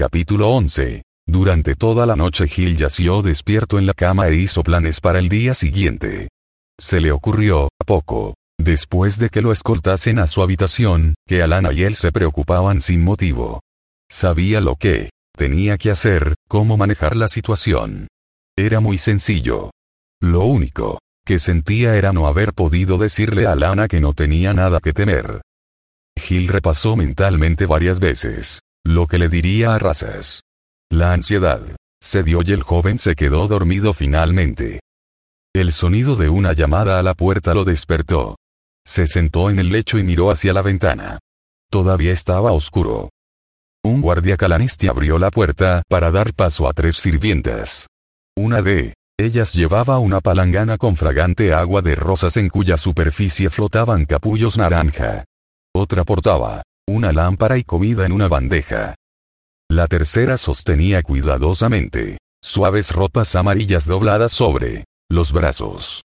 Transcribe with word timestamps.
Capítulo 0.00 0.48
11. 0.48 1.02
Durante 1.28 1.74
toda 1.74 2.06
la 2.06 2.16
noche 2.16 2.48
Gil 2.48 2.78
yació 2.78 3.20
despierto 3.20 3.78
en 3.78 3.84
la 3.84 3.92
cama 3.92 4.28
e 4.28 4.36
hizo 4.36 4.62
planes 4.62 4.98
para 4.98 5.18
el 5.18 5.28
día 5.28 5.52
siguiente. 5.54 6.30
Se 6.80 7.02
le 7.02 7.12
ocurrió, 7.12 7.64
a 7.78 7.84
poco, 7.84 8.32
después 8.58 9.18
de 9.18 9.28
que 9.28 9.42
lo 9.42 9.52
escoltasen 9.52 10.18
a 10.18 10.26
su 10.26 10.40
habitación, 10.40 11.16
que 11.28 11.42
Alana 11.42 11.74
y 11.74 11.82
él 11.82 11.96
se 11.96 12.12
preocupaban 12.12 12.80
sin 12.80 13.04
motivo. 13.04 13.60
Sabía 14.10 14.62
lo 14.62 14.76
que 14.76 15.10
tenía 15.36 15.76
que 15.76 15.90
hacer, 15.90 16.34
cómo 16.48 16.78
manejar 16.78 17.14
la 17.14 17.28
situación. 17.28 18.08
Era 18.56 18.80
muy 18.80 18.96
sencillo. 18.96 19.70
Lo 20.22 20.46
único 20.46 21.00
que 21.26 21.38
sentía 21.38 21.94
era 21.96 22.14
no 22.14 22.26
haber 22.26 22.54
podido 22.54 22.96
decirle 22.96 23.46
a 23.46 23.52
Alana 23.52 23.86
que 23.86 24.00
no 24.00 24.14
tenía 24.14 24.54
nada 24.54 24.80
que 24.80 24.94
temer. 24.94 25.42
Gil 26.18 26.48
repasó 26.48 26.96
mentalmente 26.96 27.66
varias 27.66 28.00
veces 28.00 28.60
lo 28.84 29.06
que 29.06 29.18
le 29.18 29.28
diría 29.28 29.74
a 29.74 29.78
Razas. 29.78 30.42
La 30.90 31.12
ansiedad 31.12 31.60
cedió 32.02 32.40
y 32.44 32.52
el 32.52 32.62
joven 32.62 32.98
se 32.98 33.14
quedó 33.14 33.46
dormido 33.46 33.92
finalmente. 33.92 34.80
El 35.54 35.72
sonido 35.72 36.16
de 36.16 36.28
una 36.28 36.52
llamada 36.52 36.98
a 36.98 37.02
la 37.02 37.14
puerta 37.14 37.54
lo 37.54 37.64
despertó. 37.64 38.36
Se 38.86 39.06
sentó 39.06 39.50
en 39.50 39.58
el 39.58 39.68
lecho 39.68 39.98
y 39.98 40.04
miró 40.04 40.30
hacia 40.30 40.52
la 40.52 40.62
ventana. 40.62 41.18
Todavía 41.70 42.12
estaba 42.12 42.52
oscuro. 42.52 43.10
Un 43.84 44.00
guardia 44.00 44.36
calanesti 44.36 44.88
abrió 44.88 45.18
la 45.18 45.30
puerta 45.30 45.82
para 45.88 46.10
dar 46.10 46.34
paso 46.34 46.68
a 46.68 46.72
tres 46.72 46.96
sirvientas. 46.96 47.86
Una 48.36 48.62
de 48.62 48.94
ellas 49.18 49.52
llevaba 49.52 49.98
una 49.98 50.20
palangana 50.20 50.78
con 50.78 50.96
fragante 50.96 51.52
agua 51.52 51.82
de 51.82 51.94
rosas 51.94 52.36
en 52.36 52.48
cuya 52.48 52.76
superficie 52.76 53.50
flotaban 53.50 54.06
capullos 54.06 54.56
naranja. 54.56 55.24
Otra 55.74 56.04
portaba 56.04 56.62
una 56.90 57.12
lámpara 57.12 57.58
y 57.58 57.64
comida 57.64 58.04
en 58.04 58.12
una 58.12 58.28
bandeja. 58.28 58.94
La 59.70 59.86
tercera 59.86 60.36
sostenía 60.36 61.02
cuidadosamente 61.02 62.18
suaves 62.42 62.92
ropas 62.92 63.36
amarillas 63.36 63.86
dobladas 63.86 64.32
sobre 64.32 64.84
los 65.10 65.32
brazos. 65.32 66.02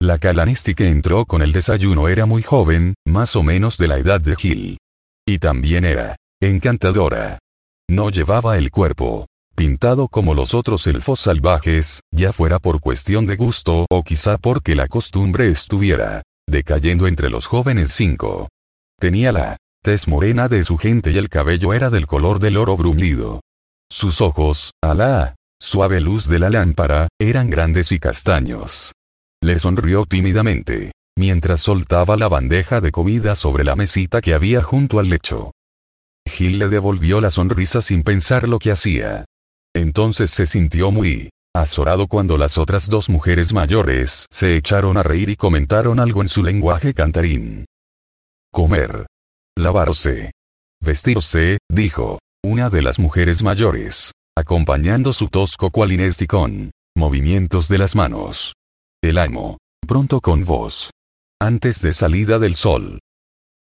La 0.00 0.18
Calanesti 0.18 0.74
que 0.74 0.88
entró 0.88 1.24
con 1.24 1.40
el 1.42 1.52
desayuno 1.52 2.08
era 2.08 2.26
muy 2.26 2.42
joven, 2.42 2.94
más 3.06 3.36
o 3.36 3.42
menos 3.42 3.78
de 3.78 3.88
la 3.88 3.98
edad 3.98 4.20
de 4.20 4.36
Gil. 4.36 4.78
Y 5.26 5.38
también 5.38 5.84
era 5.84 6.16
encantadora. 6.40 7.38
No 7.88 8.10
llevaba 8.10 8.58
el 8.58 8.70
cuerpo 8.70 9.26
pintado 9.54 10.08
como 10.08 10.34
los 10.34 10.52
otros 10.52 10.86
elfos 10.86 11.20
salvajes, 11.20 12.00
ya 12.12 12.32
fuera 12.32 12.58
por 12.58 12.80
cuestión 12.80 13.24
de 13.26 13.36
gusto 13.36 13.86
o 13.88 14.02
quizá 14.02 14.36
porque 14.36 14.74
la 14.74 14.88
costumbre 14.88 15.48
estuviera 15.48 16.22
decayendo 16.46 17.06
entre 17.06 17.30
los 17.30 17.46
jóvenes 17.46 17.92
cinco. 17.92 18.48
Tenía 18.98 19.32
la 19.32 19.56
tez 19.84 20.08
morena 20.08 20.48
de 20.48 20.62
su 20.62 20.78
gente 20.78 21.12
y 21.12 21.18
el 21.18 21.28
cabello 21.28 21.74
era 21.74 21.90
del 21.90 22.06
color 22.06 22.40
del 22.40 22.56
oro 22.56 22.74
bruñido. 22.74 23.42
Sus 23.90 24.22
ojos, 24.22 24.70
a 24.82 24.94
la 24.94 25.36
suave 25.60 26.00
luz 26.00 26.26
de 26.26 26.38
la 26.38 26.48
lámpara, 26.48 27.08
eran 27.20 27.50
grandes 27.50 27.92
y 27.92 27.98
castaños. 27.98 28.92
Le 29.42 29.58
sonrió 29.58 30.06
tímidamente, 30.06 30.92
mientras 31.18 31.60
soltaba 31.60 32.16
la 32.16 32.28
bandeja 32.28 32.80
de 32.80 32.92
comida 32.92 33.34
sobre 33.34 33.62
la 33.62 33.76
mesita 33.76 34.22
que 34.22 34.32
había 34.32 34.62
junto 34.62 35.00
al 35.00 35.10
lecho. 35.10 35.52
Gil 36.26 36.58
le 36.58 36.70
devolvió 36.70 37.20
la 37.20 37.30
sonrisa 37.30 37.82
sin 37.82 38.02
pensar 38.04 38.48
lo 38.48 38.58
que 38.58 38.72
hacía. 38.72 39.26
Entonces 39.74 40.30
se 40.30 40.46
sintió 40.46 40.92
muy 40.92 41.28
azorado 41.54 42.06
cuando 42.08 42.38
las 42.38 42.56
otras 42.56 42.88
dos 42.88 43.10
mujeres 43.10 43.52
mayores 43.52 44.24
se 44.30 44.56
echaron 44.56 44.96
a 44.96 45.02
reír 45.02 45.28
y 45.28 45.36
comentaron 45.36 46.00
algo 46.00 46.22
en 46.22 46.30
su 46.30 46.42
lenguaje 46.42 46.94
cantarín. 46.94 47.66
Comer, 48.50 49.06
Lavarse. 49.56 50.32
Vestirse, 50.82 51.58
dijo. 51.70 52.18
Una 52.44 52.68
de 52.70 52.82
las 52.82 52.98
mujeres 52.98 53.42
mayores. 53.42 54.12
Acompañando 54.36 55.12
su 55.12 55.28
tosco 55.28 55.70
cualinesti 55.70 56.26
con 56.26 56.72
movimientos 56.96 57.68
de 57.68 57.78
las 57.78 57.94
manos. 57.94 58.54
El 59.02 59.18
amo. 59.18 59.58
Pronto 59.86 60.20
con 60.20 60.44
voz. 60.44 60.90
Antes 61.40 61.80
de 61.82 61.92
salida 61.92 62.38
del 62.38 62.56
sol. 62.56 62.98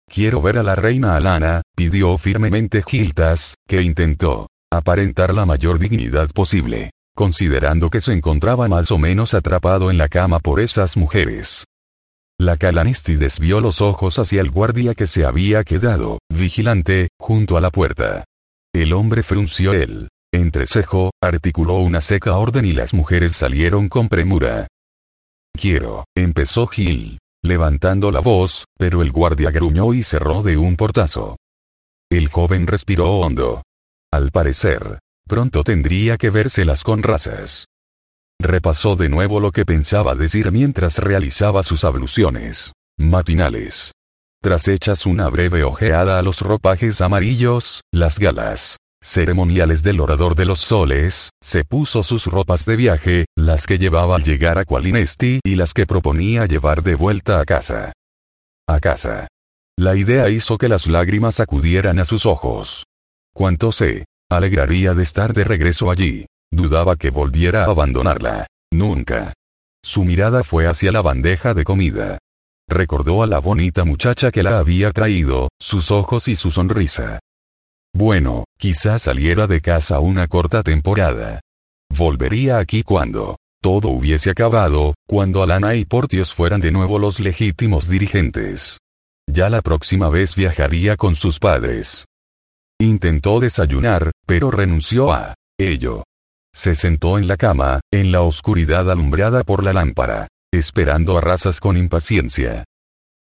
Quiero 0.09 0.41
ver 0.41 0.59
a 0.59 0.63
la 0.63 0.77
reina 0.77 1.17
Alana, 1.17 1.63
pidió 1.77 2.17
firmemente 2.17 2.83
Giltas, 2.83 3.57
que 3.69 3.83
intentó 3.83 4.49
aparentar 4.73 5.35
la 5.35 5.47
mayor 5.47 5.79
dignidad 5.79 6.31
posible, 6.31 6.91
considerando 7.15 7.91
que 7.91 8.01
se 8.01 8.13
encontraba 8.13 8.69
más 8.69 8.91
o 8.91 8.99
menos 8.99 9.35
atrapado 9.35 9.91
en 9.91 9.99
la 9.99 10.09
cama 10.09 10.39
por 10.39 10.61
esas 10.61 10.97
mujeres. 10.97 11.65
La 12.39 12.59
Calanesti 12.59 13.15
desvió 13.15 13.63
los 13.63 13.81
ojos 13.81 14.19
hacia 14.19 14.43
el 14.43 14.51
guardia 14.51 14.95
que 14.95 15.07
se 15.07 15.25
había 15.25 15.65
quedado, 15.65 16.19
vigilante, 16.29 17.09
junto 17.19 17.57
a 17.57 17.63
la 17.63 17.71
puerta. 17.71 18.25
El 18.75 18.93
hombre 18.93 19.23
frunció 19.23 19.73
el 19.73 20.09
entrecejo, 20.35 21.13
articuló 21.23 21.79
una 21.79 22.03
seca 22.03 22.37
orden 22.37 22.67
y 22.67 22.73
las 22.73 22.93
mujeres 22.93 23.33
salieron 23.33 23.89
con 23.89 24.09
premura. 24.09 24.67
Quiero, 25.59 26.05
empezó 26.15 26.67
Gil, 26.67 27.19
levantando 27.43 28.11
la 28.11 28.21
voz, 28.21 28.67
pero 28.77 29.01
el 29.01 29.13
guardia 29.13 29.51
gruñó 29.51 29.95
y 29.95 30.03
cerró 30.03 30.43
de 30.43 30.59
un 30.59 30.77
portazo. 30.77 31.37
El 32.11 32.29
joven 32.29 32.67
respiró 32.67 33.19
hondo. 33.19 33.63
Al 34.13 34.31
parecer, 34.31 34.99
pronto 35.27 35.65
tendría 35.65 36.19
que 36.19 36.29
vérselas 36.29 36.85
con 36.85 37.03
razas. 37.03 37.65
Repasó 38.41 38.97
de 38.97 39.09
nuevo 39.09 39.41
lo 39.41 39.51
que 39.51 39.65
pensaba 39.65 40.15
decir 40.15 40.53
mientras 40.53 40.99
realizaba 40.99 41.63
sus 41.63 41.85
abluciones 41.85 42.73
matinales. 42.99 43.93
Tras 44.43 44.69
hechas 44.69 45.07
una 45.07 45.29
breve 45.29 45.65
ojeada 45.65 46.19
a 46.19 46.23
los 46.23 46.41
ropajes 46.41 47.01
amarillos, 47.01 47.81
las 47.93 48.19
galas 48.19 48.77
ceremoniales 49.03 49.83
del 49.83 50.01
orador 50.01 50.35
de 50.35 50.47
los 50.47 50.61
soles, 50.61 51.31
se 51.41 51.65
puso 51.65 52.03
sus 52.03 52.27
ropas 52.27 52.67
de 52.67 52.77
viaje, 52.77 53.25
las 53.37 53.67
que 53.67 53.79
llevaba 53.79 54.17
al 54.17 54.25
llegar 54.25 54.59
a 54.59 54.65
Qualinesti 54.65 55.41
y 55.45 55.55
las 55.55 55.75
que 55.75 55.87
proponía 55.87 56.47
llevar 56.47 56.83
de 56.83 56.97
vuelta 56.97 57.41
a 57.41 57.45
casa. 57.45 57.93
A 58.67 58.81
casa. 58.81 59.29
La 59.79 59.95
idea 59.95 60.29
hizo 60.29 60.59
que 60.59 60.69
las 60.69 60.89
lágrimas 60.89 61.39
acudieran 61.39 62.01
a 62.01 62.05
sus 62.05 62.27
ojos. 62.27 62.85
Cuánto 63.33 63.71
se 63.71 64.07
alegraría 64.29 64.93
de 64.95 65.03
estar 65.05 65.33
de 65.33 65.45
regreso 65.45 65.91
allí. 65.91 66.27
Dudaba 66.51 66.97
que 66.97 67.11
volviera 67.11 67.65
a 67.65 67.71
abandonarla. 67.71 68.47
Nunca. 68.73 69.33
Su 69.85 70.05
mirada 70.05 70.43
fue 70.43 70.67
hacia 70.67 70.93
la 70.93 71.03
bandeja 71.03 71.55
de 71.55 71.65
comida. 71.65 72.19
Recordó 72.69 73.23
a 73.23 73.27
la 73.27 73.39
bonita 73.39 73.85
muchacha 73.85 74.33
que 74.33 74.43
la 74.43 74.59
había 74.59 74.91
traído, 74.91 75.49
sus 75.61 75.91
ojos 75.91 76.27
y 76.29 76.35
su 76.35 76.51
sonrisa. 76.51 77.21
Bueno, 77.95 78.45
quizás 78.59 79.03
saliera 79.03 79.47
de 79.47 79.61
casa 79.61 80.01
una 80.01 80.27
corta 80.27 80.63
temporada. 80.63 81.41
Volvería 81.89 82.59
aquí 82.59 82.83
cuando 82.83 83.37
todo 83.63 83.89
hubiese 83.89 84.31
acabado, 84.31 84.95
cuando 85.09 85.43
Alana 85.43 85.75
y 85.75 85.85
Portios 85.85 86.33
fueran 86.33 86.61
de 86.61 86.73
nuevo 86.73 86.99
los 86.99 87.21
legítimos 87.21 87.89
dirigentes. 87.89 88.79
Ya 89.29 89.49
la 89.49 89.63
próxima 89.63 90.09
vez 90.09 90.37
viajaría 90.37 90.97
con 90.97 91.17
sus 91.17 91.39
padres. 91.39 92.05
Intentó 92.79 93.41
desayunar, 93.41 94.13
pero 94.27 94.51
renunció 94.51 95.13
a 95.13 95.35
ello. 95.59 96.05
Se 96.57 96.75
sentó 96.75 97.19
en 97.19 97.29
la 97.29 97.37
cama, 97.37 97.81
en 97.93 98.11
la 98.11 98.23
oscuridad 98.23 98.91
alumbrada 98.91 99.45
por 99.45 99.63
la 99.63 99.75
lámpara, 99.75 100.27
esperando 100.51 101.19
a 101.19 101.21
razas 101.21 101.61
con 101.61 101.77
impaciencia. 101.77 102.65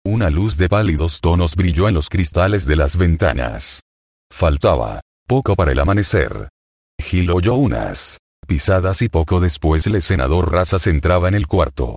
Una 0.04 0.28
luz 0.28 0.56
de 0.56 0.68
pálidos 0.68 1.20
tonos 1.20 1.54
brilló 1.54 1.86
en 1.86 1.94
los 1.94 2.08
cristales 2.08 2.66
de 2.66 2.74
las 2.74 2.96
ventanas. 2.96 3.82
Faltaba 4.28 5.02
poco 5.28 5.54
para 5.54 5.70
el 5.70 5.78
amanecer. 5.78 6.48
Gil 7.00 7.30
oyó 7.30 7.54
unas 7.54 8.18
pisadas 8.48 9.02
y 9.02 9.08
poco 9.08 9.38
después 9.38 9.86
el 9.86 10.02
senador 10.02 10.50
Razas 10.50 10.88
entraba 10.88 11.28
en 11.28 11.34
el 11.34 11.46
cuarto. 11.46 11.94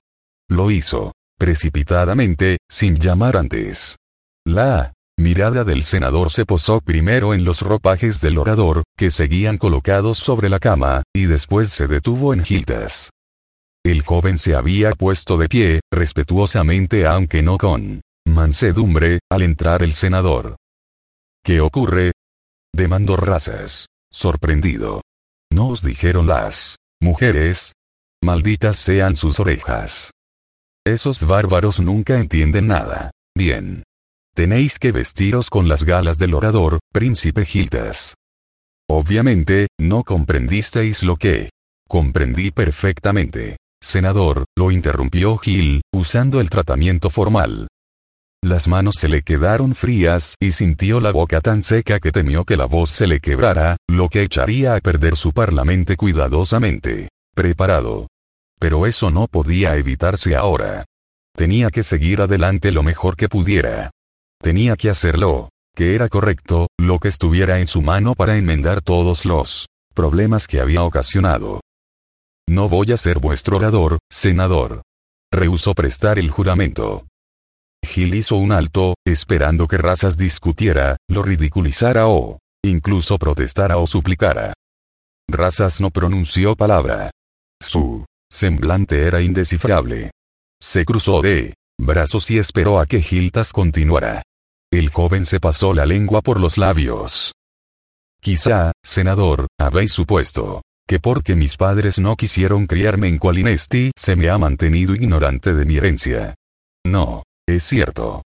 Lo 0.47 0.69
hizo, 0.69 1.11
precipitadamente, 1.39 2.59
sin 2.69 2.97
llamar 2.97 3.35
antes. 3.35 3.97
La 4.45 4.93
mirada 5.17 5.63
del 5.63 5.83
senador 5.83 6.31
se 6.31 6.45
posó 6.45 6.81
primero 6.81 7.33
en 7.33 7.43
los 7.43 7.61
ropajes 7.61 8.21
del 8.21 8.37
orador, 8.37 8.83
que 8.97 9.09
seguían 9.09 9.57
colocados 9.57 10.17
sobre 10.17 10.49
la 10.49 10.59
cama, 10.59 11.03
y 11.13 11.25
después 11.25 11.69
se 11.69 11.87
detuvo 11.87 12.33
en 12.33 12.43
Gildas. 12.43 13.09
El 13.83 14.01
joven 14.01 14.37
se 14.37 14.55
había 14.55 14.91
puesto 14.91 15.37
de 15.37 15.47
pie, 15.47 15.79
respetuosamente 15.91 17.05
aunque 17.05 17.43
no 17.43 17.57
con 17.57 18.01
mansedumbre, 18.27 19.19
al 19.29 19.43
entrar 19.43 19.83
el 19.83 19.93
senador. 19.93 20.55
¿Qué 21.43 21.61
ocurre? 21.61 22.11
demandó 22.73 23.15
Razas. 23.15 23.85
sorprendido. 24.11 25.01
¿No 25.51 25.67
os 25.67 25.83
dijeron 25.83 26.27
las 26.27 26.77
mujeres? 26.99 27.73
Malditas 28.23 28.77
sean 28.77 29.15
sus 29.15 29.39
orejas. 29.39 30.11
Esos 30.85 31.23
bárbaros 31.25 31.79
nunca 31.79 32.17
entienden 32.19 32.67
nada. 32.67 33.11
Bien. 33.35 33.83
Tenéis 34.35 34.79
que 34.79 34.91
vestiros 34.91 35.49
con 35.49 35.69
las 35.69 35.85
galas 35.85 36.17
del 36.17 36.33
orador, 36.33 36.79
príncipe 36.91 37.45
Gildas. 37.45 38.15
Obviamente, 38.89 39.67
no 39.79 40.03
comprendisteis 40.03 41.03
lo 41.03 41.15
que. 41.15 41.51
Comprendí 41.87 42.51
perfectamente. 42.51 43.55
Senador, 43.81 44.43
lo 44.57 44.71
interrumpió 44.71 45.37
Gil, 45.37 45.81
usando 45.93 46.41
el 46.41 46.49
tratamiento 46.49 47.09
formal. 47.09 47.67
Las 48.43 48.67
manos 48.67 48.95
se 48.97 49.07
le 49.07 49.21
quedaron 49.21 49.73
frías 49.73 50.35
y 50.41 50.51
sintió 50.51 50.99
la 50.99 51.13
boca 51.13 51.39
tan 51.39 51.61
seca 51.61 52.01
que 52.01 52.11
temió 52.11 52.43
que 52.43 52.57
la 52.57 52.65
voz 52.65 52.89
se 52.89 53.07
le 53.07 53.21
quebrara, 53.21 53.77
lo 53.87 54.09
que 54.09 54.23
echaría 54.23 54.75
a 54.75 54.81
perder 54.81 55.15
su 55.15 55.31
parlamento 55.31 55.95
cuidadosamente 55.95 57.07
preparado. 57.33 58.07
Pero 58.59 58.85
eso 58.85 59.11
no 59.11 59.27
podía 59.27 59.77
evitarse 59.77 60.35
ahora. 60.35 60.83
Tenía 61.37 61.69
que 61.69 61.83
seguir 61.83 62.19
adelante 62.19 62.73
lo 62.73 62.83
mejor 62.83 63.15
que 63.15 63.29
pudiera. 63.29 63.91
Tenía 64.41 64.75
que 64.75 64.89
hacerlo, 64.89 65.49
que 65.75 65.95
era 65.95 66.09
correcto, 66.09 66.67
lo 66.79 66.99
que 66.99 67.07
estuviera 67.07 67.59
en 67.59 67.67
su 67.67 67.81
mano 67.81 68.15
para 68.15 68.37
enmendar 68.37 68.81
todos 68.81 69.25
los 69.25 69.67
problemas 69.93 70.47
que 70.47 70.59
había 70.59 70.83
ocasionado. 70.83 71.61
No 72.47 72.69
voy 72.69 72.91
a 72.91 72.97
ser 72.97 73.19
vuestro 73.19 73.57
orador, 73.57 73.97
senador. 74.11 74.83
Rehusó 75.31 75.73
prestar 75.73 76.19
el 76.19 76.29
juramento. 76.29 77.07
Gil 77.83 78.13
hizo 78.15 78.35
un 78.35 78.51
alto, 78.51 78.95
esperando 79.05 79.67
que 79.67 79.77
Razas 79.77 80.17
discutiera, 80.17 80.97
lo 81.09 81.23
ridiculizara 81.23 82.07
o, 82.07 82.39
incluso 82.63 83.17
protestara 83.17 83.77
o 83.77 83.87
suplicara. 83.87 84.53
Razas 85.27 85.81
no 85.81 85.89
pronunció 85.89 86.55
palabra. 86.55 87.11
Su 87.61 88.05
semblante 88.31 89.01
era 89.01 89.21
indescifrable. 89.21 90.11
Se 90.61 90.85
cruzó 90.85 91.21
de 91.21 91.53
brazos 91.79 92.29
y 92.31 92.37
esperó 92.37 92.79
a 92.79 92.85
que 92.85 93.01
Giltas 93.01 93.53
continuara. 93.53 94.23
El 94.71 94.89
joven 94.89 95.25
se 95.25 95.39
pasó 95.39 95.73
la 95.73 95.85
lengua 95.85 96.21
por 96.21 96.39
los 96.39 96.57
labios. 96.57 97.33
Quizá, 98.21 98.71
senador, 98.83 99.47
habéis 99.59 99.91
supuesto 99.91 100.61
que 100.87 100.99
porque 100.99 101.35
mis 101.35 101.57
padres 101.57 101.97
no 101.97 102.15
quisieron 102.15 102.67
criarme 102.67 103.07
en 103.07 103.17
Qualinesti 103.17 103.91
se 103.95 104.15
me 104.15 104.29
ha 104.29 104.37
mantenido 104.37 104.93
ignorante 104.93 105.53
de 105.55 105.65
mi 105.65 105.77
herencia. 105.77 106.35
No, 106.85 107.23
es 107.47 107.63
cierto. 107.63 108.21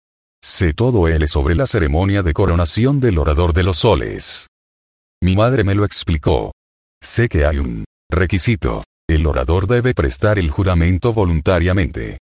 Sé 0.42 0.74
todo 0.74 1.08
él 1.08 1.28
sobre 1.28 1.56
la 1.56 1.68
ceremonia 1.68 2.22
de 2.22 2.34
coronación 2.34 3.00
del 3.00 3.18
orador 3.18 3.54
de 3.54 3.64
los 3.64 3.80
soles. 3.80 4.48
Mi 5.22 5.36
madre 5.36 5.64
me 5.64 5.76
lo 5.76 5.84
explicó. 5.84 6.54
Sé 7.02 7.28
que 7.28 7.46
hay 7.46 7.58
un 7.58 7.84
requisito. 8.10 8.84
El 9.08 9.28
orador 9.28 9.68
debe 9.68 9.94
prestar 9.94 10.40
el 10.40 10.50
juramento 10.50 11.14
voluntariamente. 11.14 12.20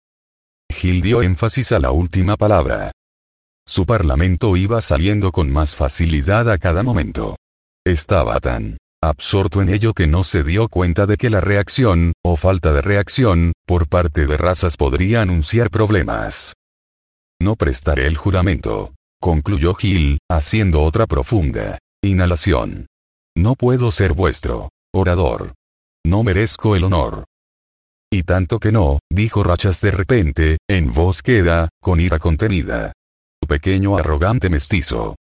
Gil 0.72 1.00
dio 1.02 1.22
énfasis 1.22 1.72
a 1.72 1.78
la 1.78 1.90
última 1.90 2.36
palabra. 2.36 2.92
Su 3.66 3.86
parlamento 3.86 4.56
iba 4.56 4.80
saliendo 4.80 5.30
con 5.30 5.50
más 5.50 5.76
facilidad 5.76 6.50
a 6.50 6.58
cada 6.58 6.82
momento. 6.82 7.36
Estaba 7.86 8.40
tan 8.40 8.78
absorto 9.02 9.62
en 9.62 9.68
ello 9.68 9.94
que 9.94 10.06
no 10.06 10.24
se 10.24 10.42
dio 10.42 10.68
cuenta 10.68 11.06
de 11.06 11.16
que 11.16 11.30
la 11.30 11.40
reacción, 11.40 12.12
o 12.24 12.36
falta 12.36 12.72
de 12.72 12.82
reacción, 12.82 13.52
por 13.66 13.88
parte 13.88 14.26
de 14.26 14.36
razas 14.36 14.76
podría 14.76 15.22
anunciar 15.22 15.70
problemas. 15.70 16.54
No 17.40 17.56
prestaré 17.56 18.06
el 18.06 18.16
juramento. 18.16 18.94
Concluyó 19.20 19.74
Gil, 19.74 20.18
haciendo 20.30 20.82
otra 20.82 21.06
profunda 21.06 21.78
inhalación. 22.04 22.86
No 23.36 23.54
puedo 23.54 23.90
ser 23.92 24.12
vuestro 24.12 24.70
orador. 24.92 25.54
No 26.04 26.22
merezco 26.22 26.74
el 26.74 26.84
honor. 26.84 27.24
Y 28.12 28.24
tanto 28.24 28.60
que 28.60 28.72
no, 28.72 28.98
dijo 29.10 29.42
Rachas 29.42 29.80
de 29.80 29.90
repente, 29.90 30.58
en 30.68 30.92
voz 30.92 31.22
queda, 31.22 31.70
con 31.80 31.98
ira 31.98 32.18
contenida. 32.18 32.92
Tu 33.40 33.48
pequeño 33.48 33.96
arrogante 33.96 34.50
mestizo. 34.50 35.16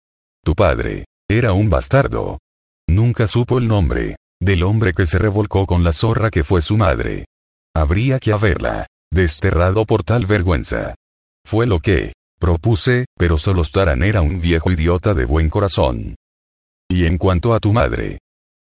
Tu 0.44 0.56
padre. 0.56 1.04
Era 1.30 1.52
un 1.52 1.70
bastardo. 1.70 2.40
Nunca 2.88 3.28
supo 3.28 3.58
el 3.58 3.68
nombre. 3.68 4.16
Del 4.42 4.64
hombre 4.64 4.92
que 4.92 5.06
se 5.06 5.18
revolcó 5.18 5.66
con 5.66 5.84
la 5.84 5.92
zorra 5.92 6.30
que 6.30 6.42
fue 6.42 6.60
su 6.62 6.76
madre. 6.76 7.26
Habría 7.76 8.18
que 8.18 8.32
haberla. 8.32 8.88
Desterrado 9.12 9.86
por 9.86 10.02
tal 10.02 10.26
vergüenza. 10.26 10.96
Fue 11.46 11.68
lo 11.68 11.78
que 11.78 12.14
propuse, 12.40 13.04
pero 13.16 13.36
solo 13.36 13.62
Staran 13.62 14.02
era 14.02 14.20
un 14.20 14.40
viejo 14.40 14.68
idiota 14.68 15.14
de 15.14 15.26
buen 15.26 15.48
corazón. 15.48 16.16
Y 16.90 17.06
en 17.06 17.18
cuanto 17.18 17.54
a 17.54 17.60
tu 17.60 17.72
madre. 17.72 18.18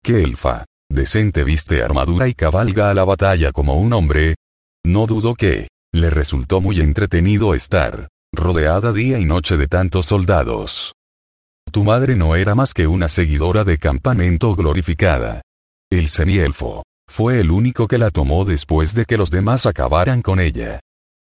¿Qué 0.02 0.22
elfa? 0.22 0.64
Decente 0.94 1.42
viste 1.42 1.82
armadura 1.82 2.28
y 2.28 2.34
cabalga 2.34 2.88
a 2.88 2.94
la 2.94 3.02
batalla 3.02 3.50
como 3.50 3.74
un 3.74 3.92
hombre. 3.92 4.36
No 4.86 5.08
dudo 5.08 5.34
que 5.34 5.66
le 5.92 6.08
resultó 6.08 6.60
muy 6.60 6.78
entretenido 6.78 7.52
estar 7.52 8.06
rodeada 8.32 8.92
día 8.92 9.18
y 9.18 9.24
noche 9.24 9.56
de 9.56 9.66
tantos 9.66 10.06
soldados. 10.06 10.92
Tu 11.72 11.82
madre 11.82 12.14
no 12.14 12.36
era 12.36 12.54
más 12.54 12.72
que 12.72 12.86
una 12.86 13.08
seguidora 13.08 13.64
de 13.64 13.78
campamento 13.78 14.54
glorificada. 14.54 15.42
El 15.90 16.06
semielfo 16.06 16.84
fue 17.10 17.40
el 17.40 17.50
único 17.50 17.88
que 17.88 17.98
la 17.98 18.10
tomó 18.12 18.44
después 18.44 18.94
de 18.94 19.04
que 19.04 19.18
los 19.18 19.32
demás 19.32 19.66
acabaran 19.66 20.22
con 20.22 20.38
ella. 20.38 20.78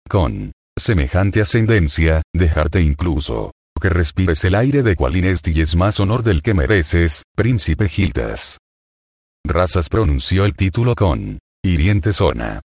Con 0.08 0.50
semejante 0.76 1.40
ascendencia, 1.40 2.22
dejarte 2.34 2.80
incluso 2.80 3.52
que 3.80 3.88
respires 3.88 4.44
el 4.44 4.56
aire 4.56 4.82
de 4.82 4.96
Qualinesti 4.96 5.60
es 5.60 5.76
más 5.76 6.00
honor 6.00 6.24
del 6.24 6.42
que 6.42 6.54
mereces, 6.54 7.22
príncipe 7.36 7.88
Gildas. 7.88 8.58
Razas 9.44 9.88
pronunció 9.88 10.44
el 10.44 10.54
título 10.54 10.94
con 10.94 11.38
hiriente 11.62 12.12
zona. 12.12 12.60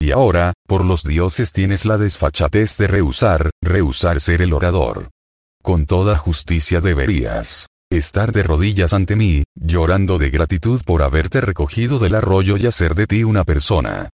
Y 0.00 0.10
ahora, 0.10 0.52
por 0.66 0.84
los 0.84 1.02
dioses 1.02 1.52
tienes 1.52 1.84
la 1.86 1.96
desfachatez 1.96 2.76
de 2.78 2.86
rehusar, 2.88 3.50
rehusar 3.62 4.20
ser 4.20 4.42
el 4.42 4.52
orador. 4.52 5.10
Con 5.62 5.86
toda 5.86 6.18
justicia 6.18 6.80
deberías 6.80 7.66
estar 7.90 8.32
de 8.32 8.42
rodillas 8.42 8.92
ante 8.92 9.16
mí, 9.16 9.44
llorando 9.54 10.18
de 10.18 10.30
gratitud 10.30 10.82
por 10.84 11.02
haberte 11.02 11.40
recogido 11.40 11.98
del 11.98 12.16
arroyo 12.16 12.56
y 12.56 12.66
hacer 12.66 12.94
de 12.94 13.06
ti 13.06 13.24
una 13.24 13.44
persona. 13.44 14.10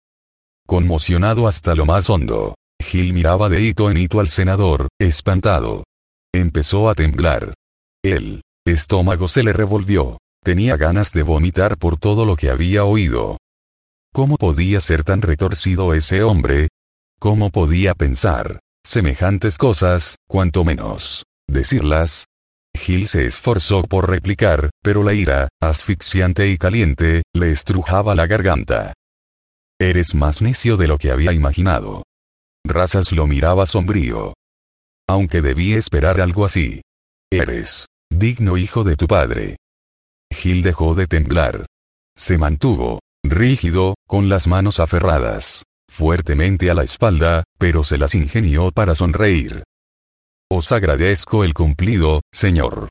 Conmocionado 0.65 1.47
hasta 1.47 1.75
lo 1.75 1.85
más 1.85 2.09
hondo, 2.09 2.55
Gil 2.81 3.13
miraba 3.13 3.49
de 3.49 3.61
hito 3.61 3.91
en 3.91 3.97
hito 3.97 4.19
al 4.19 4.29
senador, 4.29 4.87
espantado. 4.99 5.83
Empezó 6.33 6.89
a 6.89 6.95
temblar. 6.95 7.53
El 8.03 8.41
estómago 8.65 9.27
se 9.27 9.43
le 9.43 9.53
revolvió. 9.53 10.17
Tenía 10.45 10.77
ganas 10.77 11.11
de 11.11 11.23
vomitar 11.23 11.75
por 11.75 11.97
todo 11.97 12.23
lo 12.23 12.35
que 12.35 12.51
había 12.51 12.83
oído. 12.83 13.37
¿Cómo 14.13 14.37
podía 14.37 14.79
ser 14.79 15.03
tan 15.03 15.23
retorcido 15.23 15.95
ese 15.95 16.21
hombre? 16.21 16.67
¿Cómo 17.19 17.49
podía 17.49 17.95
pensar 17.95 18.59
semejantes 18.85 19.57
cosas, 19.57 20.17
cuanto 20.29 20.63
menos 20.63 21.23
decirlas? 21.49 22.25
Gil 22.77 23.07
se 23.07 23.25
esforzó 23.25 23.81
por 23.81 24.07
replicar, 24.07 24.69
pero 24.83 25.01
la 25.01 25.13
ira, 25.13 25.47
asfixiante 25.59 26.47
y 26.47 26.59
caliente, 26.59 27.23
le 27.33 27.49
estrujaba 27.49 28.13
la 28.13 28.27
garganta. 28.27 28.93
Eres 29.81 30.13
más 30.13 30.43
necio 30.43 30.77
de 30.77 30.87
lo 30.87 30.99
que 30.99 31.09
había 31.09 31.33
imaginado. 31.33 32.03
Razas 32.63 33.11
lo 33.13 33.25
miraba 33.25 33.65
sombrío. 33.65 34.35
Aunque 35.09 35.41
debí 35.41 35.73
esperar 35.73 36.21
algo 36.21 36.45
así. 36.45 36.81
Eres 37.31 37.87
digno 38.11 38.57
hijo 38.57 38.83
de 38.83 38.95
tu 38.95 39.07
padre. 39.07 39.57
Gil 40.31 40.63
dejó 40.63 40.95
de 40.95 41.07
temblar. 41.07 41.65
Se 42.17 42.37
mantuvo, 42.37 42.99
rígido, 43.23 43.95
con 44.07 44.29
las 44.29 44.47
manos 44.47 44.79
aferradas, 44.79 45.63
fuertemente 45.89 46.69
a 46.69 46.73
la 46.73 46.83
espalda, 46.83 47.43
pero 47.57 47.83
se 47.83 47.97
las 47.97 48.15
ingenió 48.15 48.71
para 48.71 48.95
sonreír. 48.95 49.63
Os 50.51 50.71
agradezco 50.71 51.43
el 51.43 51.53
cumplido, 51.53 52.21
señor. 52.31 52.89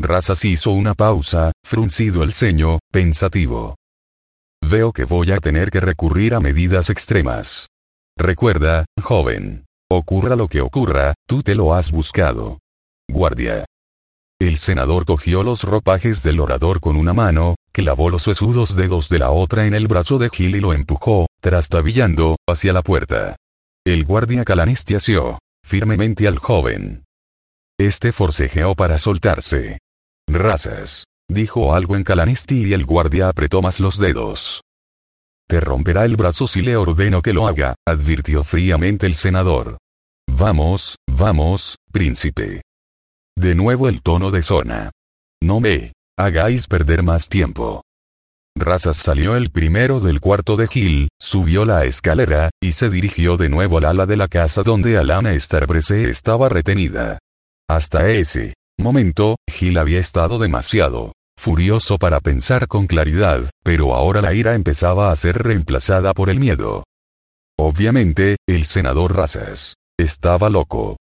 Razas 0.00 0.44
hizo 0.44 0.70
una 0.70 0.94
pausa, 0.94 1.52
fruncido 1.64 2.22
el 2.22 2.32
ceño, 2.32 2.78
pensativo. 2.90 3.76
Veo 4.62 4.92
que 4.92 5.04
voy 5.04 5.30
a 5.32 5.38
tener 5.38 5.70
que 5.70 5.80
recurrir 5.80 6.34
a 6.34 6.40
medidas 6.40 6.90
extremas. 6.90 7.68
Recuerda, 8.16 8.86
joven. 9.02 9.66
Ocurra 9.90 10.36
lo 10.36 10.48
que 10.48 10.60
ocurra, 10.60 11.14
tú 11.26 11.42
te 11.42 11.54
lo 11.54 11.74
has 11.74 11.90
buscado. 11.90 12.60
Guardia. 13.08 13.66
El 14.40 14.56
senador 14.56 15.04
cogió 15.04 15.42
los 15.42 15.64
ropajes 15.64 16.22
del 16.22 16.40
orador 16.40 16.80
con 16.80 16.96
una 16.96 17.12
mano, 17.12 17.56
clavó 17.72 18.08
los 18.08 18.26
huesudos 18.26 18.74
dedos 18.74 19.10
de 19.10 19.18
la 19.18 19.32
otra 19.32 19.66
en 19.66 19.74
el 19.74 19.86
brazo 19.86 20.16
de 20.16 20.30
Gil 20.30 20.56
y 20.56 20.60
lo 20.60 20.72
empujó, 20.72 21.26
trastabillando, 21.42 22.36
hacia 22.48 22.72
la 22.72 22.82
puerta. 22.82 23.36
El 23.84 24.06
guardia 24.06 24.44
calanestiació 24.44 25.38
firmemente 25.62 26.26
al 26.26 26.38
joven. 26.38 27.04
Este 27.78 28.12
forcejeó 28.12 28.74
para 28.74 28.98
soltarse. 28.98 29.78
Razas. 30.26 31.04
Dijo 31.28 31.74
algo 31.74 31.94
en 31.94 32.02
calanesti 32.02 32.66
y 32.66 32.72
el 32.72 32.84
guardia 32.84 33.28
apretó 33.28 33.62
más 33.62 33.78
los 33.78 33.98
dedos. 33.98 34.62
Te 35.46 35.60
romperá 35.60 36.04
el 36.04 36.16
brazo 36.16 36.46
si 36.46 36.62
le 36.62 36.76
ordeno 36.76 37.22
que 37.22 37.32
lo 37.32 37.46
haga, 37.46 37.74
advirtió 37.86 38.42
fríamente 38.42 39.06
el 39.06 39.14
senador. 39.14 39.78
Vamos, 40.26 40.96
vamos, 41.06 41.76
príncipe. 41.92 42.62
De 43.40 43.54
nuevo 43.54 43.88
el 43.88 44.02
tono 44.02 44.30
de 44.30 44.42
zona. 44.42 44.90
No 45.42 45.60
me 45.60 45.94
hagáis 46.18 46.66
perder 46.66 47.02
más 47.02 47.26
tiempo. 47.26 47.82
Razas 48.54 48.98
salió 48.98 49.34
el 49.34 49.48
primero 49.50 49.98
del 49.98 50.20
cuarto 50.20 50.56
de 50.56 50.68
Gil, 50.68 51.08
subió 51.18 51.64
la 51.64 51.86
escalera, 51.86 52.50
y 52.62 52.72
se 52.72 52.90
dirigió 52.90 53.38
de 53.38 53.48
nuevo 53.48 53.78
al 53.78 53.86
ala 53.86 54.04
de 54.04 54.18
la 54.18 54.28
casa 54.28 54.62
donde 54.62 54.98
Alana 54.98 55.40
Starbrese 55.40 56.10
estaba 56.10 56.50
retenida. 56.50 57.18
Hasta 57.66 58.10
ese 58.10 58.52
momento, 58.78 59.36
Gil 59.48 59.78
había 59.78 60.00
estado 60.00 60.38
demasiado 60.38 61.12
furioso 61.38 61.96
para 61.96 62.20
pensar 62.20 62.68
con 62.68 62.86
claridad, 62.86 63.48
pero 63.64 63.94
ahora 63.94 64.20
la 64.20 64.34
ira 64.34 64.54
empezaba 64.54 65.10
a 65.10 65.16
ser 65.16 65.42
reemplazada 65.42 66.12
por 66.12 66.28
el 66.28 66.38
miedo. 66.38 66.84
Obviamente, 67.58 68.36
el 68.46 68.66
senador 68.66 69.16
Razas 69.16 69.76
estaba 69.98 70.50
loco. 70.50 70.98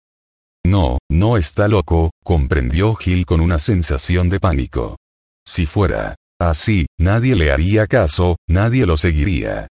No, 0.65 0.97
no 1.09 1.37
está 1.37 1.67
loco, 1.67 2.11
comprendió 2.23 2.95
Gil 2.95 3.25
con 3.25 3.41
una 3.41 3.59
sensación 3.59 4.29
de 4.29 4.39
pánico. 4.39 4.97
Si 5.45 5.65
fuera 5.65 6.15
así, 6.39 6.85
nadie 6.97 7.35
le 7.35 7.51
haría 7.51 7.87
caso, 7.87 8.37
nadie 8.47 8.85
lo 8.85 8.97
seguiría. 8.97 9.67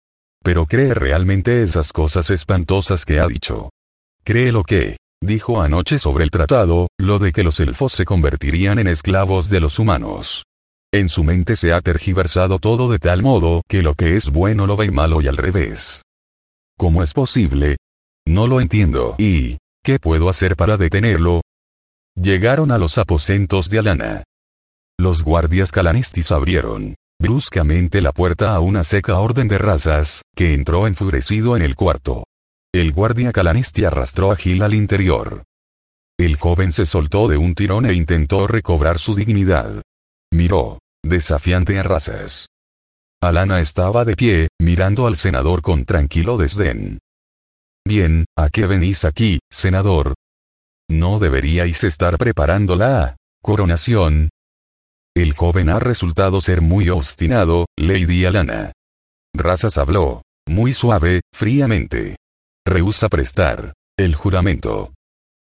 Pero 0.43 0.65
cree 0.65 0.93
realmente 0.93 1.61
esas 1.61 1.91
cosas 1.91 2.29
espantosas 2.29 3.05
que 3.05 3.19
ha 3.19 3.27
dicho. 3.27 3.69
Cree 4.23 4.51
lo 4.51 4.63
que 4.63 4.97
dijo 5.21 5.61
anoche 5.61 5.99
sobre 5.99 6.23
el 6.23 6.31
tratado, 6.31 6.87
lo 6.97 7.19
de 7.19 7.31
que 7.31 7.43
los 7.43 7.59
elfos 7.59 7.93
se 7.93 8.05
convertirían 8.05 8.79
en 8.79 8.87
esclavos 8.87 9.49
de 9.49 9.59
los 9.59 9.79
humanos. 9.79 10.43
En 10.93 11.09
su 11.09 11.23
mente 11.23 11.57
se 11.57 11.73
ha 11.73 11.81
tergiversado 11.81 12.59
todo 12.59 12.89
de 12.89 12.99
tal 12.99 13.21
modo 13.21 13.61
que 13.67 13.81
lo 13.81 13.93
que 13.93 14.15
es 14.15 14.29
bueno 14.29 14.67
lo 14.67 14.77
ve 14.77 14.89
malo 14.89 15.21
y 15.21 15.27
al 15.27 15.35
revés. 15.35 16.03
¿Cómo 16.77 17.03
es 17.03 17.13
posible? 17.13 17.77
No 18.25 18.47
lo 18.47 18.61
entiendo. 18.61 19.15
¿Y 19.17 19.57
qué 19.87 19.99
puedo 19.99 20.27
hacer 20.27 20.57
para 20.57 20.75
detenerlo? 20.75 21.39
Llegaron 22.21 22.71
a 22.71 22.77
los 22.77 22.97
aposentos 22.97 23.69
de 23.69 23.79
Alana. 23.79 24.23
Los 24.99 25.23
guardias 25.23 25.71
calanistis 25.71 26.33
abrieron 26.33 26.95
bruscamente 27.21 28.01
la 28.01 28.11
puerta 28.11 28.53
a 28.53 28.59
una 28.59 28.83
seca 28.83 29.17
orden 29.17 29.47
de 29.47 29.57
razas, 29.57 30.23
que 30.35 30.53
entró 30.53 30.87
enfurecido 30.87 31.55
en 31.55 31.61
el 31.61 31.75
cuarto. 31.75 32.25
El 32.73 32.91
guardia 32.91 33.31
calanisti 33.31 33.85
arrastró 33.85 34.33
a 34.33 34.35
Gil 34.35 34.61
al 34.61 34.73
interior. 34.73 35.45
El 36.19 36.35
joven 36.35 36.73
se 36.73 36.85
soltó 36.85 37.29
de 37.29 37.37
un 37.37 37.55
tirón 37.55 37.85
e 37.85 37.93
intentó 37.93 38.45
recobrar 38.45 38.99
su 38.99 39.15
dignidad. 39.15 39.81
Miró, 40.33 40.79
desafiante 41.01 41.79
a 41.79 41.83
razas. 41.83 42.47
Alana 43.21 43.61
estaba 43.61 44.03
de 44.03 44.17
pie, 44.17 44.47
mirando 44.59 45.07
al 45.07 45.15
senador 45.15 45.61
con 45.61 45.85
tranquilo 45.85 46.35
desdén. 46.35 46.99
Bien, 47.87 48.25
¿a 48.37 48.49
qué 48.49 48.67
venís 48.67 49.05
aquí, 49.05 49.39
senador? 49.49 50.13
¿No 50.89 51.19
deberíais 51.19 51.85
estar 51.85 52.17
preparando 52.17 52.75
la 52.75 53.15
coronación? 53.41 54.27
El 55.15 55.31
joven 55.33 55.69
ha 55.69 55.79
resultado 55.79 56.41
ser 56.41 56.59
muy 56.59 56.89
obstinado, 56.89 57.65
Lady 57.79 58.25
Alana. 58.25 58.73
Razas 59.33 59.77
habló, 59.77 60.23
muy 60.49 60.73
suave, 60.73 61.21
fríamente. 61.33 62.17
Rehúsa 62.65 63.07
prestar 63.07 63.73
el 63.97 64.15
juramento. 64.15 64.93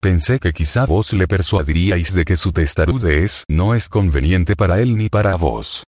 Pensé 0.02 0.40
que 0.40 0.52
quizá 0.52 0.86
vos 0.86 1.14
le 1.14 1.30
persuadiríais 1.30 2.14
de 2.14 2.26
que 2.26 2.36
su 2.36 2.52
testarudez 2.52 3.46
no 3.48 3.74
es 3.74 3.88
conveniente 3.88 4.58
para 4.58 4.82
él 4.82 4.98
ni 4.98 5.08
para 5.08 5.38
vos. 5.38 5.86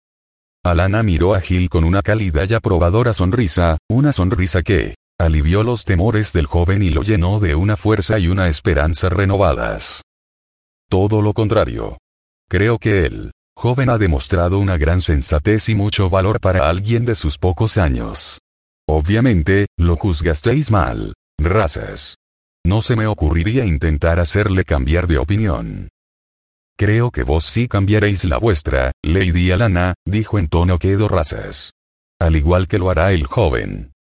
Alana 0.64 1.02
miró 1.02 1.34
a 1.34 1.42
Gil 1.42 1.68
con 1.68 1.84
una 1.84 2.00
cálida 2.00 2.46
y 2.46 2.54
aprobadora 2.54 3.12
sonrisa, 3.12 3.76
una 3.90 4.12
sonrisa 4.12 4.62
que 4.62 4.94
alivió 5.18 5.62
los 5.62 5.84
temores 5.84 6.32
del 6.32 6.46
joven 6.46 6.82
y 6.82 6.90
lo 6.90 7.02
llenó 7.02 7.40
de 7.40 7.54
una 7.54 7.76
fuerza 7.76 8.18
y 8.18 8.28
una 8.28 8.48
esperanza 8.48 9.08
renovadas. 9.08 10.02
Todo 10.88 11.20
lo 11.20 11.34
contrario. 11.34 11.98
Creo 12.48 12.78
que 12.78 13.04
el 13.04 13.32
joven 13.56 13.90
ha 13.90 13.98
demostrado 13.98 14.58
una 14.58 14.78
gran 14.78 15.00
sensatez 15.00 15.68
y 15.68 15.75
mucho 15.75 16.08
valor 16.08 16.40
para 16.40 16.68
alguien 16.68 17.04
de 17.04 17.14
sus 17.14 17.37
pocos 17.37 17.76
años. 17.76 18.38
Obviamente, 18.88 19.66
lo 19.76 19.96
juzgasteis 19.96 20.70
mal. 20.70 21.12
Razas. 21.38 22.16
No 22.64 22.80
se 22.80 22.96
me 22.96 23.06
ocurriría 23.06 23.64
intentar 23.64 24.20
hacerle 24.20 24.64
cambiar 24.64 25.06
de 25.06 25.18
opinión. 25.18 25.88
Creo 26.78 27.10
que 27.10 27.25
vos 27.25 27.44
sí 27.44 27.66
cambiaréis 27.66 28.25
la 28.25 28.38
vuestra, 28.38 28.92
Lady 29.02 29.50
Alana, 29.50 29.94
dijo 30.06 30.38
en 30.38 30.48
tono 30.48 30.78
quedo 30.78 31.08
razas. 31.08 31.72
Al 32.20 32.37
igual 32.37 32.68
que 32.68 32.78
lo 32.78 32.90
hará 32.90 33.12
el 33.12 33.26
joven. 33.26 33.92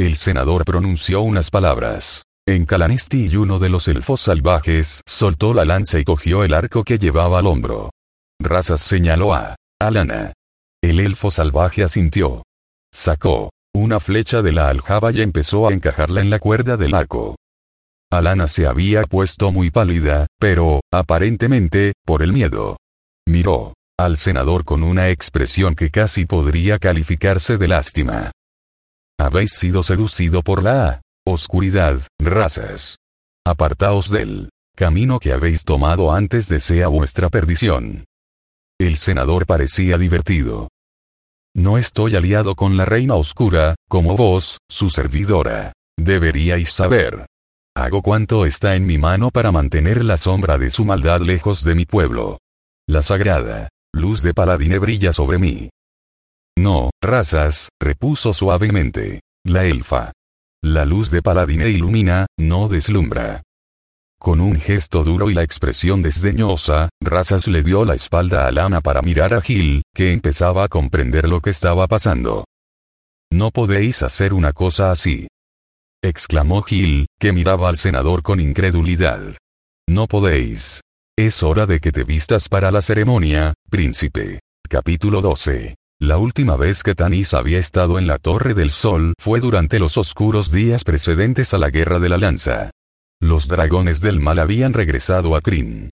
El 0.00 0.16
senador 0.16 0.64
pronunció 0.64 1.20
unas 1.20 1.50
palabras. 1.50 2.24
En 2.48 2.64
Calanisti 2.64 3.26
y 3.26 3.36
uno 3.36 3.58
de 3.58 3.68
los 3.68 3.86
elfos 3.86 4.22
salvajes 4.22 5.02
soltó 5.06 5.52
la 5.52 5.66
lanza 5.66 5.98
y 5.98 6.04
cogió 6.04 6.42
el 6.42 6.54
arco 6.54 6.84
que 6.84 6.96
llevaba 6.96 7.38
al 7.38 7.46
hombro. 7.46 7.90
Razas 8.40 8.80
señaló 8.80 9.34
a 9.34 9.56
Alana. 9.78 10.32
El 10.82 11.00
elfo 11.00 11.30
salvaje 11.30 11.82
asintió. 11.82 12.44
Sacó 12.90 13.50
una 13.74 14.00
flecha 14.00 14.40
de 14.40 14.52
la 14.52 14.70
aljaba 14.70 15.12
y 15.12 15.20
empezó 15.20 15.68
a 15.68 15.74
encajarla 15.74 16.22
en 16.22 16.30
la 16.30 16.38
cuerda 16.38 16.78
del 16.78 16.94
arco. 16.94 17.36
Alana 18.10 18.48
se 18.48 18.66
había 18.66 19.02
puesto 19.02 19.52
muy 19.52 19.70
pálida, 19.70 20.28
pero, 20.38 20.80
aparentemente, 20.90 21.92
por 22.06 22.22
el 22.22 22.32
miedo. 22.32 22.78
Miró 23.28 23.74
al 23.98 24.16
senador 24.16 24.64
con 24.64 24.82
una 24.82 25.10
expresión 25.10 25.74
que 25.74 25.90
casi 25.90 26.24
podría 26.24 26.78
calificarse 26.78 27.58
de 27.58 27.68
lástima. 27.68 28.32
Habéis 29.20 29.52
sido 29.52 29.82
seducido 29.82 30.40
por 30.40 30.62
la 30.62 31.02
oscuridad, 31.26 32.00
razas. 32.18 32.96
Apartaos 33.46 34.08
del 34.08 34.48
camino 34.74 35.18
que 35.18 35.34
habéis 35.34 35.62
tomado 35.64 36.10
antes 36.10 36.48
de 36.48 36.58
sea 36.58 36.88
vuestra 36.88 37.28
perdición. 37.28 38.06
El 38.80 38.96
senador 38.96 39.44
parecía 39.44 39.98
divertido. 39.98 40.70
No 41.54 41.76
estoy 41.76 42.16
aliado 42.16 42.54
con 42.54 42.78
la 42.78 42.86
reina 42.86 43.14
oscura, 43.14 43.74
como 43.90 44.16
vos, 44.16 44.56
su 44.70 44.88
servidora. 44.88 45.74
Deberíais 45.98 46.70
saber. 46.70 47.26
Hago 47.76 48.00
cuanto 48.00 48.46
está 48.46 48.74
en 48.74 48.86
mi 48.86 48.96
mano 48.96 49.28
para 49.30 49.52
mantener 49.52 50.02
la 50.02 50.16
sombra 50.16 50.56
de 50.56 50.70
su 50.70 50.86
maldad 50.86 51.20
lejos 51.20 51.62
de 51.62 51.74
mi 51.74 51.84
pueblo. 51.84 52.38
La 52.88 53.02
sagrada 53.02 53.68
luz 53.92 54.22
de 54.22 54.32
Paladine 54.32 54.78
brilla 54.78 55.12
sobre 55.12 55.36
mí. 55.36 55.68
No, 56.56 56.90
razas, 57.02 57.68
repuso 57.80 58.32
suavemente. 58.32 59.20
La 59.44 59.64
elfa. 59.64 60.12
La 60.62 60.84
luz 60.84 61.10
de 61.10 61.22
Paladine 61.22 61.68
ilumina, 61.70 62.26
no 62.38 62.68
deslumbra. 62.68 63.42
Con 64.20 64.42
un 64.42 64.60
gesto 64.60 65.02
duro 65.02 65.30
y 65.30 65.34
la 65.34 65.42
expresión 65.42 66.02
desdeñosa, 66.02 66.90
Razas 67.02 67.48
le 67.48 67.62
dio 67.62 67.86
la 67.86 67.94
espalda 67.94 68.46
a 68.46 68.50
Lana 68.52 68.82
para 68.82 69.00
mirar 69.00 69.32
a 69.32 69.40
Gil, 69.40 69.80
que 69.94 70.12
empezaba 70.12 70.64
a 70.64 70.68
comprender 70.68 71.26
lo 71.26 71.40
que 71.40 71.48
estaba 71.48 71.86
pasando. 71.86 72.44
No 73.32 73.50
podéis 73.50 74.02
hacer 74.02 74.34
una 74.34 74.52
cosa 74.52 74.90
así. 74.90 75.28
exclamó 76.02 76.60
Gil, 76.60 77.06
que 77.18 77.32
miraba 77.32 77.70
al 77.70 77.78
senador 77.78 78.22
con 78.22 78.40
incredulidad. 78.40 79.36
No 79.88 80.06
podéis. 80.06 80.82
Es 81.18 81.42
hora 81.42 81.64
de 81.64 81.80
que 81.80 81.90
te 81.90 82.04
vistas 82.04 82.50
para 82.50 82.70
la 82.70 82.82
ceremonia, 82.82 83.54
príncipe. 83.70 84.40
Capítulo 84.68 85.22
12. 85.22 85.74
La 86.02 86.16
última 86.16 86.56
vez 86.56 86.82
que 86.82 86.94
Tanis 86.94 87.34
había 87.34 87.58
estado 87.58 87.98
en 87.98 88.06
la 88.06 88.16
Torre 88.16 88.54
del 88.54 88.70
Sol 88.70 89.12
fue 89.18 89.38
durante 89.38 89.78
los 89.78 89.98
oscuros 89.98 90.50
días 90.50 90.82
precedentes 90.82 91.52
a 91.52 91.58
la 91.58 91.68
Guerra 91.68 91.98
de 91.98 92.08
la 92.08 92.16
Lanza. 92.16 92.70
Los 93.20 93.48
dragones 93.48 94.00
del 94.00 94.18
mal 94.18 94.38
habían 94.38 94.72
regresado 94.72 95.36
a 95.36 95.42
Kryn. 95.42 95.90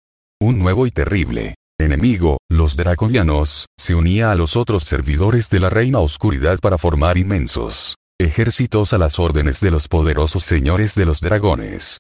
Un 0.42 0.58
nuevo 0.58 0.88
y 0.88 0.92
terrible 0.92 1.54
enemigo, 1.80 2.38
los 2.50 2.76
draconianos, 2.76 3.66
se 3.78 3.96
unía 3.96 4.32
a 4.32 4.36
los 4.36 4.56
otros 4.56 4.84
servidores 4.84 5.50
de 5.50 5.60
la 5.60 5.70
Reina 5.70 6.00
Oscuridad 6.00 6.60
para 6.60 6.78
formar 6.78 7.18
inmensos 7.18 7.96
ejércitos 8.20 8.94
a 8.94 9.00
las 9.00 9.18
órdenes 9.18 9.62
de 9.62 9.72
los 9.72 9.88
poderosos 9.88 10.44
señores 10.44 10.94
de 10.94 11.06
los 11.06 11.22
dragones. 11.22 11.98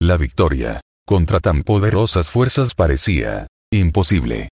La 0.00 0.16
victoria 0.16 0.80
contra 1.06 1.40
tan 1.40 1.62
poderosas 1.62 2.30
fuerzas 2.30 2.74
parecía 2.74 3.48
imposible. 3.72 4.50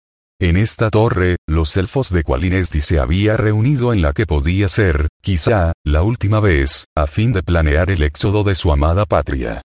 En 0.41 0.57
esta 0.57 0.89
torre, 0.89 1.37
los 1.47 1.77
elfos 1.77 2.09
de 2.11 2.23
Qualinesti 2.23 2.81
se 2.81 2.99
había 2.99 3.37
reunido 3.37 3.93
en 3.93 4.01
la 4.01 4.11
que 4.11 4.25
podía 4.25 4.67
ser, 4.67 5.07
quizá, 5.21 5.71
la 5.85 6.03
última 6.03 6.41
vez, 6.41 6.87
a 6.93 7.07
fin 7.07 7.31
de 7.31 7.41
planear 7.41 7.89
el 7.89 8.03
éxodo 8.03 8.43
de 8.43 8.55
su 8.55 8.73
amada 8.73 9.05
patria. 9.05 9.61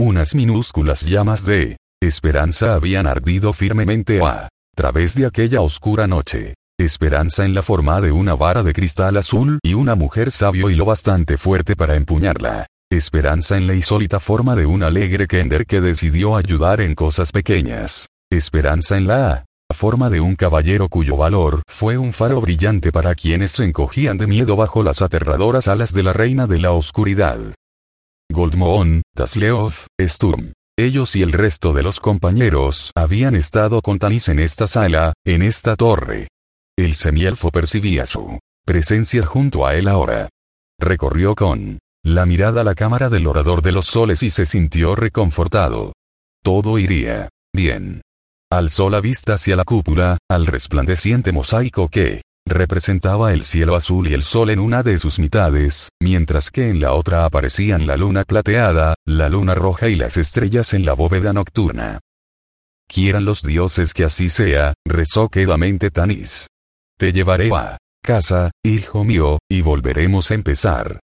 Unas 0.00 0.36
minúsculas 0.36 1.02
llamas 1.02 1.44
de 1.44 1.78
esperanza 2.00 2.76
habían 2.76 3.08
ardido 3.08 3.52
firmemente 3.52 4.20
a 4.22 4.48
través 4.76 5.16
de 5.16 5.26
aquella 5.26 5.62
oscura 5.62 6.06
noche. 6.06 6.54
Esperanza 6.78 7.44
en 7.44 7.52
la 7.52 7.62
forma 7.62 8.00
de 8.00 8.12
una 8.12 8.36
vara 8.36 8.62
de 8.62 8.72
cristal 8.72 9.16
azul 9.16 9.58
y 9.64 9.74
una 9.74 9.96
mujer 9.96 10.30
sabio 10.30 10.70
y 10.70 10.76
lo 10.76 10.84
bastante 10.84 11.36
fuerte 11.36 11.74
para 11.74 11.96
empuñarla. 11.96 12.68
Esperanza 12.88 13.56
en 13.56 13.66
la 13.66 13.74
insólita 13.74 14.20
forma 14.20 14.54
de 14.54 14.64
un 14.64 14.84
alegre 14.84 15.26
Kender 15.26 15.66
que 15.66 15.80
decidió 15.80 16.36
ayudar 16.36 16.80
en 16.80 16.94
cosas 16.94 17.32
pequeñas. 17.32 18.06
Esperanza 18.30 18.96
en 18.96 19.08
la 19.08 19.47
forma 19.74 20.10
de 20.10 20.20
un 20.20 20.34
caballero 20.34 20.88
cuyo 20.88 21.16
valor 21.16 21.62
fue 21.68 21.98
un 21.98 22.12
faro 22.12 22.40
brillante 22.40 22.90
para 22.90 23.14
quienes 23.14 23.52
se 23.52 23.64
encogían 23.64 24.18
de 24.18 24.26
miedo 24.26 24.56
bajo 24.56 24.82
las 24.82 25.02
aterradoras 25.02 25.68
alas 25.68 25.92
de 25.92 26.02
la 26.02 26.12
reina 26.12 26.46
de 26.46 26.58
la 26.58 26.72
oscuridad. 26.72 27.38
Goldmoon, 28.30 29.02
Tasleov, 29.14 29.72
Sturm. 30.00 30.52
ellos 30.78 31.16
y 31.16 31.22
el 31.22 31.32
resto 31.32 31.72
de 31.72 31.82
los 31.82 32.00
compañeros 32.00 32.92
habían 32.94 33.34
estado 33.34 33.80
con 33.80 33.98
Tanis 33.98 34.28
en 34.28 34.38
esta 34.38 34.66
sala, 34.66 35.12
en 35.24 35.42
esta 35.42 35.76
torre. 35.76 36.28
El 36.76 36.94
semielfo 36.94 37.50
percibía 37.50 38.06
su 38.06 38.38
presencia 38.64 39.24
junto 39.24 39.66
a 39.66 39.74
él 39.74 39.88
ahora. 39.88 40.28
Recorrió 40.78 41.34
con 41.34 41.78
la 42.04 42.26
mirada 42.26 42.64
la 42.64 42.74
cámara 42.74 43.08
del 43.08 43.26
orador 43.26 43.62
de 43.62 43.72
los 43.72 43.86
soles 43.86 44.22
y 44.22 44.30
se 44.30 44.46
sintió 44.46 44.94
reconfortado. 44.94 45.92
Todo 46.42 46.78
iría 46.78 47.28
bien. 47.52 48.02
Alzó 48.50 48.88
la 48.88 49.00
vista 49.02 49.34
hacia 49.34 49.56
la 49.56 49.64
cúpula, 49.64 50.16
al 50.30 50.46
resplandeciente 50.46 51.32
mosaico 51.32 51.88
que 51.88 52.22
representaba 52.46 53.34
el 53.34 53.44
cielo 53.44 53.76
azul 53.76 54.08
y 54.08 54.14
el 54.14 54.22
sol 54.22 54.48
en 54.48 54.58
una 54.58 54.82
de 54.82 54.96
sus 54.96 55.18
mitades, 55.18 55.90
mientras 56.00 56.50
que 56.50 56.70
en 56.70 56.80
la 56.80 56.94
otra 56.94 57.26
aparecían 57.26 57.86
la 57.86 57.98
luna 57.98 58.24
plateada, 58.24 58.94
la 59.06 59.28
luna 59.28 59.54
roja 59.54 59.88
y 59.88 59.96
las 59.96 60.16
estrellas 60.16 60.72
en 60.72 60.86
la 60.86 60.94
bóveda 60.94 61.34
nocturna. 61.34 62.00
Quieran 62.88 63.26
los 63.26 63.42
dioses 63.42 63.92
que 63.92 64.04
así 64.04 64.30
sea, 64.30 64.72
rezó 64.86 65.28
quedamente 65.28 65.90
Tanis. 65.90 66.46
Te 66.98 67.12
llevaré 67.12 67.50
a 67.54 67.76
casa, 68.02 68.50
hijo 68.64 69.04
mío, 69.04 69.40
y 69.50 69.60
volveremos 69.60 70.30
a 70.30 70.34
empezar. 70.34 71.00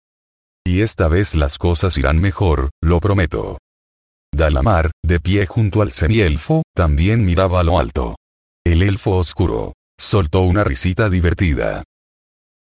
Y 0.65 0.81
esta 0.81 1.07
vez 1.07 1.35
las 1.35 1.57
cosas 1.57 1.97
irán 1.97 2.19
mejor, 2.19 2.69
lo 2.81 2.99
prometo. 2.99 3.59
Dalamar, 4.31 4.91
de 5.03 5.19
pie 5.19 5.45
junto 5.45 5.81
al 5.81 5.91
semielfo, 5.91 6.63
también 6.75 7.25
miraba 7.25 7.59
a 7.59 7.63
lo 7.63 7.79
alto. 7.79 8.15
El 8.65 8.83
elfo 8.83 9.17
oscuro. 9.17 9.73
Soltó 9.99 10.41
una 10.41 10.63
risita 10.63 11.09
divertida. 11.09 11.83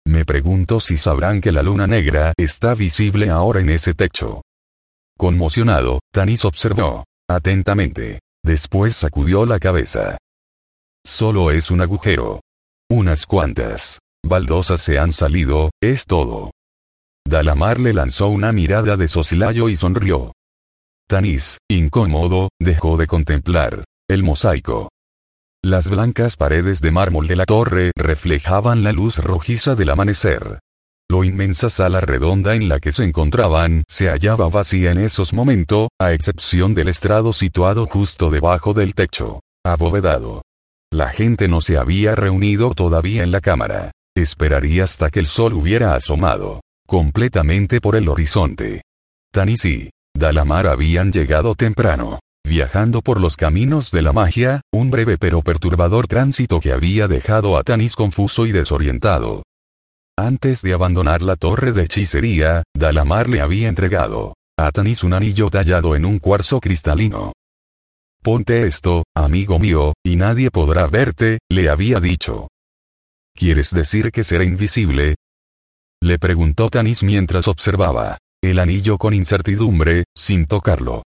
Me 0.06 0.24
pregunto 0.24 0.78
si 0.78 0.96
sabrán 0.96 1.40
que 1.40 1.50
la 1.50 1.62
luna 1.62 1.86
negra 1.86 2.32
está 2.36 2.74
visible 2.74 3.30
ahora 3.30 3.60
en 3.60 3.70
ese 3.70 3.94
techo. 3.94 4.42
Conmocionado, 5.16 6.00
Tanis 6.12 6.44
observó. 6.44 7.04
Atentamente. 7.28 8.20
Después 8.44 8.94
sacudió 8.94 9.46
la 9.46 9.58
cabeza. 9.58 10.18
Solo 11.06 11.50
es 11.50 11.70
un 11.70 11.80
agujero. 11.80 12.40
Unas 12.90 13.24
cuantas. 13.24 13.98
Baldosas 14.24 14.80
se 14.82 14.98
han 14.98 15.12
salido, 15.12 15.70
es 15.82 16.04
todo. 16.04 16.50
Dalamar 17.26 17.80
le 17.80 17.94
lanzó 17.94 18.28
una 18.28 18.52
mirada 18.52 18.96
de 18.98 19.08
soslayo 19.08 19.70
y 19.70 19.76
sonrió. 19.76 20.33
Tanis, 21.08 21.58
incómodo, 21.70 22.48
dejó 22.60 22.96
de 22.96 23.06
contemplar 23.06 23.84
el 24.08 24.22
mosaico. 24.22 24.90
Las 25.62 25.88
blancas 25.88 26.36
paredes 26.36 26.80
de 26.80 26.90
mármol 26.90 27.26
de 27.26 27.36
la 27.36 27.46
torre 27.46 27.90
reflejaban 27.96 28.82
la 28.82 28.92
luz 28.92 29.18
rojiza 29.18 29.74
del 29.74 29.90
amanecer. 29.90 30.60
Lo 31.10 31.24
inmensa 31.24 31.70
sala 31.70 32.00
redonda 32.00 32.54
en 32.54 32.68
la 32.68 32.80
que 32.80 32.92
se 32.92 33.04
encontraban 33.04 33.84
se 33.88 34.08
hallaba 34.08 34.48
vacía 34.48 34.90
en 34.90 34.98
esos 34.98 35.32
momentos, 35.32 35.88
a 36.00 36.12
excepción 36.12 36.74
del 36.74 36.88
estrado 36.88 37.32
situado 37.32 37.86
justo 37.86 38.30
debajo 38.30 38.72
del 38.72 38.94
techo, 38.94 39.40
abovedado. 39.64 40.42
La 40.92 41.10
gente 41.10 41.48
no 41.48 41.60
se 41.60 41.76
había 41.76 42.14
reunido 42.14 42.74
todavía 42.74 43.22
en 43.22 43.30
la 43.30 43.40
cámara. 43.40 43.90
Esperaría 44.16 44.84
hasta 44.84 45.10
que 45.10 45.20
el 45.20 45.26
sol 45.26 45.54
hubiera 45.54 45.94
asomado 45.94 46.60
completamente 46.86 47.80
por 47.80 47.96
el 47.96 48.08
horizonte. 48.08 48.82
Tanis 49.32 49.64
y 49.64 49.90
Dalamar 50.16 50.68
habían 50.68 51.12
llegado 51.12 51.54
temprano. 51.54 52.20
Viajando 52.46 53.00
por 53.00 53.20
los 53.20 53.36
caminos 53.36 53.90
de 53.90 54.02
la 54.02 54.12
magia, 54.12 54.60
un 54.72 54.90
breve 54.90 55.18
pero 55.18 55.42
perturbador 55.42 56.06
tránsito 56.06 56.60
que 56.60 56.72
había 56.72 57.08
dejado 57.08 57.56
a 57.56 57.62
Tanis 57.62 57.96
confuso 57.96 58.46
y 58.46 58.52
desorientado. 58.52 59.42
Antes 60.16 60.62
de 60.62 60.74
abandonar 60.74 61.22
la 61.22 61.36
torre 61.36 61.72
de 61.72 61.82
hechicería, 61.82 62.62
Dalamar 62.76 63.28
le 63.28 63.40
había 63.40 63.68
entregado 63.68 64.34
a 64.56 64.70
Tanis 64.70 65.02
un 65.02 65.14
anillo 65.14 65.50
tallado 65.50 65.96
en 65.96 66.04
un 66.04 66.20
cuarzo 66.20 66.60
cristalino. 66.60 67.32
Ponte 68.22 68.66
esto, 68.66 69.02
amigo 69.16 69.58
mío, 69.58 69.94
y 70.04 70.16
nadie 70.16 70.50
podrá 70.50 70.86
verte, 70.86 71.40
le 71.50 71.68
había 71.68 71.98
dicho. 71.98 72.48
¿Quieres 73.34 73.74
decir 73.74 74.12
que 74.12 74.22
será 74.22 74.44
invisible? 74.44 75.16
Le 76.00 76.18
preguntó 76.18 76.68
Tanis 76.68 77.02
mientras 77.02 77.48
observaba 77.48 78.18
el 78.50 78.58
anillo 78.58 78.98
con 78.98 79.14
incertidumbre, 79.14 80.04
sin 80.16 80.46
tocarlo. 80.46 81.02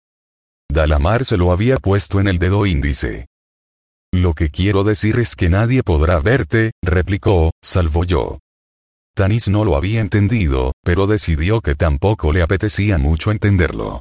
Dalamar 0.68 1.24
se 1.24 1.36
lo 1.36 1.52
había 1.52 1.78
puesto 1.78 2.20
en 2.20 2.28
el 2.28 2.38
dedo 2.38 2.66
índice. 2.66 3.26
Lo 4.12 4.34
que 4.34 4.50
quiero 4.50 4.84
decir 4.84 5.18
es 5.18 5.36
que 5.36 5.48
nadie 5.48 5.82
podrá 5.82 6.20
verte, 6.20 6.72
replicó, 6.82 7.50
salvo 7.62 8.04
yo. 8.04 8.38
Tanis 9.14 9.48
no 9.48 9.64
lo 9.64 9.76
había 9.76 10.00
entendido, 10.00 10.72
pero 10.84 11.06
decidió 11.06 11.60
que 11.60 11.74
tampoco 11.74 12.32
le 12.32 12.42
apetecía 12.42 12.98
mucho 12.98 13.30
entenderlo. 13.30 14.00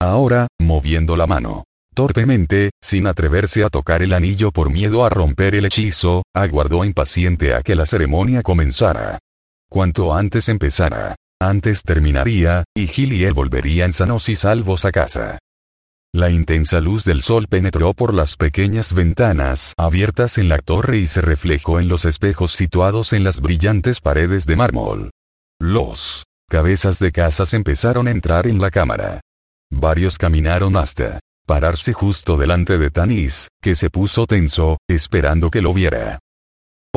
Ahora, 0.00 0.48
moviendo 0.60 1.16
la 1.16 1.26
mano. 1.26 1.64
Torpemente, 1.94 2.70
sin 2.82 3.06
atreverse 3.06 3.64
a 3.64 3.70
tocar 3.70 4.02
el 4.02 4.12
anillo 4.12 4.52
por 4.52 4.70
miedo 4.70 5.04
a 5.04 5.08
romper 5.08 5.54
el 5.54 5.64
hechizo, 5.64 6.24
aguardó 6.34 6.84
impaciente 6.84 7.54
a 7.54 7.62
que 7.62 7.74
la 7.74 7.86
ceremonia 7.86 8.42
comenzara. 8.42 9.18
Cuanto 9.70 10.14
antes 10.14 10.48
empezara, 10.48 11.16
antes 11.40 11.82
terminaría, 11.82 12.64
y 12.74 12.86
Gil 12.86 13.12
y 13.12 13.24
él 13.24 13.34
volverían 13.34 13.92
sanos 13.92 14.28
y 14.28 14.36
salvos 14.36 14.84
a 14.84 14.92
casa. 14.92 15.38
La 16.14 16.30
intensa 16.30 16.80
luz 16.80 17.04
del 17.04 17.20
sol 17.20 17.46
penetró 17.46 17.92
por 17.92 18.14
las 18.14 18.36
pequeñas 18.36 18.94
ventanas 18.94 19.74
abiertas 19.76 20.38
en 20.38 20.48
la 20.48 20.58
torre 20.58 20.98
y 20.98 21.06
se 21.06 21.20
reflejó 21.20 21.78
en 21.78 21.88
los 21.88 22.06
espejos 22.06 22.52
situados 22.52 23.12
en 23.12 23.22
las 23.22 23.40
brillantes 23.40 24.00
paredes 24.00 24.46
de 24.46 24.56
mármol. 24.56 25.10
Los 25.60 26.24
cabezas 26.48 26.98
de 27.00 27.12
casas 27.12 27.52
empezaron 27.52 28.08
a 28.08 28.12
entrar 28.12 28.46
en 28.46 28.60
la 28.60 28.70
cámara. 28.70 29.20
Varios 29.70 30.16
caminaron 30.16 30.76
hasta 30.76 31.20
pararse 31.46 31.92
justo 31.92 32.36
delante 32.36 32.78
de 32.78 32.90
Tanis, 32.90 33.48
que 33.60 33.74
se 33.74 33.90
puso 33.90 34.26
tenso, 34.26 34.78
esperando 34.88 35.50
que 35.50 35.60
lo 35.60 35.74
viera. 35.74 36.18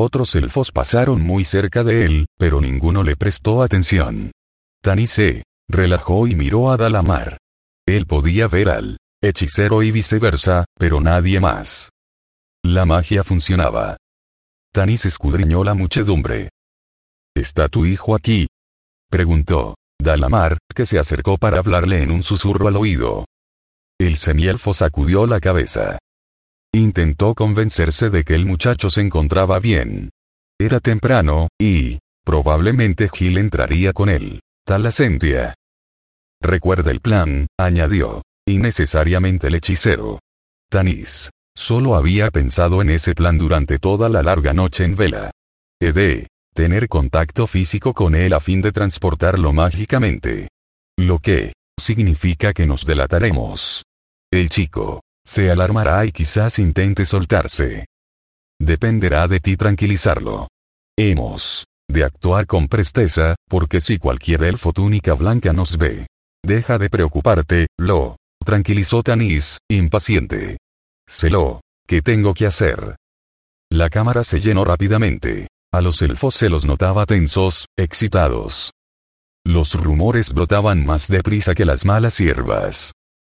Otros 0.02 0.34
elfos 0.36 0.72
pasaron 0.72 1.22
muy 1.22 1.44
cerca 1.44 1.84
de 1.84 2.06
él, 2.06 2.28
pero 2.38 2.62
ninguno 2.62 3.04
le 3.04 3.18
prestó 3.18 3.62
atención. 3.62 4.32
Tanis 4.82 5.12
se 5.12 5.44
relajó 5.68 6.26
y 6.26 6.36
miró 6.36 6.72
a 6.72 6.78
Dalamar. 6.78 7.38
Él 7.86 8.06
podía 8.06 8.48
ver 8.48 8.70
al 8.70 8.98
hechicero 9.22 9.84
y 9.84 9.92
viceversa, 9.92 10.64
pero 10.78 11.02
nadie 11.02 11.42
más. 11.42 11.90
La 12.64 12.86
magia 12.86 13.26
funcionaba. 13.26 13.98
Tanis 14.72 15.04
escudriñó 15.04 15.66
la 15.66 15.74
muchedumbre. 15.74 16.48
¿Está 17.36 17.68
tu 17.68 17.86
hijo 17.86 18.16
aquí? 18.16 18.48
preguntó. 19.12 19.76
Dalamar, 20.02 20.60
que 20.74 20.86
se 20.86 20.98
acercó 20.98 21.38
para 21.38 21.58
hablarle 21.58 22.02
en 22.04 22.12
un 22.12 22.24
susurro 22.24 22.70
al 22.70 22.78
oído. 22.78 23.26
El 24.00 24.16
semielfo 24.16 24.74
sacudió 24.74 25.28
la 25.28 25.42
cabeza. 25.42 26.00
Intentó 26.74 27.34
convencerse 27.34 28.10
de 28.10 28.24
que 28.24 28.36
el 28.36 28.46
muchacho 28.46 28.90
se 28.90 29.02
encontraba 29.02 29.60
bien. 29.60 30.10
Era 30.60 30.80
temprano, 30.80 31.48
y, 31.60 32.00
probablemente 32.24 33.10
Gil 33.10 33.38
entraría 33.38 33.94
con 33.94 34.10
él. 34.10 34.42
Tal 34.66 34.86
asentia. 34.86 35.56
Recuerda 36.42 36.92
el 36.92 37.02
plan, 37.02 37.48
añadió 37.58 38.22
innecesariamente 38.48 39.48
el 39.48 39.56
hechicero. 39.56 40.20
Tanis. 40.70 41.30
Solo 41.56 41.96
había 41.96 42.32
pensado 42.32 42.82
en 42.82 42.90
ese 42.90 43.14
plan 43.14 43.38
durante 43.38 43.80
toda 43.80 44.10
la 44.10 44.24
larga 44.24 44.54
noche 44.54 44.86
en 44.86 44.96
vela. 44.96 45.32
He 45.80 46.26
tener 46.54 46.88
contacto 46.88 47.48
físico 47.48 47.94
con 47.94 48.16
él 48.16 48.34
a 48.34 48.40
fin 48.40 48.62
de 48.62 48.72
transportarlo 48.72 49.54
mágicamente. 49.54 50.50
Lo 50.98 51.20
que 51.20 51.54
significa 51.80 52.54
que 52.54 52.66
nos 52.66 52.86
delataremos. 52.86 53.84
El 54.32 54.50
chico 54.50 55.02
se 55.26 55.52
alarmará 55.52 56.06
y 56.06 56.12
quizás 56.12 56.60
intente 56.60 57.06
soltarse. 57.06 57.86
Dependerá 58.60 59.28
de 59.28 59.40
ti 59.40 59.56
tranquilizarlo. 59.56 60.48
Hemos 60.98 61.66
de 61.90 62.04
actuar 62.04 62.46
con 62.46 62.68
presteza, 62.68 63.36
porque 63.48 63.82
si 63.82 63.98
cualquier 63.98 64.44
elfo 64.44 64.74
túnica 64.74 65.14
blanca 65.14 65.54
nos 65.54 65.78
ve, 65.78 66.08
deja 66.46 66.78
de 66.78 66.90
preocuparte, 66.90 67.68
lo 67.78 68.18
tranquilizó 68.46 69.02
Tanis, 69.02 69.60
impaciente. 69.70 70.58
Sé 71.08 71.30
lo 71.30 71.62
que 71.88 72.02
tengo 72.02 72.34
que 72.34 72.46
hacer. 72.46 72.96
La 73.72 73.90
cámara 73.90 74.24
se 74.24 74.40
llenó 74.40 74.66
rápidamente. 74.66 75.48
A 75.72 75.82
los 75.82 76.02
elfos 76.02 76.34
se 76.36 76.50
los 76.50 76.66
notaba 76.66 77.06
tensos, 77.06 77.68
excitados. 77.78 78.72
Los 79.46 79.76
rumores 79.76 80.34
brotaban 80.34 80.86
más 80.86 81.08
deprisa 81.08 81.54
que 81.54 81.66
las 81.66 81.86
malas 81.86 82.18
hierbas. 82.18 82.94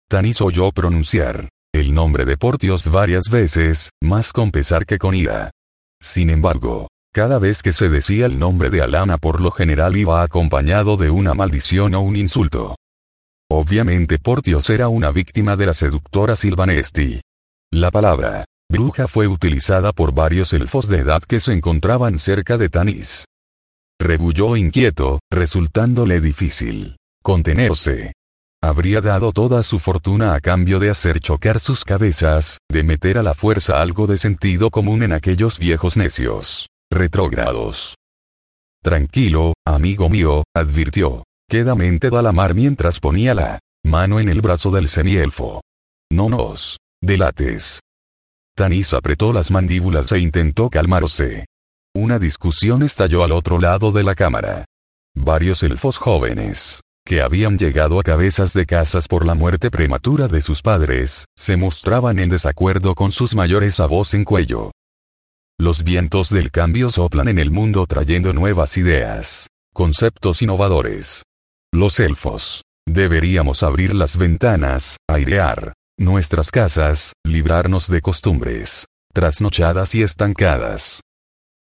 Tanis 0.10 0.42
oyó 0.42 0.72
pronunciar 0.72 1.50
el 1.80 1.94
nombre 1.94 2.24
de 2.24 2.38
Portios 2.38 2.88
varias 2.90 3.30
veces, 3.30 3.90
más 4.02 4.32
con 4.32 4.52
pesar 4.52 4.86
que 4.86 4.98
con 4.98 5.14
ira. 5.14 5.52
Sin 6.02 6.30
embargo, 6.30 6.88
cada 7.14 7.38
vez 7.38 7.62
que 7.62 7.74
se 7.74 7.90
decía 7.90 8.28
el 8.28 8.40
nombre 8.40 8.70
de 8.70 8.82
Alana 8.82 9.18
por 9.18 9.42
lo 9.42 9.52
general 9.52 9.98
iba 9.98 10.24
acompañado 10.24 10.96
de 10.96 11.10
una 11.10 11.34
maldición 11.34 11.94
o 11.96 12.02
un 12.02 12.16
insulto. 12.16 12.78
Obviamente 13.50 14.20
Portios 14.20 14.70
era 14.70 14.88
una 14.88 15.12
víctima 15.12 15.58
de 15.58 15.66
la 15.66 15.74
seductora 15.74 16.36
Silvanesti. 16.36 17.20
La 17.72 17.92
palabra 17.92 18.46
bruja 18.72 19.08
fue 19.08 19.28
utilizada 19.28 19.92
por 19.92 20.14
varios 20.14 20.54
elfos 20.54 20.88
de 20.88 21.00
edad 21.00 21.22
que 21.24 21.42
se 21.42 21.54
encontraban 21.54 22.18
cerca 22.18 22.58
de 22.58 22.70
Tanis. 22.70 23.26
Rebulló 24.00 24.56
inquieto, 24.56 25.20
resultándole 25.30 26.22
difícil 26.22 26.96
contenerse. 27.22 28.14
Habría 28.68 29.02
dado 29.02 29.32
toda 29.32 29.64
su 29.64 29.80
fortuna 29.80 30.34
a 30.34 30.42
cambio 30.42 30.80
de 30.80 30.90
hacer 30.90 31.20
chocar 31.20 31.60
sus 31.60 31.84
cabezas, 31.84 32.60
de 32.72 32.84
meter 32.84 33.18
a 33.18 33.24
la 33.24 33.34
fuerza 33.34 33.82
algo 33.82 34.08
de 34.08 34.18
sentido 34.18 34.72
común 34.72 35.04
en 35.04 35.14
aquellos 35.14 35.60
viejos 35.60 35.98
necios. 35.98 36.68
Retrógrados. 36.92 37.96
Tranquilo, 38.84 39.54
amigo 39.66 40.10
mío, 40.10 40.44
advirtió. 40.56 41.24
Quedamente 41.50 42.10
Dalamar 42.10 42.56
mientras 42.56 43.00
ponía 43.00 43.34
la 43.34 43.60
mano 43.84 44.20
en 44.20 44.30
el 44.30 44.42
brazo 44.42 44.72
del 44.72 44.88
semielfo. 44.88 45.62
No 46.12 46.30
nos 46.30 46.78
delates. 47.02 47.80
Tanis 48.56 48.94
apretó 48.94 49.34
las 49.34 49.52
mandíbulas 49.52 50.12
e 50.12 50.20
intentó 50.20 50.70
calmarse. 50.70 51.46
Una 51.94 52.20
discusión 52.20 52.84
estalló 52.84 53.24
al 53.24 53.32
otro 53.32 53.60
lado 53.60 53.92
de 53.92 54.04
la 54.04 54.16
cámara. 54.16 54.66
Varios 55.16 55.64
elfos 55.64 55.98
jóvenes, 55.98 56.82
que 57.06 57.22
habían 57.22 57.58
llegado 57.58 58.00
a 58.00 58.04
cabezas 58.04 58.54
de 58.54 58.66
casas 58.66 59.08
por 59.08 59.26
la 59.26 59.36
muerte 59.36 59.70
prematura 59.70 60.28
de 60.28 60.42
sus 60.42 60.62
padres, 60.62 61.26
se 61.38 61.56
mostraban 61.56 62.20
en 62.20 62.30
desacuerdo 62.30 62.96
con 62.96 63.12
sus 63.12 63.36
mayores 63.36 63.80
a 63.80 63.86
voz 63.86 64.14
en 64.14 64.24
cuello. 64.24 64.72
Los 65.60 65.84
vientos 65.84 66.30
del 66.30 66.52
cambio 66.52 66.90
soplan 66.90 67.28
en 67.28 67.40
el 67.40 67.52
mundo 67.52 67.86
trayendo 67.86 68.34
nuevas 68.34 68.78
ideas, 68.78 69.48
conceptos 69.74 70.42
innovadores. 70.42 71.24
Los 71.72 72.00
elfos. 72.00 72.64
Deberíamos 72.88 73.64
abrir 73.64 73.96
las 73.96 74.18
ventanas, 74.18 74.98
airear 75.08 75.74
nuestras 75.98 76.52
casas, 76.52 77.14
librarnos 77.24 77.88
de 77.90 78.02
costumbres 78.02 78.86
trasnochadas 79.16 79.96
y 79.96 80.04
estancadas. 80.04 81.00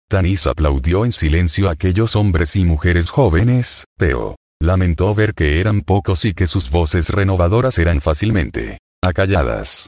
Tanis 0.09 0.47
aplaudió 0.47 1.05
en 1.05 1.13
silencio 1.13 1.69
a 1.69 1.71
aquellos 1.71 2.17
hombres 2.17 2.57
y 2.57 2.65
mujeres 2.65 3.09
jóvenes, 3.09 3.85
pero 3.97 4.35
lamentó 4.59 5.13
ver 5.13 5.33
que 5.33 5.59
eran 5.59 5.81
pocos 5.81 6.25
y 6.25 6.33
que 6.33 6.47
sus 6.47 6.69
voces 6.69 7.09
renovadoras 7.09 7.77
eran 7.79 8.01
fácilmente 8.01 8.79
acalladas. 9.03 9.87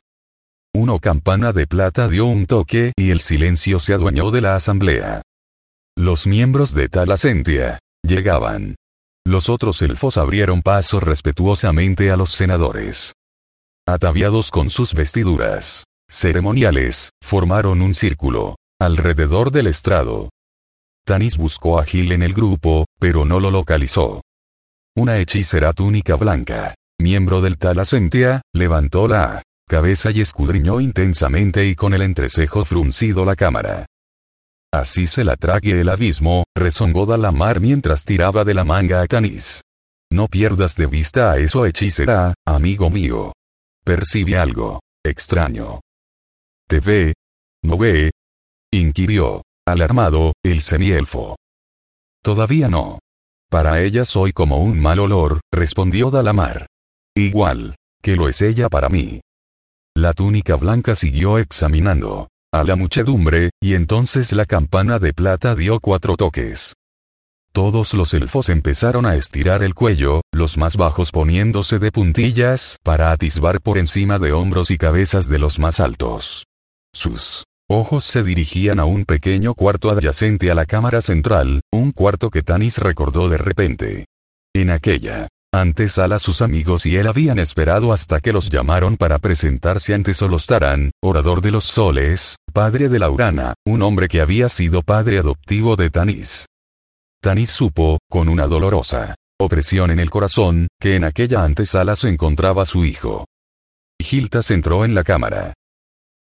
Una 0.74 1.00
campana 1.00 1.52
de 1.52 1.66
plata 1.66 2.08
dio 2.08 2.26
un 2.26 2.46
toque 2.46 2.94
y 2.96 3.10
el 3.10 3.22
silencio 3.22 3.80
se 3.80 3.94
adueñó 3.94 4.32
de 4.32 4.42
la 4.42 4.56
asamblea. 4.56 5.22
Los 5.98 6.28
miembros 6.28 6.74
de 6.74 6.90
Talasentia 6.90 7.80
llegaban. 8.04 8.76
Los 9.26 9.50
otros 9.50 9.82
elfos 9.82 10.18
abrieron 10.18 10.62
paso 10.62 11.00
respetuosamente 11.00 12.12
a 12.12 12.18
los 12.18 12.32
senadores. 12.32 13.14
Ataviados 13.88 14.52
con 14.52 14.70
sus 14.70 14.94
vestiduras 14.94 15.86
ceremoniales, 16.10 17.12
formaron 17.22 17.82
un 17.82 17.94
círculo 17.94 18.56
alrededor 18.82 19.52
del 19.52 19.68
estrado. 19.68 20.30
Tanis 21.06 21.38
buscó 21.38 21.80
a 21.80 21.86
Gil 21.86 22.12
en 22.12 22.24
el 22.24 22.34
grupo, 22.34 22.86
pero 23.00 23.26
no 23.26 23.40
lo 23.40 23.52
localizó. 23.52 24.22
Una 25.00 25.18
hechicera 25.18 25.72
túnica 25.72 26.18
blanca, 26.18 26.76
miembro 27.00 27.40
del 27.40 27.58
Talasentia, 27.58 28.42
levantó 28.54 29.08
la 29.08 29.42
cabeza 29.66 30.12
y 30.12 30.20
escudriñó 30.20 30.82
intensamente 30.82 31.66
y 31.66 31.74
con 31.74 31.94
el 31.94 32.02
entrecejo 32.02 32.66
fruncido 32.66 33.24
la 33.24 33.38
cámara. 33.38 33.86
Así 34.74 35.08
se 35.08 35.24
la 35.24 35.38
trague 35.38 35.80
el 35.80 35.88
abismo, 35.88 36.44
rezongó 36.54 37.06
Dalamar 37.06 37.62
mientras 37.62 38.04
tiraba 38.04 38.44
de 38.44 38.54
la 38.54 38.66
manga 38.66 39.02
a 39.02 39.08
Tanis. 39.08 39.62
No 40.12 40.28
pierdas 40.28 40.76
de 40.76 40.88
vista 40.88 41.32
a 41.32 41.38
eso 41.38 41.66
hechicera, 41.66 42.34
amigo 42.46 42.90
mío. 42.90 43.32
Percibe 43.86 44.38
algo 44.38 44.82
extraño. 45.06 45.80
¿Te 46.68 46.82
ve? 46.82 47.14
¿No 47.64 47.78
ve? 47.78 48.12
inquirió, 48.74 49.44
alarmado, 49.66 50.34
el 50.44 50.60
semielfo. 50.60 51.38
Todavía 52.22 52.68
no. 52.68 53.00
Para 53.50 53.82
ella 53.82 54.06
soy 54.06 54.32
como 54.32 54.58
un 54.60 54.80
mal 54.80 55.00
olor, 55.00 55.42
respondió 55.52 56.12
Dalamar. 56.12 56.68
Igual, 57.16 57.76
que 58.02 58.16
lo 58.16 58.30
es 58.30 58.42
ella 58.42 58.70
para 58.70 58.90
mí. 58.90 59.22
La 59.96 60.14
túnica 60.14 60.56
blanca 60.56 60.96
siguió 60.96 61.40
examinando 61.40 62.30
a 62.52 62.64
la 62.64 62.76
muchedumbre, 62.76 63.52
y 63.62 63.74
entonces 63.76 64.32
la 64.32 64.46
campana 64.46 64.98
de 64.98 65.14
plata 65.14 65.56
dio 65.56 65.80
cuatro 65.80 66.16
toques. 66.16 66.74
Todos 67.52 67.94
los 67.94 68.14
elfos 68.14 68.50
empezaron 68.50 69.06
a 69.06 69.16
estirar 69.16 69.64
el 69.64 69.74
cuello, 69.74 70.22
los 70.32 70.58
más 70.58 70.78
bajos 70.78 71.12
poniéndose 71.12 71.80
de 71.80 71.92
puntillas 71.92 72.78
para 72.84 73.12
atisbar 73.12 73.62
por 73.62 73.78
encima 73.78 74.20
de 74.20 74.32
hombros 74.32 74.72
y 74.72 74.78
cabezas 74.78 75.28
de 75.28 75.40
los 75.40 75.60
más 75.60 75.80
altos. 75.80 76.46
Sus 76.94 77.44
ojos 77.70 78.04
se 78.04 78.24
dirigían 78.24 78.80
a 78.80 78.86
un 78.86 79.06
pequeño 79.06 79.54
cuarto 79.54 79.92
adyacente 79.92 80.52
a 80.52 80.56
la 80.56 80.66
cámara 80.66 81.02
central, 81.02 81.62
un 81.72 81.92
cuarto 81.92 82.30
que 82.30 82.42
Tanis 82.42 82.80
recordó 82.80 83.30
de 83.30 83.38
repente. 83.38 84.06
En 84.54 84.72
aquella 84.72 85.28
antesala 85.54 86.20
sus 86.20 86.42
amigos 86.42 86.86
y 86.86 86.98
él 86.98 87.08
habían 87.08 87.40
esperado 87.40 87.94
hasta 87.94 88.20
que 88.20 88.34
los 88.34 88.50
llamaron 88.50 88.98
para 88.98 89.20
presentarse 89.20 89.94
ante 89.94 90.14
Solostaran, 90.14 90.92
orador 91.02 91.42
de 91.42 91.52
los 91.52 91.66
soles, 91.66 92.36
padre 92.54 92.90
de 92.90 93.00
Laurana, 93.00 93.54
un 93.66 93.82
hombre 93.82 94.08
que 94.08 94.22
había 94.22 94.50
sido 94.50 94.82
padre 94.82 95.20
adoptivo 95.20 95.76
de 95.76 95.90
Tanis. 95.90 96.46
Tanis 97.22 97.50
supo, 97.50 98.00
con 98.10 98.30
una 98.30 98.48
dolorosa 98.48 99.16
opresión 99.42 99.90
en 99.90 100.00
el 100.00 100.10
corazón, 100.10 100.68
que 100.80 100.96
en 100.96 101.06
aquella 101.06 101.44
antesala 101.44 101.96
se 101.96 102.10
encontraba 102.10 102.66
su 102.66 102.84
hijo. 102.84 103.26
Giltas 104.02 104.52
entró 104.52 104.84
en 104.84 104.94
la 104.94 105.04
cámara. 105.04 105.54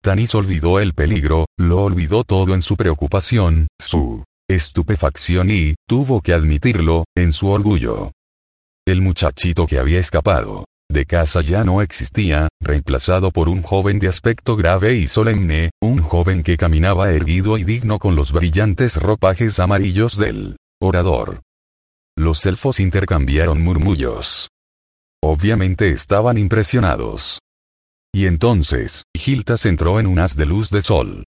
Tanis 0.02 0.34
olvidó 0.34 0.80
el 0.80 0.94
peligro, 0.94 1.46
lo 1.56 1.84
olvidó 1.84 2.24
todo 2.24 2.54
en 2.54 2.62
su 2.62 2.76
preocupación, 2.76 3.68
su 3.80 4.24
estupefacción 4.50 5.48
y, 5.48 5.76
tuvo 5.88 6.20
que 6.20 6.34
admitirlo, 6.34 7.04
en 7.16 7.32
su 7.32 7.48
orgullo. 7.48 8.10
El 8.84 9.00
muchachito 9.00 9.64
que 9.64 9.78
había 9.78 10.00
escapado 10.00 10.64
de 10.90 11.06
casa 11.06 11.40
ya 11.40 11.64
no 11.64 11.80
existía, 11.82 12.48
reemplazado 12.60 13.30
por 13.30 13.48
un 13.48 13.62
joven 13.62 13.98
de 13.98 14.08
aspecto 14.08 14.56
grave 14.56 14.94
y 14.94 15.06
solemne, 15.06 15.70
un 15.80 16.02
joven 16.02 16.42
que 16.42 16.56
caminaba 16.56 17.10
erguido 17.12 17.56
y 17.56 17.64
digno 17.64 17.98
con 17.98 18.14
los 18.14 18.32
brillantes 18.32 18.96
ropajes 18.96 19.58
amarillos 19.58 20.18
del 20.18 20.56
orador. 20.80 21.40
Los 22.18 22.44
elfos 22.44 22.80
intercambiaron 22.80 23.62
murmullos. 23.62 24.50
Obviamente 25.22 25.90
estaban 25.90 26.36
impresionados. 26.36 27.41
Y 28.14 28.26
entonces, 28.26 29.04
Giltas 29.16 29.64
entró 29.64 29.98
en 29.98 30.06
un 30.06 30.18
haz 30.18 30.36
de 30.36 30.44
luz 30.44 30.70
de 30.70 30.82
sol. 30.82 31.24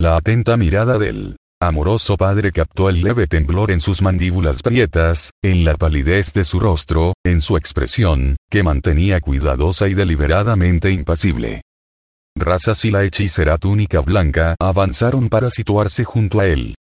La 0.00 0.16
atenta 0.16 0.56
mirada 0.56 0.96
del 0.98 1.36
amoroso 1.60 2.16
padre 2.16 2.52
captó 2.52 2.88
el 2.88 3.02
leve 3.02 3.26
temblor 3.26 3.72
en 3.72 3.80
sus 3.80 4.00
mandíbulas 4.00 4.62
prietas, 4.62 5.32
en 5.42 5.64
la 5.64 5.76
palidez 5.76 6.32
de 6.32 6.44
su 6.44 6.60
rostro, 6.60 7.14
en 7.24 7.40
su 7.40 7.56
expresión, 7.56 8.36
que 8.48 8.62
mantenía 8.62 9.20
cuidadosa 9.20 9.88
y 9.88 9.94
deliberadamente 9.94 10.92
impasible. 10.92 11.62
Razas 12.36 12.84
y 12.84 12.92
la 12.92 13.02
hechicera 13.02 13.56
túnica 13.56 14.00
blanca 14.00 14.54
avanzaron 14.60 15.28
para 15.28 15.50
situarse 15.50 16.04
junto 16.04 16.38
a 16.38 16.46
él. 16.46 16.76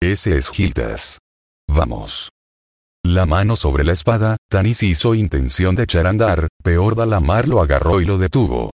Ese 0.00 0.36
es 0.36 0.48
Giltas. 0.48 1.18
Vamos. 1.66 2.28
La 3.04 3.26
mano 3.26 3.56
sobre 3.56 3.84
la 3.84 3.92
espada, 3.92 4.36
Tanis 4.50 4.82
hizo 4.82 5.14
intención 5.14 5.74
de 5.74 5.84
echar 5.84 6.06
andar, 6.06 6.48
peor 6.62 6.96
Dalamar 6.96 7.48
lo 7.48 7.60
agarró 7.60 8.00
y 8.00 8.04
lo 8.04 8.18
detuvo. 8.18 8.70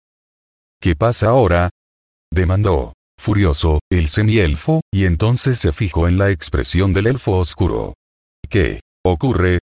¿Qué 0.79 0.95
pasa 0.95 1.29
ahora? 1.29 1.69
demandó, 2.31 2.93
furioso, 3.17 3.79
el 3.91 4.07
semielfo, 4.07 4.81
y 4.91 5.05
entonces 5.05 5.59
se 5.59 5.71
fijó 5.71 6.07
en 6.07 6.17
la 6.17 6.29
expresión 6.31 6.93
del 6.93 7.07
elfo 7.07 7.37
oscuro. 7.37 7.95
¿Qué 8.49 8.81
ocurre? 9.03 9.59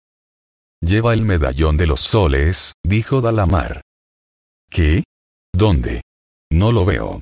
Lleva 0.82 1.14
el 1.14 1.22
medallón 1.22 1.78
de 1.78 1.88
los 1.88 2.02
soles, 2.02 2.74
dijo 2.84 3.22
Dalamar. 3.22 3.82
¿Qué? 4.70 5.04
¿Dónde? 5.54 6.02
No 6.52 6.72
lo 6.72 6.86
veo. 6.86 7.22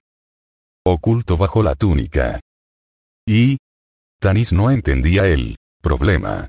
Oculto 0.86 1.38
bajo 1.38 1.64
la 1.64 1.76
túnica. 1.76 2.40
¿Y? 3.26 3.58
Tanis 4.20 4.52
no 4.52 4.72
entendía 4.72 5.26
el 5.26 5.56
problema. 5.82 6.48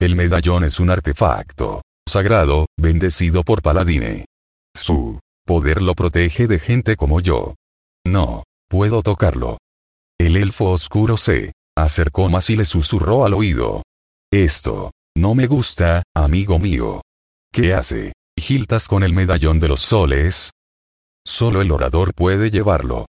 El 0.00 0.16
medallón 0.16 0.64
es 0.64 0.80
un 0.80 0.88
artefacto 0.88 1.82
sagrado, 2.08 2.66
bendecido 2.78 3.44
por 3.44 3.62
Paladine. 3.62 4.24
Su 4.74 5.20
poder 5.46 5.82
lo 5.82 5.94
protege 5.94 6.48
de 6.48 6.58
gente 6.58 6.96
como 6.96 7.20
yo. 7.20 7.54
No, 8.06 8.44
puedo 8.68 9.02
tocarlo. 9.02 9.58
El 10.18 10.36
elfo 10.36 10.70
oscuro 10.70 11.16
se 11.16 11.52
acercó 11.76 12.28
más 12.28 12.50
y 12.50 12.56
le 12.56 12.64
susurró 12.64 13.26
al 13.26 13.34
oído. 13.34 13.82
Esto, 14.32 14.90
no 15.16 15.34
me 15.34 15.46
gusta, 15.46 16.02
amigo 16.16 16.58
mío. 16.58 17.02
¿Qué 17.52 17.74
hace? 17.74 18.12
Giltas 18.38 18.88
con 18.88 19.02
el 19.02 19.12
medallón 19.12 19.60
de 19.60 19.68
los 19.68 19.82
soles. 19.82 20.50
Solo 21.26 21.60
el 21.60 21.70
orador 21.70 22.14
puede 22.14 22.50
llevarlo. 22.50 23.06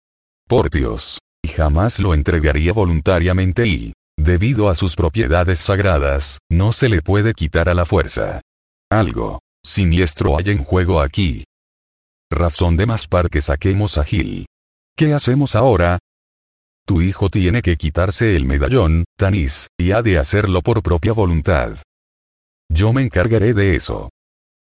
Por 0.47 0.69
Dios, 0.69 1.19
y 1.41 1.47
jamás 1.47 1.99
lo 1.99 2.13
entregaría 2.13 2.73
voluntariamente 2.73 3.65
y, 3.65 3.93
Debido 4.23 4.69
a 4.69 4.75
sus 4.75 4.95
propiedades 4.95 5.57
sagradas, 5.57 6.37
no 6.47 6.73
se 6.73 6.89
le 6.89 7.01
puede 7.01 7.33
quitar 7.33 7.69
a 7.69 7.73
la 7.73 7.85
fuerza. 7.85 8.39
Algo 8.87 9.39
siniestro 9.65 10.37
hay 10.37 10.51
en 10.51 10.63
juego 10.63 11.01
aquí. 11.01 11.43
Razón 12.29 12.77
de 12.77 12.85
más 12.85 13.07
para 13.07 13.29
que 13.29 13.41
saquemos 13.41 13.97
a 13.97 14.03
Gil. 14.03 14.45
¿Qué 14.95 15.15
hacemos 15.15 15.55
ahora? 15.55 15.97
Tu 16.85 17.01
hijo 17.01 17.29
tiene 17.29 17.63
que 17.63 17.77
quitarse 17.77 18.35
el 18.35 18.45
medallón, 18.45 19.05
Tanis, 19.17 19.69
y 19.75 19.91
ha 19.91 20.03
de 20.03 20.19
hacerlo 20.19 20.61
por 20.61 20.83
propia 20.83 21.13
voluntad. 21.13 21.77
Yo 22.69 22.93
me 22.93 23.01
encargaré 23.01 23.55
de 23.55 23.75
eso. 23.75 24.11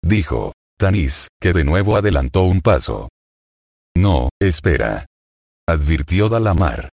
Dijo, 0.02 0.54
Tanis, 0.80 1.28
que 1.40 1.54
de 1.54 1.64
nuevo 1.64 1.96
adelantó 1.96 2.42
un 2.42 2.62
paso. 2.62 3.08
No, 3.96 4.30
espera. 4.42 5.06
Advirtió 5.68 6.28
Dalamar. 6.28 6.90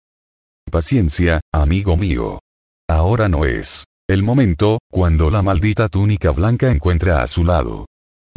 Paciencia, 0.70 1.42
amigo 1.52 1.98
mío. 1.98 2.40
Ahora 2.88 3.28
no 3.28 3.44
es. 3.44 3.84
El 4.08 4.22
momento, 4.22 4.78
cuando 4.90 5.30
la 5.30 5.42
maldita 5.42 5.88
túnica 5.88 6.30
blanca 6.30 6.70
encuentra 6.70 7.22
a 7.22 7.26
su 7.26 7.44
lado. 7.44 7.86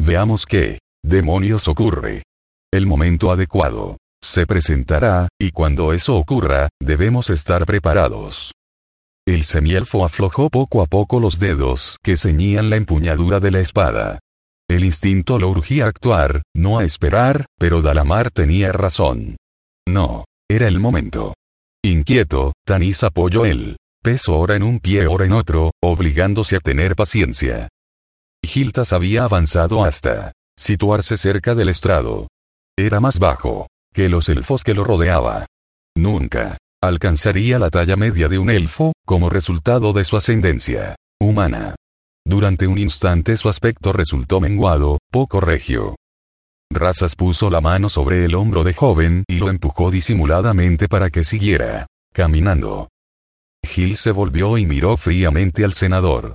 Veamos 0.00 0.46
qué, 0.46 0.80
demonios 1.04 1.68
ocurre. 1.68 2.24
El 2.72 2.86
momento 2.86 3.30
adecuado. 3.30 3.98
Se 4.22 4.46
presentará, 4.46 5.28
y 5.40 5.50
cuando 5.52 5.92
eso 5.92 6.16
ocurra, 6.16 6.68
debemos 6.80 7.30
estar 7.30 7.64
preparados. 7.64 8.52
El 9.26 9.44
semielfo 9.44 10.04
aflojó 10.04 10.50
poco 10.50 10.82
a 10.82 10.86
poco 10.86 11.20
los 11.20 11.38
dedos 11.38 11.96
que 12.02 12.16
ceñían 12.16 12.68
la 12.68 12.76
empuñadura 12.76 13.38
de 13.38 13.50
la 13.52 13.60
espada. 13.60 14.18
El 14.68 14.84
instinto 14.84 15.38
lo 15.38 15.48
urgía 15.48 15.86
a 15.86 15.88
actuar, 15.88 16.42
no 16.54 16.78
a 16.78 16.84
esperar, 16.84 17.46
pero 17.58 17.80
Dalamar 17.80 18.30
tenía 18.30 18.72
razón. 18.72 19.36
No, 19.88 20.24
era 20.50 20.68
el 20.68 20.80
momento. 20.80 21.34
Inquieto, 21.82 22.52
Tanis 22.66 23.02
apoyó 23.04 23.46
el 23.46 23.76
peso 24.02 24.38
ora 24.38 24.56
en 24.56 24.62
un 24.62 24.80
pie 24.80 25.06
ora 25.06 25.24
en 25.24 25.32
otro, 25.32 25.72
obligándose 25.82 26.56
a 26.56 26.60
tener 26.60 26.96
paciencia. 26.96 27.68
Giltas 28.44 28.92
había 28.92 29.24
avanzado 29.24 29.84
hasta 29.84 30.32
situarse 30.56 31.16
cerca 31.16 31.54
del 31.54 31.68
estrado. 31.68 32.28
Era 32.78 33.00
más 33.00 33.18
bajo 33.18 33.66
que 33.92 34.08
los 34.08 34.28
elfos 34.28 34.64
que 34.64 34.74
lo 34.74 34.84
rodeaba. 34.84 35.46
Nunca 35.96 36.58
alcanzaría 36.82 37.58
la 37.58 37.68
talla 37.68 37.96
media 37.96 38.28
de 38.28 38.38
un 38.38 38.50
elfo, 38.50 38.92
como 39.04 39.28
resultado 39.28 39.92
de 39.92 40.04
su 40.04 40.16
ascendencia 40.16 40.96
humana. 41.20 41.74
Durante 42.24 42.66
un 42.66 42.78
instante 42.78 43.36
su 43.36 43.48
aspecto 43.48 43.92
resultó 43.92 44.40
menguado, 44.40 44.98
poco 45.10 45.40
regio. 45.40 45.96
Razas 46.72 47.16
puso 47.16 47.50
la 47.50 47.60
mano 47.60 47.88
sobre 47.88 48.24
el 48.24 48.34
hombro 48.34 48.62
de 48.62 48.72
joven 48.72 49.24
y 49.28 49.38
lo 49.38 49.50
empujó 49.50 49.90
disimuladamente 49.90 50.88
para 50.88 51.10
que 51.10 51.24
siguiera 51.24 51.86
caminando. 52.12 52.88
Gil 53.64 53.96
se 53.96 54.10
volvió 54.10 54.58
y 54.58 54.66
miró 54.66 54.96
fríamente 54.96 55.64
al 55.64 55.72
senador. 55.72 56.34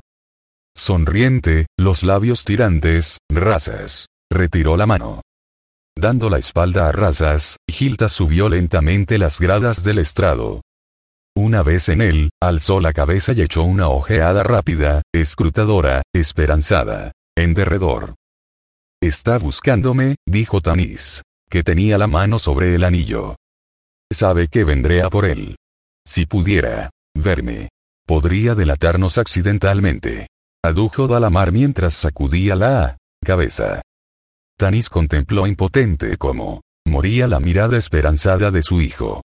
Sonriente, 0.76 1.68
los 1.78 2.04
labios 2.04 2.44
tirantes, 2.44 3.20
Razas. 3.30 4.08
Retiró 4.32 4.76
la 4.76 4.86
mano. 4.86 5.22
Dando 5.98 6.30
la 6.30 6.38
espalda 6.38 6.90
a 6.90 6.92
Razas, 6.92 7.58
Gilta 7.70 8.10
subió 8.10 8.50
lentamente 8.50 9.18
las 9.18 9.40
gradas 9.40 9.84
del 9.84 10.00
estrado. 10.00 10.62
Una 11.38 11.64
vez 11.64 11.90
en 11.90 12.02
él, 12.02 12.30
alzó 12.42 12.80
la 12.80 12.94
cabeza 12.94 13.34
y 13.34 13.42
echó 13.42 13.64
una 13.64 13.90
ojeada 13.90 14.44
rápida, 14.44 15.02
escrutadora, 15.14 16.02
esperanzada. 16.14 17.12
En 17.38 17.54
derredor. 17.54 18.16
Está 19.02 19.38
buscándome, 19.38 20.16
dijo 20.26 20.62
Tanis. 20.62 21.22
Que 21.50 21.64
tenía 21.64 21.98
la 21.98 22.08
mano 22.08 22.40
sobre 22.40 22.76
el 22.76 22.84
anillo. 22.84 23.36
Sabe 24.12 24.48
que 24.48 24.64
vendré 24.64 25.02
a 25.02 25.10
por 25.10 25.26
él. 25.26 25.56
Si 26.06 26.26
pudiera 26.26 26.90
verme, 27.16 27.70
podría 28.06 28.54
delatarnos 28.54 29.18
accidentalmente. 29.18 30.28
Adujo 30.64 31.08
Dalamar 31.08 31.52
mientras 31.52 31.94
sacudía 31.94 32.56
la 32.56 32.98
cabeza. 33.24 33.82
Tanis 34.58 34.90
contempló 34.90 35.48
impotente 35.48 36.18
cómo 36.18 36.62
moría 36.88 37.28
la 37.28 37.40
mirada 37.40 37.78
esperanzada 37.78 38.52
de 38.52 38.62
su 38.62 38.82
hijo. 38.82 39.22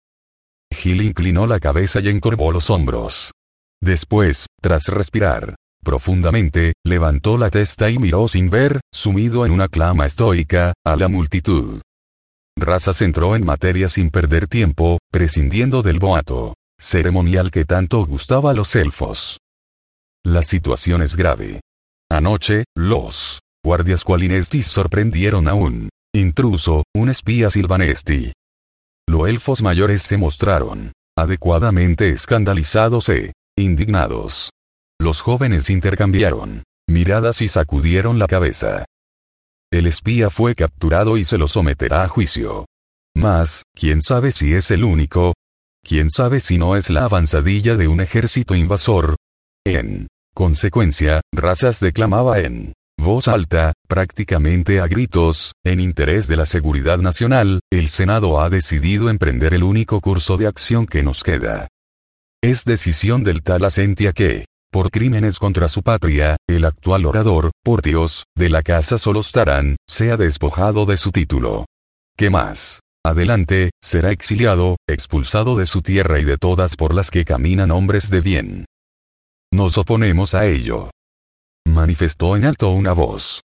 Gil 0.72 1.02
inclinó 1.02 1.46
la 1.46 1.60
cabeza 1.60 2.00
y 2.00 2.08
encorvó 2.08 2.52
los 2.52 2.70
hombros. 2.70 3.32
Después, 3.82 4.46
tras 4.60 4.88
respirar 4.88 5.56
profundamente, 5.82 6.74
levantó 6.84 7.38
la 7.38 7.48
testa 7.48 7.88
y 7.88 7.98
miró 7.98 8.28
sin 8.28 8.50
ver, 8.50 8.80
sumido 8.92 9.46
en 9.46 9.52
una 9.52 9.66
clama 9.66 10.04
estoica, 10.04 10.74
a 10.84 10.94
la 10.94 11.08
multitud. 11.08 11.80
Razas 12.54 13.00
entró 13.00 13.34
en 13.34 13.46
materia 13.46 13.88
sin 13.88 14.10
perder 14.10 14.46
tiempo, 14.46 14.98
prescindiendo 15.10 15.80
del 15.80 15.98
boato 15.98 16.52
ceremonial 16.80 17.50
que 17.50 17.64
tanto 17.64 18.04
gustaba 18.06 18.50
a 18.50 18.54
los 18.54 18.74
elfos. 18.74 19.38
La 20.24 20.42
situación 20.42 21.02
es 21.02 21.16
grave. 21.16 21.60
Anoche, 22.10 22.64
los 22.76 23.40
guardias 23.64 24.02
cualinestis 24.02 24.66
sorprendieron 24.66 25.46
a 25.48 25.54
un 25.54 25.90
intruso, 26.14 26.82
un 26.94 27.10
espía 27.10 27.50
silvanesti. 27.50 28.32
Los 29.08 29.28
elfos 29.28 29.62
mayores 29.62 30.02
se 30.02 30.16
mostraron 30.16 30.92
adecuadamente 31.16 32.08
escandalizados 32.08 33.08
e 33.10 33.32
indignados. 33.58 34.50
Los 34.98 35.20
jóvenes 35.20 35.70
intercambiaron 35.70 36.64
miradas 36.88 37.42
y 37.42 37.48
sacudieron 37.48 38.18
la 38.18 38.26
cabeza. 38.26 38.84
El 39.72 39.86
espía 39.86 40.30
fue 40.30 40.54
capturado 40.54 41.16
y 41.16 41.24
se 41.24 41.38
lo 41.38 41.46
someterá 41.46 42.02
a 42.02 42.08
juicio. 42.08 42.66
Mas, 43.14 43.62
quién 43.74 44.02
sabe 44.02 44.32
si 44.32 44.54
es 44.54 44.70
el 44.70 44.84
único. 44.84 45.34
Quién 45.82 46.10
sabe 46.10 46.40
si 46.40 46.58
no 46.58 46.76
es 46.76 46.90
la 46.90 47.04
avanzadilla 47.04 47.76
de 47.76 47.88
un 47.88 48.00
ejército 48.00 48.54
invasor. 48.54 49.16
En 49.64 50.08
consecuencia, 50.34 51.20
Razas 51.32 51.80
declamaba 51.80 52.40
en 52.40 52.72
voz 52.98 53.28
alta, 53.28 53.72
prácticamente 53.88 54.80
a 54.80 54.86
gritos, 54.86 55.52
en 55.64 55.80
interés 55.80 56.28
de 56.28 56.36
la 56.36 56.46
seguridad 56.46 56.98
nacional, 56.98 57.60
el 57.72 57.88
Senado 57.88 58.40
ha 58.40 58.50
decidido 58.50 59.08
emprender 59.10 59.54
el 59.54 59.62
único 59.62 60.00
curso 60.00 60.36
de 60.36 60.46
acción 60.46 60.86
que 60.86 61.02
nos 61.02 61.22
queda. 61.22 61.68
Es 62.42 62.64
decisión 62.64 63.24
del 63.24 63.42
tal 63.42 63.64
Asentia 63.64 64.12
que, 64.12 64.46
por 64.70 64.90
crímenes 64.90 65.38
contra 65.38 65.68
su 65.68 65.82
patria, 65.82 66.36
el 66.48 66.64
actual 66.64 67.04
orador, 67.06 67.50
por 67.64 67.82
Dios, 67.82 68.24
de 68.36 68.50
la 68.50 68.62
casa 68.62 68.98
Solostarán, 68.98 69.76
sea 69.88 70.16
despojado 70.16 70.86
de 70.86 70.96
su 70.96 71.10
título. 71.10 71.66
¿Qué 72.16 72.30
más? 72.30 72.80
Adelante, 73.04 73.70
será 73.82 74.10
exiliado, 74.10 74.76
expulsado 74.88 75.56
de 75.56 75.66
su 75.66 75.80
tierra 75.80 76.20
y 76.20 76.24
de 76.24 76.36
todas 76.36 76.76
por 76.76 76.94
las 76.94 77.10
que 77.10 77.24
caminan 77.24 77.70
hombres 77.70 78.10
de 78.10 78.20
bien. 78.20 78.64
Nos 79.52 79.78
oponemos 79.78 80.34
a 80.34 80.46
ello 80.46 80.90
manifestó 81.70 82.36
en 82.36 82.44
alto 82.44 82.70
una 82.70 82.92
voz. 82.92 83.42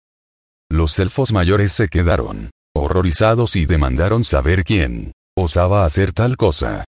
Los 0.69 0.99
elfos 0.99 1.31
mayores 1.31 1.71
se 1.71 1.87
quedaron 1.87 2.49
horrorizados 2.75 3.55
y 3.55 3.65
demandaron 3.65 4.23
saber 4.23 4.63
quién 4.63 5.13
osaba 5.37 5.85
hacer 5.85 6.11
tal 6.11 6.35
cosa. 6.35 6.83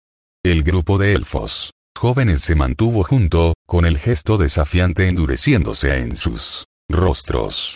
El 0.43 0.63
grupo 0.63 0.97
de 0.97 1.13
elfos 1.13 1.71
jóvenes 1.97 2.41
se 2.41 2.55
mantuvo 2.55 3.03
junto, 3.03 3.53
con 3.67 3.85
el 3.85 3.97
gesto 3.97 4.37
desafiante 4.37 5.07
endureciéndose 5.07 5.97
en 5.97 6.15
sus 6.15 6.65
rostros. 6.89 7.75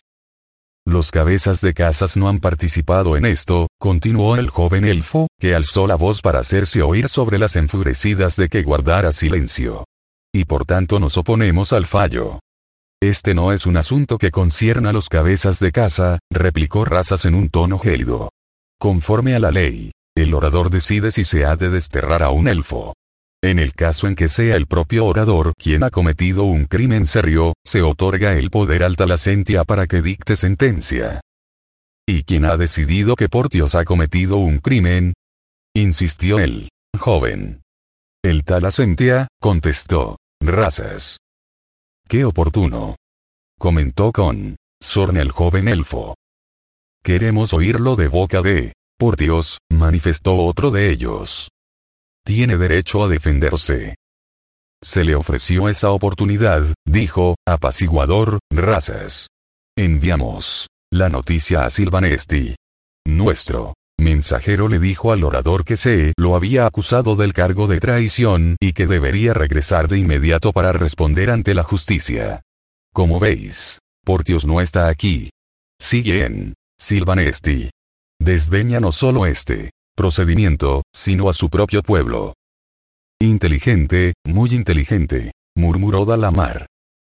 Los 0.90 1.12
cabezas 1.12 1.62
de 1.62 1.76
casas 1.76 2.18
no 2.18 2.30
han 2.30 2.40
participado 2.40 3.16
en 3.16 3.24
esto, 3.24 3.68
continuó 3.80 4.38
el 4.38 4.50
joven 4.50 4.86
elfo, 4.86 5.28
que 5.40 5.54
alzó 5.54 5.86
la 5.86 5.94
voz 5.94 6.24
para 6.24 6.40
hacerse 6.40 6.82
oír 6.82 7.10
sobre 7.10 7.38
las 7.38 7.56
enfurecidas 7.58 8.36
de 8.38 8.50
que 8.50 8.64
guardara 8.64 9.12
silencio. 9.12 9.86
Y 10.34 10.46
por 10.46 10.66
tanto 10.66 11.00
nos 11.00 11.16
oponemos 11.16 11.74
al 11.74 11.86
fallo. 11.86 12.40
Este 13.00 13.36
no 13.36 13.52
es 13.54 13.68
un 13.68 13.78
asunto 13.78 14.18
que 14.18 14.32
concierne 14.32 14.90
a 14.90 14.92
los 14.92 15.10
cabezas 15.10 15.60
de 15.60 15.72
casa, 15.72 16.18
replicó 16.32 16.86
Razas 16.86 17.26
en 17.26 17.36
un 17.36 17.50
tono 17.50 17.78
gélido. 17.78 18.32
Conforme 18.80 19.36
a 19.36 19.40
la 19.40 19.52
ley, 19.52 19.92
el 20.18 20.34
orador 20.34 20.72
decide 20.72 21.12
si 21.12 21.24
se 21.24 21.46
ha 21.46 21.56
de 21.56 21.70
desterrar 21.70 22.24
a 22.24 22.32
un 22.32 22.48
elfo. 22.48 22.96
En 23.42 23.58
el 23.58 23.74
caso 23.74 24.08
en 24.08 24.16
que 24.16 24.28
sea 24.28 24.58
el 24.58 24.68
propio 24.68 25.06
orador 25.06 25.54
quien 25.58 25.84
ha 25.84 25.90
cometido 25.90 26.44
un 26.44 26.66
crimen 26.66 27.06
serio, 27.06 27.54
se 27.66 27.82
otorga 27.82 28.34
el 28.34 28.50
poder 28.50 28.84
al 28.84 28.98
talasentia 28.98 29.64
para 29.64 29.88
que 29.88 30.02
dicte 30.02 30.36
sentencia. 30.36 31.22
¿Y 32.06 32.24
quién 32.24 32.44
ha 32.44 32.58
decidido 32.58 33.16
que 33.16 33.30
Portios 33.30 33.76
ha 33.76 33.86
cometido 33.86 34.38
un 34.38 34.60
crimen? 34.60 35.14
insistió 35.74 36.40
el 36.40 36.70
joven. 36.98 37.62
El 38.24 38.44
talasentia, 38.44 39.28
contestó. 39.40 40.18
Razas. 40.42 41.20
Qué 42.08 42.26
oportuno. 42.26 42.96
Comentó 43.58 44.12
con 44.12 44.58
sorne 44.82 45.22
el 45.22 45.32
joven 45.32 45.68
elfo. 45.68 46.16
Queremos 47.04 47.54
oírlo 47.54 47.96
de 47.96 48.08
boca 48.08 48.42
de... 48.42 48.74
Por 48.98 49.16
Dios, 49.16 49.60
manifestó 49.70 50.36
otro 50.36 50.72
de 50.72 50.90
ellos. 50.90 51.50
Tiene 52.30 52.58
derecho 52.58 53.04
a 53.04 53.08
defenderse. 53.08 53.96
Se 54.84 55.04
le 55.04 55.16
ofreció 55.16 55.68
esa 55.68 55.90
oportunidad, 55.90 56.64
dijo, 56.86 57.38
apaciguador, 57.44 58.38
razas. 58.52 59.30
Enviamos 59.76 60.68
la 60.92 61.10
noticia 61.10 61.66
a 61.66 61.72
Silvanesti. 61.72 62.54
Nuestro 63.08 63.74
mensajero 64.00 64.68
le 64.68 64.78
dijo 64.78 65.12
al 65.12 65.24
orador 65.24 65.66
que 65.66 65.76
se 65.76 66.14
lo 66.18 66.36
había 66.36 66.68
acusado 66.68 67.16
del 67.16 67.34
cargo 67.34 67.66
de 67.66 67.80
traición 67.80 68.58
y 68.60 68.74
que 68.74 68.86
debería 68.86 69.34
regresar 69.34 69.88
de 69.88 69.98
inmediato 69.98 70.54
para 70.54 70.72
responder 70.72 71.32
ante 71.32 71.56
la 71.56 71.64
justicia. 71.64 72.42
Como 72.94 73.20
veis, 73.20 73.80
Portios 74.06 74.46
no 74.46 74.62
está 74.62 74.88
aquí. 74.88 75.32
Sigue 75.82 76.26
en 76.26 76.54
Silvanesti. 76.78 77.72
Desdeña 78.20 78.80
no 78.80 78.92
solo 78.92 79.26
este 79.26 79.72
procedimiento, 80.00 80.84
sino 80.96 81.28
a 81.28 81.34
su 81.34 81.50
propio 81.50 81.84
pueblo. 81.84 82.34
Inteligente, 83.20 84.14
muy 84.26 84.52
inteligente, 84.52 85.34
murmuró 85.58 86.06
Dalamar. 86.06 86.68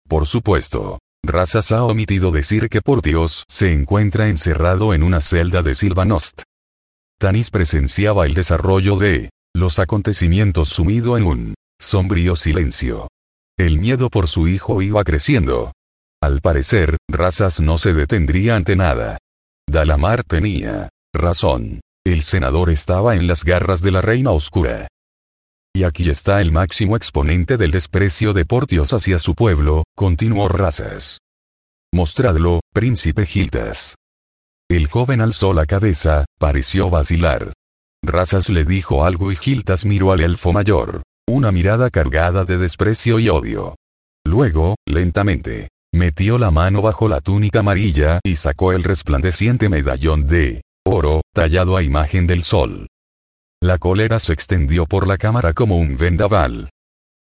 Por 0.08 0.26
supuesto. 0.26 0.98
Razas 1.22 1.70
ha 1.72 1.84
omitido 1.84 2.30
decir 2.30 2.70
que 2.70 2.80
Portios 2.80 3.44
se 3.46 3.74
encuentra 3.74 4.28
encerrado 4.28 4.94
en 4.94 5.02
una 5.02 5.20
celda 5.20 5.62
de 5.62 5.74
Silvanost. 5.74 6.44
Tanis 7.20 7.50
presenciaba 7.50 8.24
el 8.24 8.32
desarrollo 8.32 8.96
de 8.96 9.28
los 9.54 9.80
acontecimientos 9.80 10.70
sumido 10.70 11.18
en 11.18 11.24
un 11.24 11.54
sombrío 11.78 12.36
silencio. 12.36 13.08
El 13.58 13.80
miedo 13.80 14.08
por 14.08 14.28
su 14.28 14.48
hijo 14.48 14.80
iba 14.80 15.04
creciendo. 15.04 15.72
Al 16.22 16.40
parecer, 16.40 16.96
Razas 17.06 17.60
no 17.60 17.76
se 17.76 17.92
detendría 17.92 18.56
ante 18.56 18.76
nada. 18.76 19.18
Dalamar 19.68 20.24
tenía 20.24 20.88
razón. 21.14 21.80
El 22.08 22.22
senador 22.22 22.70
estaba 22.70 23.16
en 23.16 23.26
las 23.26 23.44
garras 23.44 23.82
de 23.82 23.90
la 23.90 24.00
reina 24.00 24.30
oscura. 24.30 24.88
Y 25.76 25.84
aquí 25.84 26.08
está 26.08 26.40
el 26.40 26.52
máximo 26.52 26.96
exponente 26.96 27.58
del 27.58 27.70
desprecio 27.70 28.32
de 28.32 28.46
Portios 28.46 28.94
hacia 28.94 29.18
su 29.18 29.34
pueblo, 29.34 29.82
continuó 29.94 30.48
Razas. 30.48 31.18
Mostradlo, 31.92 32.60
príncipe 32.72 33.26
Giltas. 33.26 33.94
El 34.70 34.86
joven 34.86 35.20
alzó 35.20 35.52
la 35.52 35.66
cabeza, 35.66 36.24
pareció 36.38 36.88
vacilar. 36.88 37.52
Razas 38.02 38.48
le 38.48 38.64
dijo 38.64 39.04
algo 39.04 39.30
y 39.30 39.36
Giltas 39.36 39.84
miró 39.84 40.10
al 40.10 40.22
elfo 40.22 40.54
mayor. 40.54 41.02
Una 41.28 41.52
mirada 41.52 41.90
cargada 41.90 42.44
de 42.44 42.56
desprecio 42.56 43.18
y 43.18 43.28
odio. 43.28 43.76
Luego, 44.24 44.76
lentamente, 44.86 45.68
metió 45.92 46.38
la 46.38 46.50
mano 46.50 46.80
bajo 46.80 47.06
la 47.06 47.20
túnica 47.20 47.58
amarilla 47.58 48.18
y 48.24 48.36
sacó 48.36 48.72
el 48.72 48.82
resplandeciente 48.82 49.68
medallón 49.68 50.22
de 50.22 50.62
oro, 50.88 51.22
tallado 51.32 51.76
a 51.76 51.82
imagen 51.82 52.26
del 52.26 52.42
sol. 52.42 52.86
La 53.60 53.78
cólera 53.78 54.18
se 54.18 54.32
extendió 54.32 54.86
por 54.86 55.06
la 55.06 55.16
cámara 55.16 55.52
como 55.52 55.78
un 55.78 55.96
vendaval. 55.96 56.70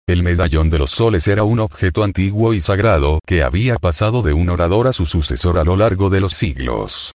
El 0.07 0.23
medallón 0.23 0.69
de 0.69 0.79
los 0.79 0.91
soles 0.91 1.27
era 1.27 1.43
un 1.43 1.59
objeto 1.59 2.03
antiguo 2.03 2.53
y 2.53 2.59
sagrado 2.59 3.19
que 3.25 3.43
había 3.43 3.77
pasado 3.77 4.21
de 4.21 4.33
un 4.33 4.49
orador 4.49 4.87
a 4.87 4.93
su 4.93 5.05
sucesor 5.05 5.57
a 5.57 5.63
lo 5.63 5.75
largo 5.75 6.09
de 6.09 6.21
los 6.21 6.33
siglos. 6.33 7.13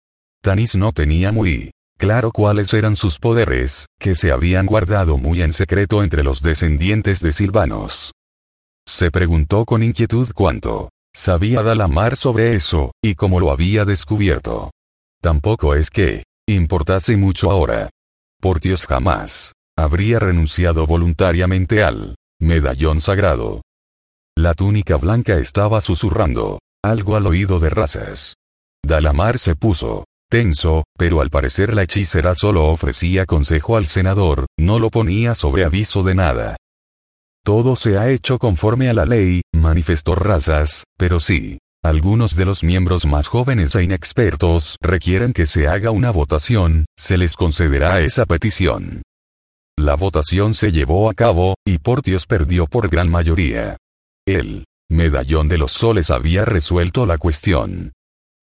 Tanis 0.44 0.76
no 0.76 0.92
tenía 0.92 1.32
muy 1.32 1.72
claro 1.98 2.32
cuáles 2.32 2.74
eran 2.74 2.96
sus 2.96 3.20
poderes, 3.20 3.86
que 4.00 4.16
se 4.16 4.32
habían 4.32 4.66
guardado 4.66 5.18
muy 5.18 5.42
en 5.44 5.54
secreto 5.54 6.04
entre 6.04 6.24
los 6.24 6.42
descendientes 6.42 7.22
de 7.22 7.32
Silvanos. 7.32 8.12
Se 8.88 9.12
preguntó 9.12 9.66
con 9.66 9.84
inquietud 9.84 10.30
cuánto 10.34 10.90
sabía 11.14 11.62
Dalamar 11.62 12.18
sobre 12.18 12.56
eso, 12.56 12.92
y 13.04 13.16
cómo 13.16 13.40
lo 13.40 13.52
había 13.52 13.86
descubierto. 13.86 14.72
Tampoco 15.22 15.76
es 15.76 15.90
que 15.90 16.24
importase 16.48 17.16
mucho 17.16 17.52
ahora. 17.52 17.90
Portios 18.42 18.88
jamás 18.88 19.54
habría 19.78 20.20
renunciado 20.20 20.86
voluntariamente 20.86 21.84
al 21.84 22.16
medallón 22.40 23.02
sagrado. 23.02 23.62
La 24.36 24.54
túnica 24.56 24.98
blanca 24.98 25.38
estaba 25.38 25.82
susurrando 25.82 26.60
algo 26.84 27.16
al 27.16 27.28
oído 27.28 27.60
de 27.60 27.70
razas. 27.70 28.36
Dalamar 28.84 29.38
se 29.38 29.56
puso 29.56 30.06
tenso, 30.32 30.86
pero 30.98 31.22
al 31.22 31.30
parecer 31.30 31.74
la 31.74 31.84
hechicera 31.84 32.34
solo 32.34 32.68
ofrecía 32.68 33.26
consejo 33.26 33.76
al 33.76 33.86
senador, 33.86 34.46
no 34.58 34.80
lo 34.80 34.90
ponía 34.90 35.36
sobre 35.36 35.66
aviso 35.66 36.04
de 36.04 36.16
nada. 36.16 36.56
Todo 37.44 37.76
se 37.76 37.98
ha 37.98 38.10
hecho 38.10 38.40
conforme 38.40 38.90
a 38.90 38.94
la 38.94 39.06
ley, 39.06 39.42
manifestó 39.54 40.16
Razas, 40.16 40.86
pero 40.98 41.20
sí. 41.20 41.60
Algunos 41.84 42.36
de 42.36 42.46
los 42.46 42.64
miembros 42.64 43.08
más 43.08 43.28
jóvenes 43.28 43.74
e 43.74 43.84
inexpertos 43.84 44.76
requieren 44.82 45.34
que 45.34 45.48
se 45.48 45.68
haga 45.68 45.90
una 45.90 46.12
votación, 46.12 46.86
se 46.96 47.18
les 47.18 47.36
concederá 47.36 48.02
esa 48.02 48.28
petición. 48.28 49.02
La 49.80 49.96
votación 49.96 50.54
se 50.54 50.72
llevó 50.72 51.10
a 51.10 51.16
cabo, 51.16 51.56
y 51.66 51.80
Portios 51.80 52.28
perdió 52.28 52.68
por 52.68 52.88
gran 52.88 53.10
mayoría. 53.10 53.78
El 54.28 54.66
medallón 54.92 55.48
de 55.48 55.58
los 55.58 55.72
soles 55.72 56.12
había 56.12 56.46
resuelto 56.46 57.08
la 57.08 57.18
cuestión. 57.18 57.94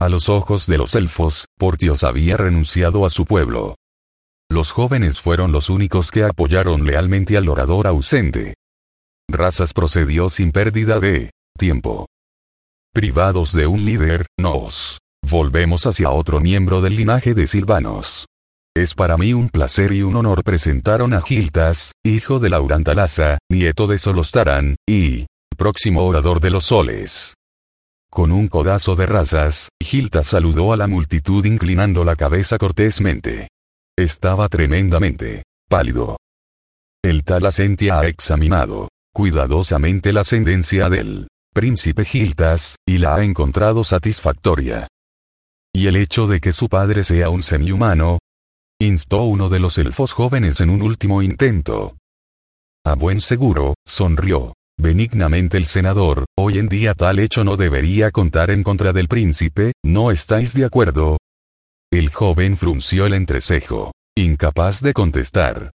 A 0.01 0.09
los 0.09 0.29
ojos 0.29 0.66
de 0.66 0.79
los 0.79 0.96
elfos, 0.96 1.46
Portios 1.57 2.03
había 2.03 2.37
renunciado 2.37 3.07
a 3.07 3.11
su 3.11 3.24
pueblo. 3.24 3.77
Los 4.51 4.72
jóvenes 4.72 5.20
fueron 5.20 5.53
los 5.53 5.70
únicos 5.70 6.11
que 6.11 6.24
apoyaron 6.24 6.85
lealmente 6.85 7.37
al 7.37 7.48
orador 7.48 7.87
ausente. 7.87 8.55
Razas 9.31 9.72
procedió 9.72 10.29
sin 10.29 10.51
pérdida 10.51 10.98
de 10.98 11.31
tiempo. 11.57 12.07
Privados 12.94 13.53
de 13.53 13.66
un 13.66 13.85
líder, 13.85 14.27
nos 14.38 14.98
volvemos 15.22 15.87
hacia 15.87 16.11
otro 16.11 16.40
miembro 16.40 16.81
del 16.81 16.96
linaje 16.96 17.35
de 17.35 17.46
Silvanos. 17.46 18.27
Es 18.74 18.94
para 18.94 19.16
mí 19.16 19.35
un 19.35 19.51
placer 19.51 19.92
y 19.92 20.03
un 20.03 20.16
honor 20.16 20.42
presentaron 20.42 21.12
a 21.12 21.20
Giltas, 21.20 21.92
hijo 22.05 22.38
de 22.38 22.48
Laurantalasa, 22.48 23.38
nieto 23.51 23.87
de 23.87 23.98
Solostaran, 23.98 24.77
y 24.88 25.27
próximo 25.57 26.05
orador 26.05 26.40
de 26.40 26.51
los 26.51 26.66
soles. 26.66 27.35
Con 28.11 28.33
un 28.33 28.48
codazo 28.48 28.94
de 28.94 29.07
razas, 29.07 29.68
Gilta 29.83 30.24
saludó 30.24 30.72
a 30.72 30.77
la 30.77 30.87
multitud 30.87 31.44
inclinando 31.44 32.05
la 32.05 32.16
cabeza 32.16 32.57
cortésmente. 32.57 33.48
Estaba 33.98 34.48
tremendamente 34.48 35.42
pálido. 35.68 36.16
El 37.05 37.22
tal 37.22 37.46
Asentia 37.46 38.01
ha 38.01 38.07
examinado 38.07 38.88
cuidadosamente 39.12 40.12
la 40.12 40.20
ascendencia 40.20 40.88
del 40.88 41.29
príncipe 41.59 42.05
Giltas, 42.05 42.77
y 42.87 42.99
la 42.99 43.16
ha 43.16 43.25
encontrado 43.25 43.83
satisfactoria. 43.83 44.87
Y 45.75 45.88
el 45.88 45.97
hecho 45.97 46.29
de 46.29 46.38
que 46.38 46.53
su 46.53 46.68
padre 46.68 47.03
sea 47.03 47.31
un 47.31 47.42
semihumano, 47.42 48.21
instó 48.81 49.25
uno 49.25 49.49
de 49.49 49.59
los 49.59 49.77
elfos 49.77 50.12
jóvenes 50.12 50.61
en 50.61 50.71
un 50.71 50.83
último 50.83 51.21
intento. 51.21 51.97
A 52.87 52.94
buen 52.94 53.21
seguro, 53.21 53.75
sonrió. 53.85 54.55
Benignamente 54.81 55.57
el 55.57 55.66
senador, 55.66 56.27
hoy 56.38 56.61
en 56.61 56.68
día 56.68 56.94
tal 56.94 57.18
hecho 57.18 57.42
no 57.42 57.57
debería 57.57 58.12
contar 58.12 58.53
en 58.53 58.62
contra 58.62 58.92
del 58.92 59.09
príncipe, 59.09 59.73
¿no 59.85 60.12
estáis 60.12 60.55
de 60.55 60.64
acuerdo? 60.64 61.18
El 61.90 62.11
joven 62.11 62.57
frunció 62.57 63.05
el 63.05 63.14
entrecejo, 63.14 63.90
incapaz 64.16 64.81
de 64.81 64.92
contestar. 64.92 65.73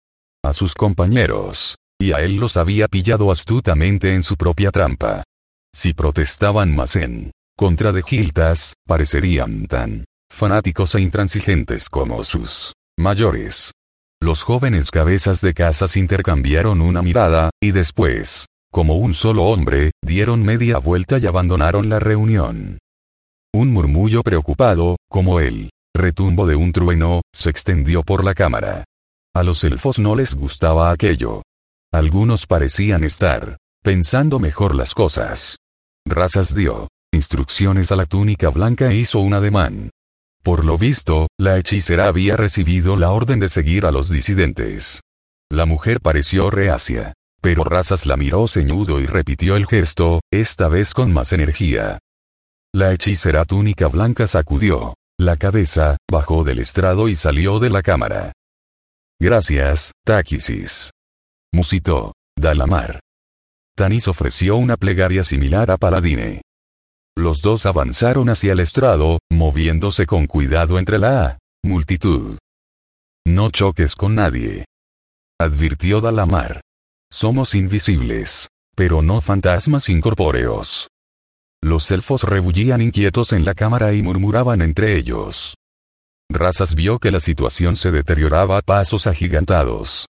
A 0.45 0.53
sus 0.53 0.75
compañeros. 0.75 1.75
Y 1.99 2.11
a 2.11 2.21
él 2.21 2.35
los 2.35 2.55
había 2.57 2.87
pillado 2.87 3.31
astutamente 3.31 4.13
en 4.13 4.21
su 4.21 4.35
propia 4.35 4.69
trampa. 4.69 5.23
Si 5.73 5.93
protestaban 5.93 6.75
más 6.75 6.95
en 6.95 7.31
contra 7.57 7.91
de 7.91 8.03
Giltas, 8.03 8.73
parecerían 8.87 9.67
tan 9.67 10.05
fanáticos 10.31 10.95
e 10.95 11.01
intransigentes 11.01 11.89
como 11.89 12.23
sus 12.23 12.73
mayores. 12.97 13.71
Los 14.21 14.43
jóvenes 14.43 14.91
cabezas 14.91 15.41
de 15.41 15.53
casas 15.53 15.97
intercambiaron 15.97 16.81
una 16.81 17.01
mirada, 17.01 17.49
y 17.61 17.71
después, 17.71 18.45
como 18.71 18.97
un 18.97 19.13
solo 19.13 19.45
hombre, 19.45 19.91
dieron 20.03 20.43
media 20.43 20.77
vuelta 20.77 21.17
y 21.17 21.25
abandonaron 21.25 21.89
la 21.89 21.99
reunión. 21.99 22.77
Un 23.53 23.71
murmullo 23.71 24.23
preocupado, 24.23 24.97
como 25.09 25.39
el 25.39 25.71
retumbo 25.95 26.47
de 26.47 26.55
un 26.55 26.71
trueno, 26.71 27.21
se 27.33 27.49
extendió 27.49 28.03
por 28.03 28.23
la 28.23 28.33
cámara. 28.33 28.85
A 29.35 29.43
los 29.43 29.63
elfos 29.63 29.99
no 29.99 30.15
les 30.15 30.35
gustaba 30.35 30.91
aquello. 30.91 31.41
Algunos 31.91 32.45
parecían 32.47 33.03
estar 33.03 33.57
pensando 33.83 34.39
mejor 34.39 34.75
las 34.75 34.93
cosas. 34.93 35.57
Razas 36.05 36.55
dio 36.55 36.87
instrucciones 37.13 37.91
a 37.91 37.95
la 37.95 38.05
túnica 38.05 38.49
blanca 38.49 38.89
e 38.91 38.95
hizo 38.95 39.19
un 39.19 39.33
ademán. 39.33 39.89
Por 40.43 40.65
lo 40.65 40.77
visto, 40.77 41.27
la 41.37 41.57
hechicera 41.57 42.07
había 42.07 42.35
recibido 42.35 42.95
la 42.95 43.11
orden 43.11 43.39
de 43.39 43.49
seguir 43.49 43.85
a 43.85 43.91
los 43.91 44.09
disidentes. 44.09 45.01
La 45.51 45.65
mujer 45.65 45.99
pareció 46.01 46.49
reacia. 46.49 47.13
Pero 47.41 47.63
Razas 47.63 48.05
la 48.05 48.17
miró 48.17 48.47
ceñudo 48.47 48.99
y 48.99 49.07
repitió 49.07 49.55
el 49.55 49.65
gesto, 49.65 50.21
esta 50.31 50.67
vez 50.67 50.93
con 50.93 51.11
más 51.11 51.33
energía. 51.33 51.97
La 52.73 52.93
hechicera 52.93 53.45
túnica 53.45 53.87
blanca 53.87 54.27
sacudió 54.27 54.93
la 55.19 55.37
cabeza, 55.37 55.97
bajó 56.09 56.43
del 56.43 56.59
estrado 56.59 57.09
y 57.09 57.15
salió 57.15 57.59
de 57.59 57.69
la 57.69 57.81
cámara. 57.81 58.31
Gracias, 59.19 59.91
Táquisis. 60.03 60.89
Musitó. 61.51 62.13
Dalamar. 62.35 62.99
Tanis 63.81 64.07
ofreció 64.07 64.57
una 64.57 64.77
plegaria 64.77 65.23
similar 65.23 65.71
a 65.71 65.77
Paladine. 65.77 66.43
Los 67.17 67.41
dos 67.41 67.65
avanzaron 67.65 68.29
hacia 68.29 68.53
el 68.53 68.59
estrado, 68.59 69.17
moviéndose 69.31 70.05
con 70.05 70.27
cuidado 70.27 70.77
entre 70.77 70.99
la 70.99 71.39
multitud. 71.65 72.37
No 73.25 73.49
choques 73.49 73.95
con 73.95 74.13
nadie. 74.13 74.65
Advirtió 75.39 75.99
Dalamar. 75.99 76.61
Somos 77.11 77.55
invisibles. 77.55 78.49
Pero 78.75 79.01
no 79.01 79.19
fantasmas 79.19 79.89
incorpóreos. 79.89 80.87
Los 81.59 81.89
elfos 81.89 82.21
rebullían 82.21 82.81
inquietos 82.81 83.33
en 83.33 83.45
la 83.45 83.55
cámara 83.55 83.93
y 83.93 84.03
murmuraban 84.03 84.61
entre 84.61 84.95
ellos. 84.95 85.55
Razas 86.29 86.75
vio 86.75 86.99
que 86.99 87.09
la 87.09 87.19
situación 87.19 87.75
se 87.77 87.89
deterioraba 87.89 88.59
a 88.59 88.61
pasos 88.61 89.07
agigantados. 89.07 90.05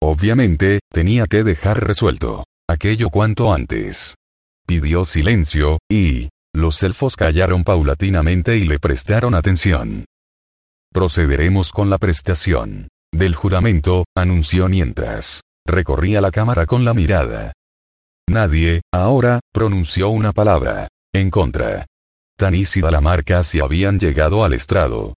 Obviamente, 0.00 0.78
tenía 0.88 1.26
que 1.26 1.42
dejar 1.42 1.84
resuelto 1.84 2.44
aquello 2.68 3.10
cuanto 3.10 3.52
antes. 3.52 4.16
Pidió 4.66 5.04
silencio, 5.04 5.78
y 5.90 6.28
los 6.54 6.82
elfos 6.82 7.16
callaron 7.16 7.64
paulatinamente 7.64 8.56
y 8.56 8.64
le 8.64 8.78
prestaron 8.78 9.34
atención. 9.34 10.04
Procederemos 10.92 11.72
con 11.72 11.90
la 11.90 11.98
prestación 11.98 12.88
del 13.12 13.34
juramento, 13.34 14.04
anunció 14.14 14.68
mientras 14.68 15.42
Recorría 15.66 16.20
la 16.20 16.30
cámara 16.30 16.66
con 16.66 16.84
la 16.84 16.92
mirada. 16.92 17.52
Nadie, 18.28 18.82
ahora, 18.92 19.40
pronunció 19.52 20.08
una 20.08 20.32
palabra. 20.32 20.88
En 21.14 21.30
contra. 21.30 21.86
Tanis 22.36 22.76
y 22.76 22.80
Dalamar 22.80 23.24
casi 23.24 23.60
habían 23.60 23.98
llegado 24.00 24.44
al 24.44 24.54
estrado. 24.54 25.14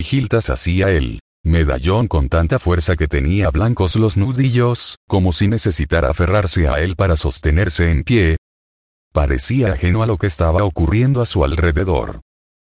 Giltas 0.00 0.50
hacía 0.50 0.90
el 0.90 1.18
medallón 1.48 2.06
con 2.06 2.28
tanta 2.28 2.58
fuerza 2.58 2.96
que 2.96 3.08
tenía 3.08 3.50
blancos 3.50 3.96
los 3.96 4.16
nudillos, 4.16 4.96
como 5.08 5.32
si 5.32 5.48
necesitara 5.48 6.10
aferrarse 6.10 6.68
a 6.68 6.80
él 6.80 6.94
para 6.94 7.16
sostenerse 7.16 7.90
en 7.90 8.04
pie. 8.04 8.36
Parecía 9.12 9.72
ajeno 9.72 10.02
a 10.02 10.06
lo 10.06 10.18
que 10.18 10.28
estaba 10.28 10.64
ocurriendo 10.64 11.20
a 11.20 11.26
su 11.26 11.44
alrededor. 11.44 12.20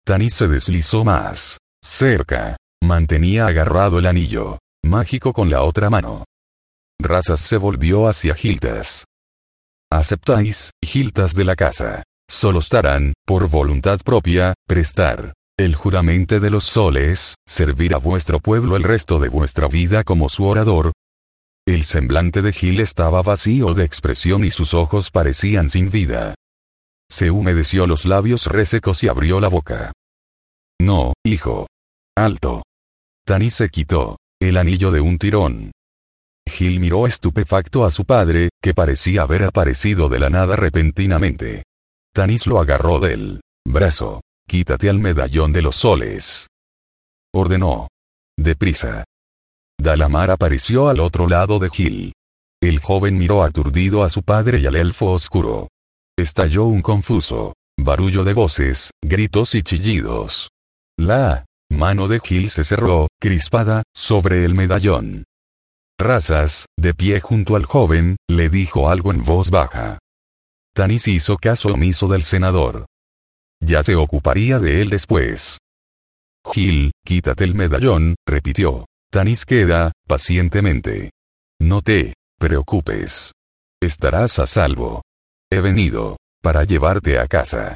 Tanis 0.06 0.34
se 0.34 0.48
deslizó 0.48 1.04
más 1.04 1.58
cerca. 1.84 2.58
Mantenía 2.84 3.46
agarrado 3.48 4.00
el 4.00 4.08
anillo 4.08 4.58
mágico 4.84 5.34
con 5.34 5.50
la 5.50 5.64
otra 5.64 5.90
mano. 5.90 6.26
Razas 7.00 7.40
se 7.40 7.58
volvió 7.58 8.08
hacia 8.08 8.34
Giltas. 8.34 9.06
¿Aceptáis, 9.92 10.72
Giltas 10.84 11.36
de 11.36 11.46
la 11.46 11.56
casa? 11.56 12.04
Solo 12.30 12.60
estarán, 12.60 13.14
por 13.26 13.50
voluntad 13.50 14.00
propia, 14.04 14.54
prestar 14.68 15.34
el 15.58 15.76
juramento 15.76 16.39
de 16.39 16.49
los 16.49 16.64
soles, 16.64 17.36
servir 17.47 17.93
a 17.93 17.97
vuestro 17.97 18.39
pueblo 18.39 18.76
el 18.76 18.84
resto 18.84 19.20
de 19.20 19.30
vuestra 19.30 19.68
vida 19.68 20.04
como 20.04 20.30
su 20.30 20.45
orador. 20.45 20.91
El 21.68 21.84
semblante 21.84 22.41
de 22.41 22.52
Gil 22.52 22.80
estaba 22.80 23.22
vacío 23.22 23.74
de 23.74 23.84
expresión 23.84 24.43
y 24.43 24.52
sus 24.52 24.74
ojos 24.74 25.12
parecían 25.12 25.70
sin 25.70 25.91
vida. 25.91 26.34
Se 27.10 27.30
humedeció 27.30 27.86
los 27.86 28.06
labios 28.06 28.47
resecos 28.47 29.04
y 29.04 29.08
abrió 29.08 29.39
la 29.39 29.49
boca. 29.49 29.91
No, 30.82 31.14
hijo. 31.24 31.68
Alto. 32.18 32.64
Tani 33.26 33.49
se 33.49 33.70
quitó 33.70 34.18
el 34.41 34.58
anillo 34.58 34.91
de 34.91 35.02
un 35.02 35.20
tirón. 35.20 35.72
Gil 36.49 36.80
miró 36.80 37.06
estupefacto 37.06 37.86
a 37.86 37.91
su 37.91 38.06
padre, 38.06 38.49
que 38.62 38.74
parecía 38.74 39.22
haber 39.22 39.43
aparecido 39.43 40.10
de 40.10 40.20
la 40.20 40.32
nada 40.32 40.56
repentinamente. 40.56 41.64
Tanis 42.14 42.47
lo 42.47 42.60
agarró 42.60 42.99
del 42.99 43.41
brazo. 43.68 44.22
Quítate 44.52 44.89
al 44.89 44.99
medallón 44.99 45.54
de 45.54 45.62
los 45.62 45.78
soles. 45.78 46.49
Ordenó. 47.34 47.88
Deprisa. 48.38 49.06
Dalamar 49.80 50.30
apareció 50.30 50.89
al 50.89 50.99
otro 50.99 51.26
lado 51.26 51.58
de 51.58 51.70
Gil. 51.70 52.14
El 52.62 52.80
joven 52.80 53.18
miró 53.18 53.43
aturdido 53.43 54.04
a 54.04 54.10
su 54.10 54.24
padre 54.24 54.60
y 54.60 54.66
al 54.66 54.76
elfo 54.76 55.12
oscuro. 55.12 55.70
Estalló 56.20 56.66
un 56.66 56.82
confuso 56.82 57.54
barullo 57.80 58.26
de 58.26 58.34
voces, 58.34 58.91
gritos 59.02 59.56
y 59.56 59.64
chillidos. 59.64 60.49
La 60.99 61.45
mano 61.72 62.10
de 62.10 62.20
Gil 62.20 62.49
se 62.49 62.66
cerró, 62.66 63.08
crispada, 63.22 63.84
sobre 63.95 64.43
el 64.43 64.54
medallón. 64.54 65.24
Razas, 65.97 66.66
de 66.78 66.93
pie 66.93 67.22
junto 67.22 67.56
al 67.56 67.64
joven, 67.64 68.18
le 68.30 68.49
dijo 68.49 68.89
algo 68.89 69.14
en 69.14 69.24
voz 69.24 69.49
baja. 69.49 69.99
Tanis 70.76 71.08
hizo 71.08 71.38
caso 71.38 71.70
omiso 71.70 72.10
del 72.10 72.24
senador. 72.24 72.88
Ya 73.62 73.84
se 73.84 73.95
ocuparía 73.95 74.59
de 74.59 74.82
él 74.82 74.89
después. 74.89 75.59
Gil, 76.51 76.91
quítate 77.05 77.43
el 77.43 77.55
medallón, 77.55 78.16
repitió. 78.28 78.86
Tanis 79.12 79.45
queda, 79.45 79.91
pacientemente. 80.07 81.12
No 81.59 81.82
te 81.82 82.16
preocupes. 82.39 83.34
Estarás 83.82 84.39
a 84.39 84.47
salvo. 84.47 85.03
He 85.51 85.62
venido 85.62 86.18
para 86.41 86.64
llevarte 86.64 87.20
a 87.20 87.28
casa. 87.28 87.76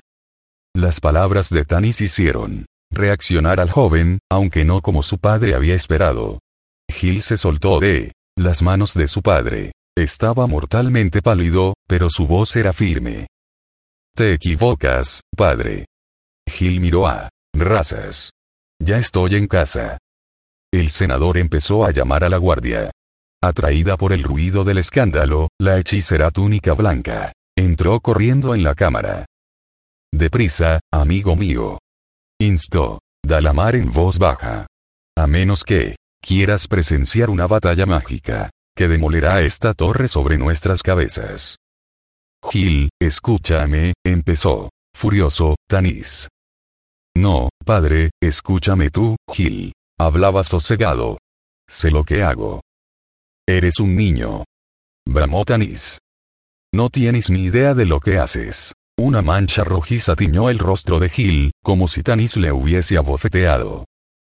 Las 0.76 1.00
palabras 1.00 1.50
de 1.50 1.64
Tanis 1.66 2.02
hicieron 2.02 2.66
reaccionar 2.92 3.60
al 3.60 3.70
joven, 3.70 4.20
aunque 4.32 4.66
no 4.66 4.82
como 4.82 5.04
su 5.04 5.20
padre 5.20 5.54
había 5.54 5.76
esperado. 5.76 6.40
Gil 6.90 7.22
se 7.22 7.38
soltó 7.38 7.80
de 7.80 8.14
las 8.38 8.62
manos 8.62 8.94
de 8.94 9.08
su 9.08 9.22
padre. 9.22 9.72
Estaba 9.98 10.48
mortalmente 10.48 11.22
pálido, 11.22 11.76
pero 11.88 12.10
su 12.10 12.26
voz 12.26 12.56
era 12.56 12.74
firme. 12.74 13.28
Te 14.18 14.32
equivocas, 14.32 15.20
padre. 15.36 15.88
Gil 16.48 16.80
miró 16.80 17.06
a 17.06 17.28
Razas. 17.54 18.30
Ya 18.82 18.96
estoy 18.96 19.36
en 19.36 19.48
casa. 19.48 19.98
El 20.74 20.88
senador 20.88 21.38
empezó 21.38 21.84
a 21.84 21.92
llamar 21.92 22.24
a 22.24 22.30
la 22.30 22.38
guardia. 22.38 22.92
Atraída 23.44 23.98
por 23.98 24.14
el 24.14 24.24
ruido 24.24 24.64
del 24.64 24.78
escándalo, 24.78 25.50
la 25.60 25.78
hechicera 25.80 26.32
túnica 26.32 26.74
blanca 26.74 27.34
entró 27.58 28.00
corriendo 28.00 28.56
en 28.56 28.64
la 28.64 28.74
cámara. 28.74 29.26
Deprisa, 30.14 30.80
amigo 30.94 31.36
mío. 31.36 31.80
Instó. 32.40 33.00
Dalamar 33.22 33.76
en 33.76 33.92
voz 33.92 34.18
baja. 34.18 34.66
A 35.18 35.28
menos 35.28 35.66
que 35.66 35.98
quieras 36.22 36.70
presenciar 36.70 37.30
una 37.30 37.48
batalla 37.48 37.86
mágica 37.86 38.50
que 38.78 38.88
demolerá 38.88 39.42
esta 39.42 39.74
torre 39.74 40.08
sobre 40.08 40.38
nuestras 40.38 40.84
cabezas. 40.84 41.58
Gil, 42.52 42.90
escúchame, 43.02 43.94
empezó. 44.06 44.70
Furioso, 44.96 45.56
Tanis. 45.68 46.30
No, 47.18 47.50
padre, 47.66 48.12
escúchame 48.22 48.90
tú, 48.92 49.16
Gil. 49.32 49.74
Hablaba 50.00 50.44
sosegado. 50.44 51.18
Sé 51.68 51.90
lo 51.90 52.04
que 52.04 52.24
hago. 52.24 52.62
Eres 53.48 53.80
un 53.80 53.96
niño. 53.96 54.44
Bramó 55.08 55.44
Tanis. 55.44 56.00
No 56.74 56.90
tienes 56.90 57.30
ni 57.30 57.44
idea 57.44 57.74
de 57.74 57.86
lo 57.86 58.00
que 58.00 58.20
haces. 58.20 58.74
Una 58.98 59.22
mancha 59.22 59.64
rojiza 59.64 60.16
tiñó 60.16 60.50
el 60.50 60.60
rostro 60.60 61.00
de 61.00 61.10
Gil, 61.10 61.52
como 61.64 61.88
si 61.88 62.04
Tanis 62.04 62.38
le 62.38 62.52
hubiese 62.52 62.98
abofeteado. 62.98 63.86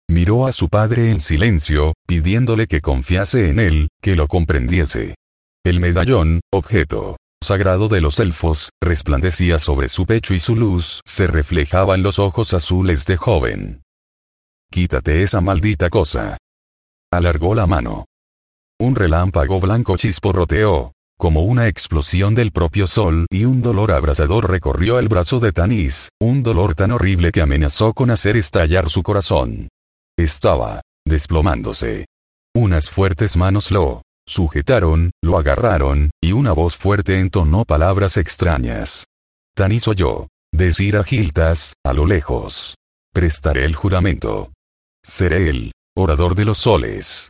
Miró 0.10 0.46
a 0.46 0.52
su 0.52 0.70
padre 0.70 1.10
en 1.10 1.20
silencio, 1.20 1.94
pidiéndole 2.06 2.68
que 2.68 2.82
confiase 2.82 3.50
en 3.50 3.60
él, 3.60 3.88
que 4.02 4.16
lo 4.16 4.28
comprendiese. 4.28 5.16
El 5.64 5.80
medallón, 5.80 6.42
objeto 6.52 7.18
sagrado 7.42 7.88
de 7.88 8.02
los 8.02 8.20
elfos, 8.20 8.70
resplandecía 8.82 9.60
sobre 9.60 9.90
su 9.90 10.06
pecho 10.06 10.34
y 10.34 10.40
su 10.40 10.56
luz 10.56 11.02
se 11.06 11.28
reflejaba 11.28 11.96
en 11.96 12.04
los 12.04 12.20
ojos 12.20 12.54
azules 12.54 13.06
de 13.06 13.18
joven. 13.18 13.82
Quítate 14.72 15.24
esa 15.24 15.42
maldita 15.42 15.90
cosa. 15.90 16.38
Alargó 17.12 17.56
la 17.56 17.66
mano. 17.66 18.06
Un 18.80 18.96
relámpago 18.96 19.60
blanco 19.60 19.98
chisporroteó, 19.98 20.94
como 21.18 21.44
una 21.44 21.68
explosión 21.68 22.34
del 22.34 22.52
propio 22.52 22.88
sol 22.88 23.26
y 23.30 23.44
un 23.46 23.62
dolor 23.62 23.92
abrasador 23.92 24.50
recorrió 24.50 25.00
el 25.00 25.10
brazo 25.10 25.40
de 25.40 25.52
Tanis, 25.52 26.10
un 26.22 26.44
dolor 26.44 26.76
tan 26.76 26.92
horrible 26.92 27.32
que 27.32 27.42
amenazó 27.42 27.94
con 27.94 28.10
hacer 28.10 28.38
estallar 28.38 28.90
su 28.90 29.04
corazón. 29.04 29.68
Estaba 30.18 30.82
desplomándose. 31.06 32.06
Unas 32.56 32.90
fuertes 32.90 33.36
manos 33.36 33.72
lo 33.72 34.04
Sujetaron, 34.30 35.10
lo 35.24 35.40
agarraron, 35.40 36.12
y 36.22 36.34
una 36.34 36.54
voz 36.54 36.78
fuerte 36.78 37.20
entonó 37.20 37.66
palabras 37.66 38.16
extrañas. 38.16 39.06
Tanis 39.56 39.88
oyó 39.88 40.28
decir 40.52 40.98
a 40.98 41.04
Giltas, 41.04 41.74
a 41.84 41.94
lo 41.94 42.06
lejos. 42.06 42.76
Prestaré 43.12 43.66
el 43.66 43.74
juramento. 43.74 44.52
Seré 45.04 45.50
el 45.50 45.72
orador 45.98 46.36
de 46.36 46.46
los 46.46 46.60
soles. 46.60 47.30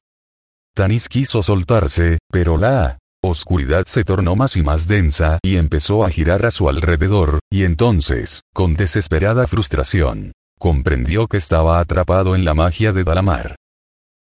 Tanis 0.76 1.08
quiso 1.08 1.42
soltarse, 1.42 2.18
pero 2.30 2.58
la 2.58 2.98
oscuridad 3.24 3.86
se 3.86 4.04
tornó 4.04 4.36
más 4.36 4.58
y 4.58 4.62
más 4.62 4.90
densa 4.90 5.40
y 5.42 5.56
empezó 5.56 6.04
a 6.04 6.10
girar 6.10 6.46
a 6.46 6.52
su 6.52 6.68
alrededor, 6.68 7.40
y 7.50 7.64
entonces, 7.64 8.42
con 8.54 8.74
desesperada 8.74 9.48
frustración, 9.48 10.34
comprendió 10.60 11.28
que 11.28 11.38
estaba 11.38 11.80
atrapado 11.80 12.36
en 12.36 12.44
la 12.44 12.54
magia 12.54 12.92
de 12.92 13.06
Dalamar. 13.06 13.56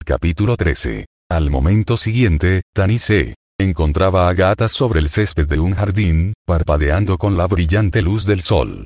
Capítulo 0.05 0.55
13. 0.55 1.07
Al 1.31 1.51
momento 1.51 1.95
siguiente, 1.95 2.63
se 2.97 3.35
encontraba 3.59 4.29
a 4.29 4.33
gatas 4.33 4.71
sobre 4.71 4.99
el 4.99 5.09
césped 5.09 5.47
de 5.47 5.59
un 5.59 5.75
jardín, 5.75 6.33
parpadeando 6.45 7.19
con 7.19 7.37
la 7.37 7.45
brillante 7.45 8.01
luz 8.01 8.25
del 8.25 8.41
sol. 8.41 8.85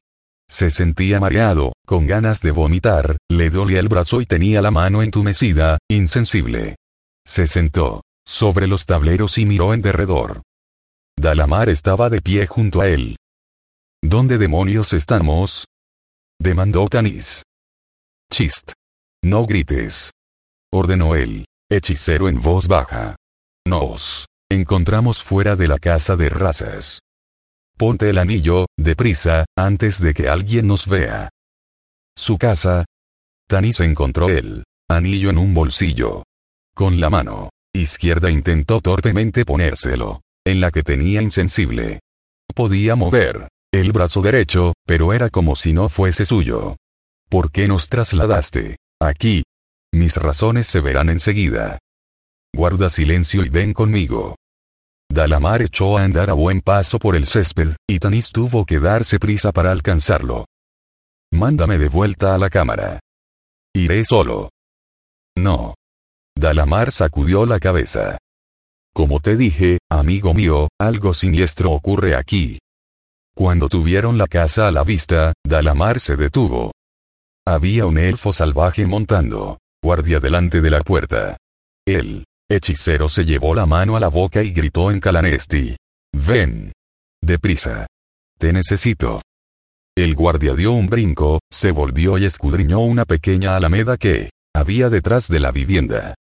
Se 0.50 0.70
sentía 0.70 1.22
mareado, 1.22 1.72
con 1.86 2.06
ganas 2.06 2.42
de 2.42 2.52
vomitar, 2.52 3.18
le 3.30 3.50
dolía 3.50 3.80
el 3.80 3.88
brazo 3.88 4.20
y 4.20 4.26
tenía 4.26 4.62
la 4.62 4.72
mano 4.72 5.02
entumecida, 5.02 5.78
insensible. 5.90 6.76
Se 7.26 7.48
sentó 7.48 8.02
sobre 8.28 8.68
los 8.68 8.86
tableros 8.86 9.38
y 9.38 9.46
miró 9.46 9.74
en 9.74 9.82
derredor. 9.82 10.42
Dalamar 11.18 11.70
estaba 11.70 12.10
de 12.10 12.22
pie 12.22 12.46
junto 12.46 12.82
a 12.82 12.90
él. 12.90 13.16
¿Dónde 14.02 14.38
demonios 14.38 14.92
estamos? 14.92 15.66
demandó 16.42 16.88
Tanis. 16.90 17.44
Chist. 18.30 18.74
No 19.24 19.46
grites. 19.46 20.12
Ordenó 20.74 21.16
él. 21.16 21.46
Hechicero 21.76 22.30
en 22.30 22.40
voz 22.40 22.68
baja. 22.68 23.16
Nos 23.66 24.28
encontramos 24.52 25.24
fuera 25.24 25.56
de 25.56 25.68
la 25.68 25.80
casa 25.80 26.16
de 26.16 26.30
razas. 26.30 27.00
Ponte 27.76 28.12
el 28.12 28.20
anillo, 28.20 28.68
deprisa, 28.78 29.46
antes 29.58 30.00
de 30.00 30.14
que 30.14 30.30
alguien 30.30 30.68
nos 30.68 30.88
vea. 30.88 31.30
Su 32.16 32.38
casa. 32.38 32.86
Tanis 33.50 33.80
encontró 33.80 34.30
el 34.30 34.64
anillo 34.88 35.32
en 35.32 35.40
un 35.40 35.56
bolsillo. 35.56 36.22
Con 36.76 37.00
la 37.00 37.10
mano 37.10 37.50
izquierda 37.74 38.30
intentó 38.30 38.80
torpemente 38.80 39.44
ponérselo, 39.44 40.22
en 40.46 40.62
la 40.62 40.70
que 40.70 40.84
tenía 40.84 41.24
insensible. 41.24 42.02
Podía 42.54 42.96
mover 42.96 43.48
el 43.74 43.92
brazo 43.92 44.22
derecho, 44.22 44.74
pero 44.86 45.12
era 45.12 45.32
como 45.32 45.56
si 45.56 45.74
no 45.74 45.90
fuese 45.90 46.24
suyo. 46.24 46.76
¿Por 47.30 47.52
qué 47.52 47.68
nos 47.68 47.90
trasladaste 47.90 48.78
aquí? 49.02 49.42
Mis 49.94 50.18
razones 50.18 50.66
se 50.66 50.82
verán 50.82 51.10
enseguida. 51.10 51.78
Guarda 52.52 52.90
silencio 52.90 53.46
y 53.46 53.50
ven 53.50 53.74
conmigo. 53.74 54.36
Dalamar 55.08 55.62
echó 55.62 56.00
a 56.00 56.04
andar 56.04 56.32
a 56.32 56.34
buen 56.34 56.62
paso 56.62 56.98
por 56.98 57.16
el 57.16 57.28
césped, 57.28 57.76
y 57.88 58.00
Tanis 58.00 58.32
tuvo 58.32 58.66
que 58.66 58.80
darse 58.80 59.20
prisa 59.20 59.52
para 59.52 59.72
alcanzarlo. 59.72 60.46
Mándame 61.32 61.78
de 61.78 61.90
vuelta 61.90 62.34
a 62.34 62.40
la 62.40 62.50
cámara. 62.50 63.00
Iré 63.76 64.04
solo. 64.04 64.50
No. 65.38 65.76
Dalamar 66.36 66.92
sacudió 66.92 67.46
la 67.46 67.60
cabeza. 67.60 68.18
Como 68.96 69.20
te 69.20 69.38
dije, 69.38 69.78
amigo 69.92 70.34
mío, 70.34 70.70
algo 70.80 71.14
siniestro 71.14 71.72
ocurre 71.72 72.16
aquí. 72.16 72.58
Cuando 73.36 73.70
tuvieron 73.70 74.18
la 74.18 74.26
casa 74.26 74.68
a 74.68 74.72
la 74.72 74.84
vista, 74.84 75.34
Dalamar 75.46 76.00
se 76.00 76.16
detuvo. 76.16 76.72
Había 77.46 77.86
un 77.86 78.00
elfo 78.00 78.32
salvaje 78.32 78.86
montando, 78.86 79.60
guardia 79.84 80.22
delante 80.22 80.62
de 80.62 80.70
la 80.70 80.82
puerta. 80.82 81.36
El 81.86 82.24
hechicero 82.50 83.10
se 83.10 83.26
llevó 83.26 83.54
la 83.54 83.66
mano 83.66 83.98
a 83.98 84.00
la 84.00 84.08
boca 84.08 84.42
y 84.42 84.54
gritó 84.54 84.90
en 84.92 85.02
Calanesti. 85.02 85.76
Ven. 86.14 86.72
Deprisa. 87.22 87.86
Te 88.40 88.54
necesito. 88.54 89.22
El 89.96 90.16
guardia 90.16 90.56
dio 90.56 90.72
un 90.72 90.88
brinco, 90.88 91.40
se 91.52 91.72
volvió 91.72 92.18
y 92.18 92.26
escudriñó 92.26 92.80
una 92.80 93.04
pequeña 93.04 93.58
alameda 93.58 93.98
que 93.98 94.30
había 94.56 94.90
detrás 94.90 95.28
de 95.28 95.42
la 95.42 95.52
vivienda. 95.52 96.16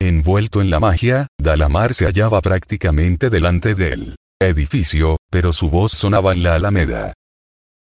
Envuelto 0.00 0.60
en 0.60 0.70
la 0.70 0.78
magia, 0.78 1.26
Dalamar 1.38 1.94
se 1.94 2.06
hallaba 2.06 2.40
prácticamente 2.40 3.28
delante 3.28 3.74
del 3.74 4.16
edificio, 4.40 5.16
pero 5.30 5.52
su 5.52 5.68
voz 5.68 5.92
sonaba 5.92 6.32
en 6.32 6.44
la 6.44 6.54
alameda. 6.54 7.12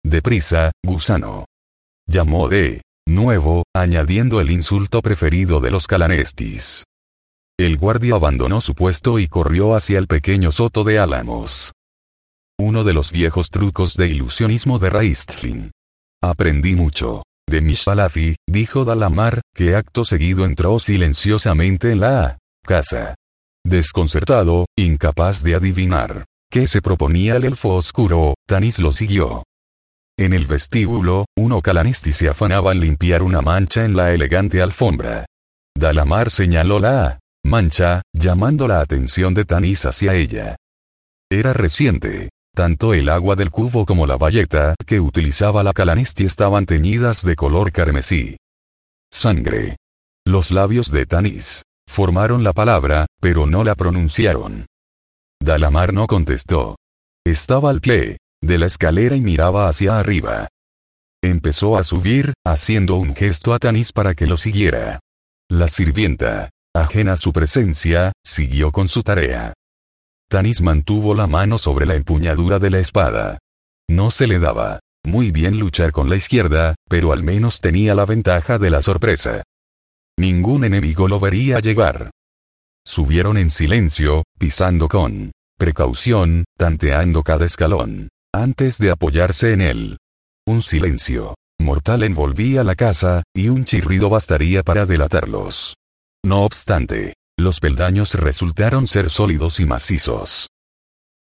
Deprisa, 0.05 0.73
gusano. 0.85 1.45
Llamó 2.07 2.49
de 2.49 2.83
nuevo, 3.09 3.65
añadiendo 3.75 4.41
el 4.41 4.51
insulto 4.51 5.03
preferido 5.03 5.61
de 5.61 5.71
los 5.71 5.87
calanestis. 5.87 6.85
El 7.59 7.77
guardia 7.77 8.15
abandonó 8.15 8.61
su 8.61 8.75
puesto 8.75 9.19
y 9.19 9.27
corrió 9.27 9.75
hacia 9.75 9.99
el 9.99 10.07
pequeño 10.07 10.53
soto 10.53 10.85
de 10.85 10.99
álamos. 10.99 11.73
Uno 12.61 12.85
de 12.85 12.93
los 12.93 13.11
viejos 13.11 13.51
trucos 13.51 13.95
de 13.97 14.09
ilusionismo 14.09 14.79
de 14.79 14.91
Raistlin. 14.91 15.71
Aprendí 16.23 16.77
mucho. 16.77 17.23
De 17.49 17.63
Mishalafi, 17.63 18.37
dijo 18.47 18.85
Dalamar, 18.85 19.41
que 19.55 19.75
acto 19.75 20.05
seguido 20.05 20.45
entró 20.45 20.79
silenciosamente 20.79 21.93
en 21.93 22.01
la 22.01 22.39
casa. 22.65 23.15
Desconcertado, 23.65 24.67
incapaz 24.77 25.43
de 25.43 25.55
adivinar 25.55 26.27
qué 26.51 26.67
se 26.67 26.81
proponía 26.81 27.37
el 27.37 27.45
elfo 27.45 27.75
oscuro, 27.75 28.35
Tanis 28.47 28.79
lo 28.79 28.93
siguió. 28.93 29.45
En 30.19 30.33
el 30.33 30.47
vestíbulo, 30.47 31.27
uno 31.37 31.63
calanesti 31.63 32.13
se 32.13 32.29
afanaba 32.29 32.73
en 32.73 32.81
limpiar 32.81 33.23
una 33.23 33.41
mancha 33.41 33.85
en 33.85 33.95
la 33.95 34.13
elegante 34.13 34.61
alfombra. 34.61 35.27
Dalamar 35.77 36.31
señaló 36.31 36.81
la 36.81 37.21
mancha, 37.45 38.03
llamando 38.13 38.67
la 38.67 38.81
atención 38.81 39.33
de 39.33 39.45
Tanis 39.45 39.87
hacia 39.87 40.15
ella. 40.15 40.57
Era 41.31 41.53
reciente. 41.53 42.31
Tanto 42.53 42.95
el 42.95 43.09
agua 43.09 43.37
del 43.37 43.53
cubo 43.53 43.87
como 43.87 44.09
la 44.09 44.17
bayeta 44.17 44.75
que 44.85 44.99
utilizaba 44.99 45.63
la 45.63 45.73
calanesti 45.73 46.25
estaban 46.25 46.67
teñidas 46.67 47.25
de 47.25 47.37
color 47.37 47.71
carmesí. 47.71 48.37
Sangre. 49.13 49.77
Los 50.27 50.51
labios 50.51 50.91
de 50.91 51.07
Tanis 51.07 51.63
formaron 51.89 52.43
la 52.43 52.53
palabra, 52.53 53.07
pero 53.21 53.47
no 53.47 53.63
la 53.63 53.77
pronunciaron. 53.77 54.67
Dalamar 55.41 55.95
no 55.95 56.09
contestó. 56.09 56.77
Estaba 57.25 57.71
al 57.71 57.81
pie 57.81 58.19
de 58.43 58.59
la 58.59 58.67
escalera 58.67 59.17
y 59.17 59.21
miraba 59.21 59.69
hacia 59.69 59.99
arriba. 59.99 60.49
Empezó 61.23 61.77
a 61.77 61.83
subir, 61.83 62.35
haciendo 62.45 62.97
un 62.97 63.15
gesto 63.15 63.53
a 63.53 63.59
Tanis 63.59 63.93
para 63.93 64.15
que 64.15 64.27
lo 64.27 64.37
siguiera. 64.37 65.01
La 65.51 65.67
sirvienta, 65.67 66.51
ajena 66.75 67.15
a 67.15 67.17
su 67.17 67.33
presencia, 67.33 68.13
siguió 68.25 68.71
con 68.71 68.89
su 68.89 69.03
tarea. 69.03 69.55
Tanis 70.31 70.61
mantuvo 70.61 71.15
la 71.15 71.27
mano 71.27 71.59
sobre 71.59 71.87
la 71.87 71.95
empuñadura 71.95 72.59
de 72.59 72.71
la 72.71 72.79
espada. 72.79 73.39
No 73.89 74.11
se 74.11 74.27
le 74.27 74.39
daba 74.39 74.81
muy 75.05 75.31
bien 75.31 75.59
luchar 75.59 75.91
con 75.91 76.11
la 76.11 76.17
izquierda, 76.17 76.75
pero 76.89 77.13
al 77.13 77.23
menos 77.23 77.61
tenía 77.61 77.95
la 77.95 78.05
ventaja 78.05 78.59
de 78.59 78.71
la 78.71 78.83
sorpresa. 78.83 79.43
Ningún 80.19 80.65
enemigo 80.65 81.09
lo 81.09 81.19
vería 81.19 81.61
llegar. 81.61 82.11
Subieron 82.85 83.39
en 83.39 83.51
silencio, 83.51 84.25
pisando 84.39 84.89
con 84.89 85.33
precaución, 85.57 86.45
tanteando 86.57 87.23
cada 87.23 87.47
escalón, 87.47 88.09
antes 88.35 88.79
de 88.79 88.91
apoyarse 88.91 89.53
en 89.53 89.61
él. 89.61 89.99
Un 90.47 90.63
silencio 90.63 91.35
mortal 91.61 92.03
envolvía 92.03 92.65
la 92.65 92.75
casa, 92.75 93.23
y 93.35 93.49
un 93.49 93.65
chirrido 93.65 94.09
bastaría 94.09 94.63
para 94.63 94.87
delatarlos. 94.87 95.75
No 96.25 96.45
obstante, 96.45 97.15
los 97.39 97.61
peldaños 97.61 98.15
resultaron 98.15 98.87
ser 98.87 99.11
sólidos 99.11 99.61
y 99.61 99.67
macizos. 99.67 100.49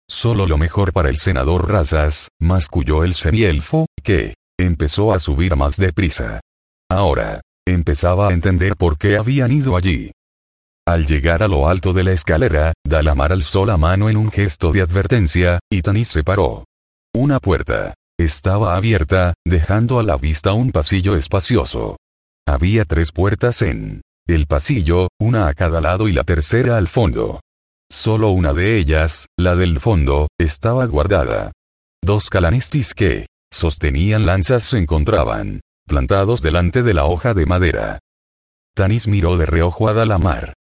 Solo 0.10 0.45
lo 0.45 0.58
mejor 0.58 0.91
para 0.91 1.10
el 1.10 1.18
senador 1.18 1.72
Razas, 1.72 2.30
masculló 2.39 3.04
el 3.04 3.14
semielfo, 3.14 3.86
que 4.04 4.36
empezó 4.60 5.14
a 5.14 5.20
subir 5.20 5.56
más 5.56 5.78
deprisa. 5.78 6.41
Ahora, 6.89 7.41
empezaba 7.66 8.30
a 8.30 8.34
entender 8.34 8.76
por 8.76 8.97
qué 8.97 9.18
habían 9.18 9.51
ido 9.51 9.76
allí. 9.76 10.12
Al 10.86 11.08
llegar 11.08 11.41
a 11.41 11.47
lo 11.47 11.68
alto 11.68 11.93
de 11.93 12.04
la 12.04 12.12
escalera, 12.12 12.74
Dalamar 12.86 13.32
alzó 13.32 13.66
la 13.66 13.78
mano 13.78 14.10
en 14.10 14.18
un 14.18 14.30
gesto 14.30 14.72
de 14.72 14.82
advertencia, 14.82 15.60
y 15.72 15.82
Tanis 15.82 16.10
se 16.10 16.24
paró. 16.24 16.66
Una 17.16 17.39
puerta. 17.39 17.93
Estaba 18.20 18.76
abierta, 18.76 19.36
dejando 19.45 19.99
a 19.99 20.03
la 20.03 20.18
vista 20.18 20.53
un 20.53 20.72
pasillo 20.72 21.16
espacioso. 21.16 21.97
Había 22.47 22.86
tres 22.86 23.11
puertas 23.11 23.61
en 23.61 24.01
el 24.28 24.47
pasillo, 24.47 25.09
una 25.20 25.47
a 25.47 25.53
cada 25.53 25.80
lado 25.80 26.07
y 26.07 26.11
la 26.11 26.24
tercera 26.24 26.78
al 26.78 26.88
fondo. 26.88 27.39
Solo 27.91 28.32
una 28.32 28.51
de 28.53 28.78
ellas, 28.78 29.28
la 29.38 29.55
del 29.55 29.80
fondo, 29.80 30.28
estaba 30.39 30.86
guardada. 30.88 31.51
Dos 32.03 32.32
calanestis 32.32 32.95
que 32.95 33.28
sostenían 33.51 34.26
lanzas 34.26 34.64
se 34.64 34.80
encontraban, 34.80 35.61
plantados 35.86 36.41
delante 36.41 36.82
de 36.82 36.95
la 36.95 37.05
hoja 37.05 37.36
de 37.36 37.45
madera. 37.45 37.99
Tanis 38.76 39.07
miró 39.07 39.38
de 39.38 39.45
reojo 39.45 39.88
a 39.88 39.93
Dalamar. 39.93 40.55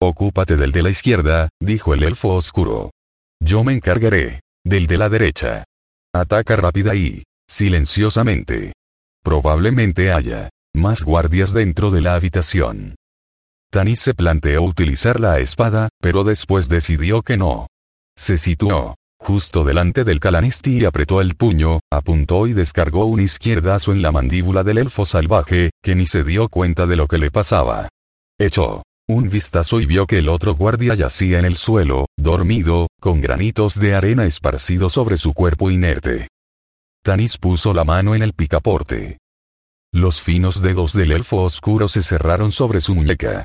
Ocúpate 0.00 0.56
del 0.56 0.70
de 0.70 0.82
la 0.82 0.90
izquierda, 0.90 1.48
dijo 1.60 1.94
el 1.94 2.04
elfo 2.04 2.34
oscuro. 2.34 2.92
Yo 3.40 3.64
me 3.64 3.74
encargaré 3.74 4.43
del 4.64 4.86
de 4.86 4.98
la 4.98 5.08
derecha. 5.08 5.64
Ataca 6.14 6.56
rápida 6.56 6.94
y 6.94 7.24
silenciosamente. 7.48 8.72
Probablemente 9.22 10.12
haya 10.12 10.50
más 10.74 11.04
guardias 11.04 11.52
dentro 11.52 11.90
de 11.90 12.00
la 12.00 12.14
habitación. 12.14 12.96
Tanis 13.70 14.00
se 14.00 14.14
planteó 14.14 14.62
utilizar 14.62 15.20
la 15.20 15.38
espada, 15.40 15.88
pero 16.00 16.24
después 16.24 16.68
decidió 16.68 17.22
que 17.22 17.36
no. 17.36 17.66
Se 18.16 18.36
situó 18.36 18.94
justo 19.18 19.64
delante 19.64 20.04
del 20.04 20.20
calanesti 20.20 20.80
y 20.80 20.84
apretó 20.84 21.20
el 21.20 21.34
puño, 21.34 21.80
apuntó 21.90 22.46
y 22.46 22.52
descargó 22.52 23.06
un 23.06 23.20
izquierdazo 23.20 23.92
en 23.92 24.02
la 24.02 24.12
mandíbula 24.12 24.62
del 24.62 24.78
elfo 24.78 25.06
salvaje, 25.06 25.70
que 25.82 25.94
ni 25.94 26.06
se 26.06 26.22
dio 26.24 26.48
cuenta 26.48 26.86
de 26.86 26.96
lo 26.96 27.08
que 27.08 27.18
le 27.18 27.30
pasaba. 27.30 27.88
Echó 28.38 28.82
un 29.06 29.28
vistazo 29.28 29.80
y 29.80 29.86
vio 29.86 30.06
que 30.06 30.18
el 30.18 30.28
otro 30.28 30.54
guardia 30.54 30.94
yacía 30.94 31.38
en 31.38 31.44
el 31.44 31.56
suelo, 31.56 32.06
dormido, 32.16 32.88
con 33.00 33.20
granitos 33.20 33.78
de 33.78 33.94
arena 33.94 34.24
esparcidos 34.24 34.94
sobre 34.94 35.16
su 35.16 35.34
cuerpo 35.34 35.70
inerte. 35.70 36.28
Tanis 37.04 37.36
puso 37.36 37.74
la 37.74 37.84
mano 37.84 38.14
en 38.14 38.22
el 38.22 38.32
picaporte. 38.32 39.18
Los 39.92 40.22
finos 40.22 40.62
dedos 40.62 40.94
del 40.94 41.12
elfo 41.12 41.42
oscuro 41.42 41.86
se 41.86 42.02
cerraron 42.02 42.50
sobre 42.50 42.80
su 42.80 42.94
muñeca. 42.94 43.44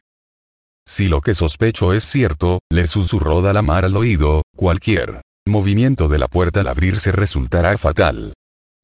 Si 0.87 1.09
lo 1.09 1.19
que 1.19 1.33
sospecho 1.33 1.93
es 1.93 2.05
cierto, 2.05 2.59
le 2.71 2.87
susurró 2.87 3.41
Dalamar 3.41 3.85
al 3.85 3.97
oído, 3.97 4.43
cualquier 4.55 5.21
movimiento 5.45 6.07
de 6.07 6.19
la 6.19 6.27
puerta 6.27 6.61
al 6.61 6.67
abrirse 6.67 7.11
resultará 7.11 7.77
fatal. 7.77 8.33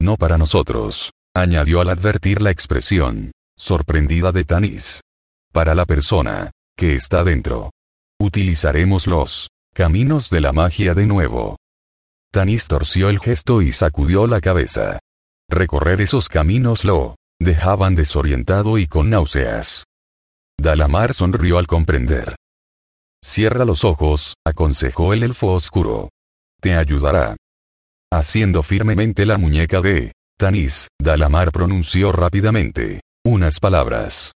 No 0.00 0.16
para 0.16 0.36
nosotros, 0.36 1.10
añadió 1.34 1.80
al 1.80 1.88
advertir 1.88 2.42
la 2.42 2.50
expresión 2.50 3.32
sorprendida 3.58 4.30
de 4.30 4.44
Tanis. 4.44 5.00
Para 5.52 5.74
la 5.74 5.86
persona 5.86 6.50
que 6.76 6.94
está 6.94 7.24
dentro. 7.24 7.70
Utilizaremos 8.20 9.06
los 9.06 9.48
caminos 9.74 10.30
de 10.30 10.40
la 10.40 10.52
magia 10.52 10.94
de 10.94 11.06
nuevo. 11.06 11.56
Tanis 12.32 12.68
torció 12.68 13.08
el 13.08 13.18
gesto 13.18 13.62
y 13.62 13.72
sacudió 13.72 14.26
la 14.26 14.40
cabeza. 14.40 14.98
Recorrer 15.48 16.00
esos 16.00 16.28
caminos 16.28 16.84
lo 16.84 17.16
dejaban 17.40 17.94
desorientado 17.94 18.78
y 18.78 18.86
con 18.86 19.10
náuseas. 19.10 19.84
Dalamar 20.58 21.14
sonrió 21.14 21.58
al 21.58 21.66
comprender. 21.66 22.36
Cierra 23.22 23.64
los 23.64 23.84
ojos, 23.84 24.34
aconsejó 24.46 25.12
el 25.12 25.22
elfo 25.22 25.52
oscuro. 25.52 26.10
Te 26.60 26.74
ayudará. 26.74 27.36
Haciendo 28.12 28.62
firmemente 28.62 29.26
la 29.26 29.36
muñeca 29.36 29.80
de 29.80 30.12
Tanis, 30.38 30.88
Dalamar 31.00 31.50
pronunció 31.52 32.12
rápidamente 32.12 33.00
unas 33.24 33.60
palabras. 33.60 34.32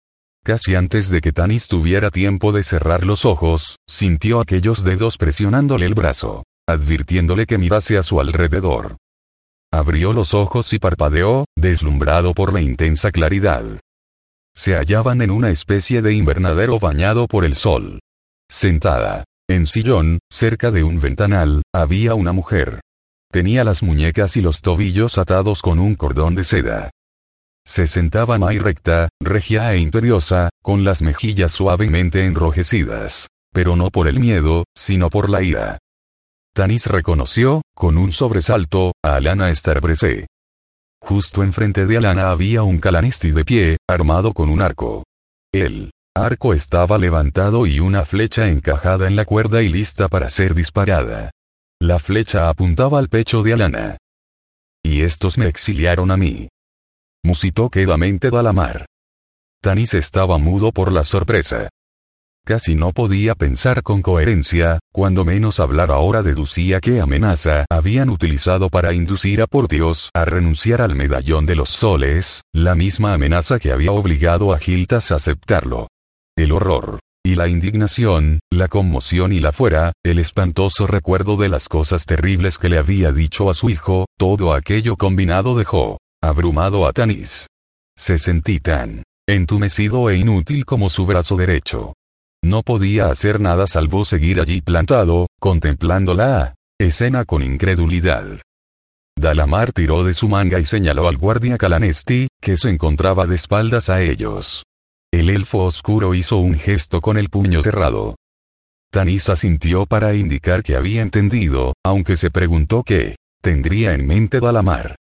Casi 0.48 0.76
antes 0.76 1.10
de 1.10 1.20
que 1.20 1.34
Tanis 1.34 1.68
tuviera 1.68 2.10
tiempo 2.10 2.54
de 2.54 2.64
cerrar 2.64 3.06
los 3.06 3.26
ojos, 3.26 3.80
sintió 3.86 4.40
aquellos 4.40 4.86
dedos 4.86 5.18
presionándole 5.18 5.86
el 5.86 5.94
brazo, 5.94 6.46
advirtiéndole 6.66 7.46
que 7.46 7.58
mirase 7.58 7.98
a 7.98 8.02
su 8.02 8.22
alrededor. 8.22 8.96
Abrió 9.74 10.14
los 10.14 10.34
ojos 10.34 10.72
y 10.72 10.80
parpadeó, 10.80 11.44
deslumbrado 11.58 12.34
por 12.34 12.54
la 12.54 12.62
intensa 12.62 13.12
claridad. 13.12 13.66
Se 14.56 14.76
hallaban 14.76 15.22
en 15.22 15.32
una 15.32 15.50
especie 15.50 16.02
de 16.02 16.14
invernadero 16.14 16.80
bañado 16.80 17.28
por 17.28 17.44
el 17.44 17.58
sol. 17.58 18.00
Sentada, 18.50 19.26
En 19.50 19.66
sillón, 19.66 20.20
cerca 20.32 20.72
de 20.72 20.82
un 20.84 21.02
ventanal, 21.02 21.62
había 21.76 22.16
una 22.16 22.32
mujer. 22.32 22.80
Tenía 23.34 23.66
las 23.66 23.84
muñecas 23.84 24.38
y 24.38 24.42
los 24.42 24.62
tobillos 24.62 25.18
atados 25.18 25.62
con 25.62 25.78
un 25.78 25.96
cordón 25.96 26.36
de 26.36 26.46
seda. 26.46 26.92
Se 27.68 27.86
sentaba 27.86 28.38
muy 28.38 28.60
recta, 28.60 29.10
regia 29.22 29.74
e 29.74 29.80
imperiosa, 29.80 30.50
con 30.64 30.86
las 30.86 31.02
mejillas 31.02 31.52
suavemente 31.52 32.26
enrojecidas. 32.26 33.28
Pero 33.54 33.76
no 33.76 33.90
por 33.90 34.08
el 34.08 34.22
miedo, 34.22 34.64
sino 34.74 35.10
por 35.10 35.30
la 35.30 35.44
ira. 35.44 35.78
Tanis 36.56 36.86
reconoció, 36.86 37.62
con 37.76 37.98
un 37.98 38.14
sobresalto, 38.14 38.94
a 39.04 39.16
Alana 39.16 39.54
Starbreeze. 39.54 40.28
Justo 41.02 41.44
enfrente 41.44 41.86
de 41.86 41.98
Alana 41.98 42.30
había 42.30 42.64
un 42.64 42.80
Calanisti 42.80 43.32
de 43.32 43.44
pie, 43.44 43.78
armado 43.90 44.32
con 44.32 44.50
un 44.50 44.62
arco. 44.62 45.04
El 45.54 45.92
arco 46.16 46.54
estaba 46.54 46.98
levantado 46.98 47.68
y 47.68 47.82
una 47.82 48.06
flecha 48.06 48.48
encajada 48.48 49.08
en 49.08 49.18
la 49.18 49.26
cuerda 49.26 49.62
y 49.62 49.68
lista 49.68 50.08
para 50.08 50.30
ser 50.30 50.56
disparada. 50.56 51.32
La 51.82 52.00
flecha 52.00 52.48
apuntaba 52.48 52.98
al 52.98 53.10
pecho 53.10 53.44
de 53.44 53.54
Alana. 53.54 53.98
Y 54.86 55.02
estos 55.02 55.38
me 55.38 55.48
exiliaron 55.48 56.12
a 56.12 56.18
mí. 56.18 56.48
Musitó 57.24 57.70
quedamente 57.70 58.30
Dalamar. 58.30 58.86
Tanis 59.62 59.94
estaba 59.94 60.38
mudo 60.38 60.72
por 60.72 60.92
la 60.92 61.04
sorpresa. 61.04 61.70
Casi 62.46 62.76
no 62.76 62.94
podía 62.94 63.36
pensar 63.36 63.84
con 63.84 64.02
coherencia, 64.02 64.80
cuando 64.94 65.26
menos 65.26 65.60
hablar 65.60 65.92
ahora 65.92 66.24
deducía 66.24 66.80
qué 66.80 67.02
amenaza 67.02 67.66
habían 67.70 68.10
utilizado 68.10 68.70
para 68.70 68.94
inducir 68.94 69.42
a 69.42 69.48
Portios 69.48 70.10
a 70.14 70.24
renunciar 70.24 70.82
al 70.82 70.96
medallón 70.96 71.46
de 71.46 71.56
los 71.56 71.70
soles, 71.70 72.44
la 72.54 72.74
misma 72.74 73.12
amenaza 73.12 73.60
que 73.60 73.74
había 73.74 73.92
obligado 73.92 74.54
a 74.54 74.60
Giltas 74.60 75.12
a 75.12 75.16
aceptarlo. 75.16 75.90
El 76.38 76.54
horror, 76.54 77.00
y 77.26 77.36
la 77.36 77.50
indignación, 77.50 78.40
la 78.50 78.70
conmoción 78.70 79.34
y 79.34 79.42
la 79.42 79.52
fuera, 79.52 79.92
el 80.06 80.18
espantoso 80.18 80.88
recuerdo 80.88 81.36
de 81.36 81.50
las 81.50 81.68
cosas 81.68 82.06
terribles 82.06 82.58
que 82.58 82.70
le 82.70 82.78
había 82.78 83.12
dicho 83.12 83.50
a 83.50 83.54
su 83.54 83.70
hijo, 83.70 84.06
todo 84.18 84.54
aquello 84.54 84.96
combinado 84.96 85.58
dejó, 85.58 85.98
abrumado 86.22 86.88
a 86.88 86.94
Tanis. 86.94 87.48
Se 87.98 88.18
sentí 88.18 88.60
tan 88.60 89.04
entumecido 89.28 90.10
e 90.10 90.18
inútil 90.18 90.66
como 90.66 90.90
su 90.90 91.06
brazo 91.06 91.36
derecho. 91.36 91.94
No 92.44 92.62
podía 92.64 93.08
hacer 93.08 93.42
nada 93.42 93.68
salvo 93.68 94.06
seguir 94.06 94.40
allí 94.40 94.62
plantado, 94.62 95.28
contemplando 95.40 96.14
la 96.14 96.56
escena 96.80 97.26
con 97.26 97.44
incredulidad. 97.44 98.40
Dalamar 99.18 99.74
tiró 99.74 100.04
de 100.04 100.14
su 100.14 100.28
manga 100.30 100.60
y 100.60 100.66
señaló 100.66 101.08
al 101.08 101.18
guardia 101.18 101.58
Calanesti, 101.58 102.28
que 102.40 102.56
se 102.56 102.70
encontraba 102.70 103.26
de 103.26 103.36
espaldas 103.36 103.90
a 103.90 104.02
ellos. 104.02 104.64
El 105.12 105.30
elfo 105.30 105.64
oscuro 105.64 106.14
hizo 106.14 106.38
un 106.38 106.54
gesto 106.54 107.02
con 107.02 107.18
el 107.18 107.30
puño 107.30 107.62
cerrado. 107.62 108.16
Tanisa 108.92 109.36
sintió 109.36 109.86
para 109.86 110.14
indicar 110.14 110.64
que 110.64 110.76
había 110.76 111.02
entendido, 111.02 111.74
aunque 111.84 112.16
se 112.16 112.30
preguntó 112.30 112.84
qué 112.84 113.16
tendría 113.42 113.94
en 113.94 114.06
mente 114.06 114.40
Dalamar. 114.40 114.96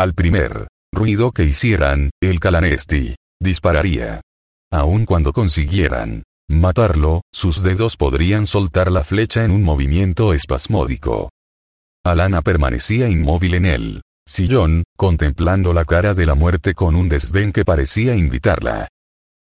Al 0.00 0.14
primer 0.14 0.68
ruido 0.94 1.30
que 1.30 1.44
hicieran, 1.44 2.08
el 2.22 2.40
Calanesti 2.40 3.16
dispararía. 3.38 4.22
Aun 4.72 5.04
cuando 5.04 5.34
consiguieran 5.34 6.22
matarlo, 6.48 7.20
sus 7.34 7.62
dedos 7.62 7.98
podrían 7.98 8.46
soltar 8.46 8.90
la 8.90 9.04
flecha 9.04 9.44
en 9.44 9.50
un 9.50 9.62
movimiento 9.62 10.32
espasmódico. 10.32 11.28
Alana 12.02 12.40
permanecía 12.40 13.10
inmóvil 13.10 13.52
en 13.52 13.66
el 13.66 14.02
sillón, 14.26 14.84
contemplando 14.96 15.74
la 15.74 15.84
cara 15.84 16.14
de 16.14 16.24
la 16.24 16.34
muerte 16.34 16.72
con 16.72 16.96
un 16.96 17.10
desdén 17.10 17.52
que 17.52 17.66
parecía 17.66 18.16
invitarla. 18.16 18.88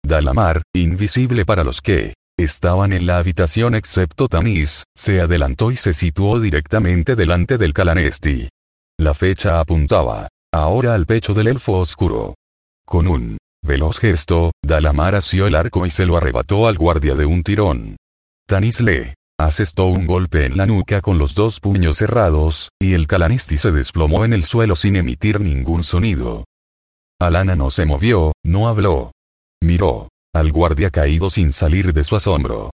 Dalamar, 0.04 0.64
invisible 0.74 1.46
para 1.46 1.64
los 1.64 1.82
que 1.82 2.16
estaban 2.36 2.94
en 2.94 3.06
la 3.06 3.20
habitación 3.20 3.76
excepto 3.76 4.28
Tamis, 4.28 4.86
se 4.98 5.22
adelantó 5.22 5.70
y 5.70 5.76
se 5.76 5.94
situó 5.94 6.40
directamente 6.40 7.16
delante 7.16 7.60
del 7.60 7.74
Calanesti. 7.74 8.50
La 9.02 9.16
fecha 9.16 9.60
apuntaba, 9.60 10.28
ahora 10.54 10.94
al 10.94 11.08
pecho 11.08 11.34
del 11.34 11.48
elfo 11.48 11.80
oscuro. 11.80 12.36
Con 12.86 13.08
un 13.08 13.40
veloz 13.66 13.98
gesto, 13.98 14.52
Dalamar 14.64 15.16
asió 15.16 15.48
el 15.48 15.56
arco 15.56 15.88
y 15.88 15.90
se 15.90 16.06
lo 16.06 16.18
arrebató 16.18 16.68
al 16.68 16.78
guardia 16.78 17.16
de 17.16 17.26
un 17.26 17.42
tirón. 17.42 17.96
Tanis 18.48 18.80
le 18.80 19.16
asestó 19.40 19.88
un 19.88 20.06
golpe 20.06 20.46
en 20.46 20.56
la 20.56 20.68
nuca 20.68 21.02
con 21.02 21.18
los 21.18 21.34
dos 21.34 21.60
puños 21.60 21.98
cerrados, 21.98 22.70
y 22.80 22.94
el 22.94 23.08
Calanesti 23.08 23.58
se 23.58 23.72
desplomó 23.72 24.24
en 24.24 24.34
el 24.34 24.44
suelo 24.44 24.76
sin 24.76 24.96
emitir 24.96 25.42
ningún 25.42 25.84
sonido. 25.84 26.46
Alana 27.20 27.56
no 27.56 27.72
se 27.72 27.88
movió, 27.88 28.34
no 28.44 28.68
habló. 28.68 29.14
Miró 29.64 30.10
al 30.36 30.52
guardia 30.52 30.92
caído 30.92 31.32
sin 31.32 31.52
salir 31.52 31.92
de 31.92 32.04
su 32.04 32.16
asombro. 32.16 32.70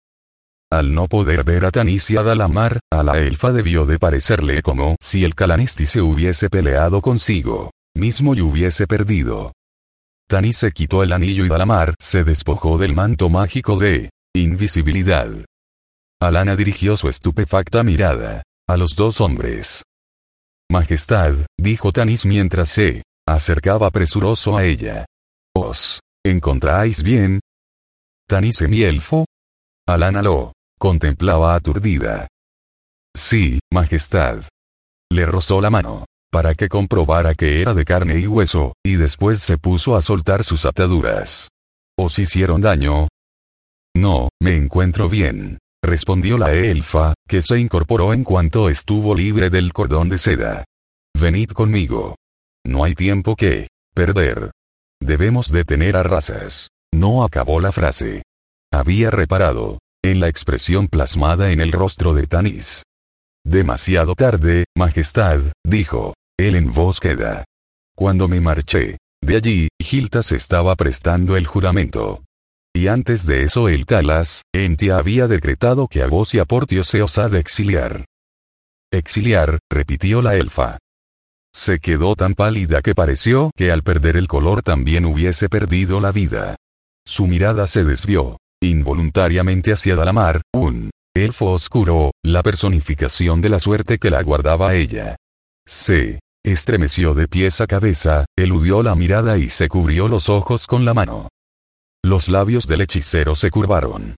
Al 0.71 0.93
no 0.93 1.07
poder 1.07 1.45
ver 1.45 1.65
a 1.65 1.71
Tanis 1.71 2.09
y 2.11 2.17
a 2.17 2.23
Dalamar, 2.23 2.79
a 2.91 3.01
la 3.01 3.19
elfa 3.19 3.53
debió 3.53 3.85
de 3.85 3.99
parecerle 3.99 4.61
como 4.61 4.97
si 5.01 5.23
el 5.23 5.33
Calanesti 5.33 5.85
se 5.85 6.01
hubiese 6.01 6.49
peleado 6.49 7.01
consigo 7.01 7.71
mismo 7.95 8.35
y 8.35 8.41
hubiese 8.41 8.85
perdido. 8.85 9.53
Tanis 10.29 10.57
se 10.57 10.71
quitó 10.71 11.03
el 11.03 11.13
anillo 11.13 11.45
y 11.45 11.49
Dalamar 11.49 11.95
se 11.99 12.23
despojó 12.23 12.77
del 12.77 12.93
manto 12.93 13.29
mágico 13.29 13.77
de 13.77 14.11
invisibilidad. 14.35 15.29
Alana 16.21 16.55
dirigió 16.55 16.97
su 16.97 17.07
estupefacta 17.07 17.83
mirada 17.83 18.43
a 18.67 18.77
los 18.77 18.95
dos 18.95 19.21
hombres. 19.21 19.83
Majestad, 20.69 21.35
dijo 21.57 21.91
Tanis 21.91 22.25
mientras 22.25 22.69
se 22.69 23.03
acercaba 23.25 23.89
presuroso 23.89 24.57
a 24.57 24.65
ella. 24.65 25.05
Os 25.55 26.01
¿Encontráis 26.25 27.03
bien? 27.03 27.39
¿Tanis 28.27 28.61
mi 28.63 28.83
elfo? 28.83 29.25
Alana 29.87 30.21
lo 30.21 30.51
contemplaba 30.77 31.55
aturdida. 31.55 32.27
Sí, 33.15 33.59
Majestad. 33.71 34.43
Le 35.11 35.25
rozó 35.25 35.61
la 35.61 35.69
mano, 35.69 36.05
para 36.31 36.53
que 36.53 36.67
comprobara 36.67 37.33
que 37.33 37.61
era 37.61 37.73
de 37.73 37.85
carne 37.85 38.19
y 38.19 38.27
hueso, 38.27 38.73
y 38.85 38.95
después 38.95 39.39
se 39.39 39.57
puso 39.57 39.95
a 39.95 40.01
soltar 40.01 40.43
sus 40.43 40.65
ataduras. 40.65 41.49
¿Os 41.97 42.19
hicieron 42.19 42.61
daño? 42.61 43.07
No, 43.95 44.29
me 44.39 44.55
encuentro 44.55 45.09
bien, 45.09 45.57
respondió 45.83 46.37
la 46.37 46.53
elfa, 46.53 47.13
que 47.27 47.41
se 47.41 47.57
incorporó 47.59 48.13
en 48.13 48.23
cuanto 48.23 48.69
estuvo 48.69 49.15
libre 49.15 49.49
del 49.49 49.73
cordón 49.73 50.09
de 50.09 50.17
seda. 50.17 50.65
Venid 51.19 51.51
conmigo. 51.51 52.15
No 52.65 52.83
hay 52.83 52.93
tiempo 52.93 53.35
que 53.35 53.69
perder. 53.95 54.51
Debemos 55.01 55.51
detener 55.51 55.95
a 55.95 56.03
razas. 56.03 56.69
No 56.93 57.23
acabó 57.23 57.59
la 57.59 57.71
frase. 57.71 58.21
Había 58.71 59.09
reparado 59.09 59.79
en 60.03 60.19
la 60.19 60.27
expresión 60.27 60.87
plasmada 60.87 61.51
en 61.51 61.61
el 61.61 61.71
rostro 61.71 62.13
de 62.13 62.27
Tanis. 62.27 62.83
Demasiado 63.45 64.15
tarde, 64.15 64.65
Majestad, 64.75 65.41
dijo. 65.65 66.13
Él 66.37 66.55
en 66.55 66.71
voz 66.71 66.99
queda. 66.99 67.45
Cuando 67.95 68.27
me 68.27 68.41
marché. 68.41 68.97
De 69.21 69.35
allí, 69.35 69.67
Giltas 69.81 70.31
estaba 70.31 70.75
prestando 70.75 71.35
el 71.35 71.47
juramento. 71.47 72.23
Y 72.75 72.87
antes 72.87 73.25
de 73.25 73.43
eso 73.43 73.69
el 73.69 73.85
Talas, 73.85 74.43
Entia 74.53 74.97
había 74.97 75.27
decretado 75.27 75.87
que 75.87 76.03
a 76.03 76.07
vos 76.07 76.35
y 76.35 76.39
a 76.39 76.45
Portio 76.45 76.83
se 76.83 77.01
os 77.01 77.17
ha 77.17 77.27
de 77.27 77.39
exiliar. 77.39 78.05
Exiliar, 78.91 79.59
repitió 79.71 80.21
la 80.21 80.35
elfa. 80.35 80.77
Se 81.53 81.79
quedó 81.79 82.15
tan 82.15 82.35
pálida 82.35 82.81
que 82.83 82.93
pareció 82.93 83.49
que 83.55 83.71
al 83.71 83.81
perder 83.81 84.15
el 84.15 84.27
color 84.27 84.61
también 84.61 85.05
hubiese 85.05 85.49
perdido 85.49 85.99
la 85.99 86.11
vida. 86.11 86.55
Su 87.03 87.25
mirada 87.25 87.65
se 87.65 87.83
desvió, 87.83 88.37
involuntariamente 88.61 89.71
hacia 89.71 89.95
Dalamar, 89.95 90.41
un 90.53 90.91
elfo 91.15 91.51
oscuro, 91.51 92.11
la 92.23 92.43
personificación 92.43 93.41
de 93.41 93.49
la 93.49 93.59
suerte 93.59 93.97
que 93.97 94.11
la 94.11 94.21
guardaba 94.21 94.75
ella. 94.75 95.15
Se 95.67 96.19
estremeció 96.45 97.13
de 97.13 97.27
pies 97.27 97.59
a 97.61 97.67
cabeza, 97.67 98.25
eludió 98.37 98.83
la 98.83 98.95
mirada 98.95 99.37
y 99.37 99.49
se 99.49 99.67
cubrió 99.67 100.07
los 100.07 100.29
ojos 100.29 100.67
con 100.67 100.85
la 100.85 100.93
mano. 100.93 101.29
Los 102.03 102.29
labios 102.29 102.67
del 102.67 102.81
hechicero 102.81 103.35
se 103.35 103.49
curvaron. 103.49 104.15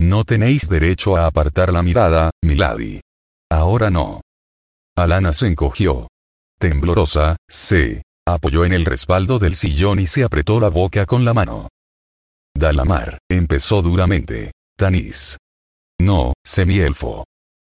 No 0.00 0.24
tenéis 0.24 0.68
derecho 0.68 1.16
a 1.16 1.26
apartar 1.26 1.72
la 1.72 1.82
mirada, 1.82 2.30
milady. 2.42 3.00
Ahora 3.50 3.90
no. 3.90 4.20
Alana 4.96 5.32
se 5.32 5.48
encogió 5.48 6.08
temblorosa, 6.58 7.36
se 7.48 8.02
apoyó 8.26 8.64
en 8.64 8.72
el 8.72 8.86
respaldo 8.86 9.38
del 9.38 9.54
sillón 9.54 9.98
y 9.98 10.06
se 10.06 10.24
apretó 10.24 10.60
la 10.60 10.68
boca 10.68 11.04
con 11.04 11.24
la 11.24 11.34
mano. 11.34 11.68
Dalamar, 12.54 13.18
empezó 13.30 13.82
duramente. 13.82 14.52
Tanis. 14.76 15.36
No, 16.00 16.32
semielfo. 16.44 17.24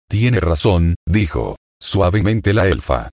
Tiene 0.08 0.40
razón, 0.40 0.94
dijo, 1.06 1.56
suavemente 1.80 2.52
la 2.54 2.66
elfa. 2.66 3.10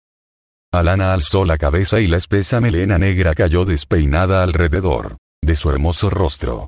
Alana 0.73 1.13
alzó 1.13 1.45
la 1.45 1.57
cabeza 1.57 1.99
y 2.01 2.07
la 2.07 2.17
espesa 2.17 2.59
melena 2.59 2.97
negra 2.97 3.33
cayó 3.33 3.65
despeinada 3.65 4.43
alrededor 4.43 5.17
de 5.43 5.55
su 5.55 5.69
hermoso 5.69 6.09
rostro. 6.09 6.67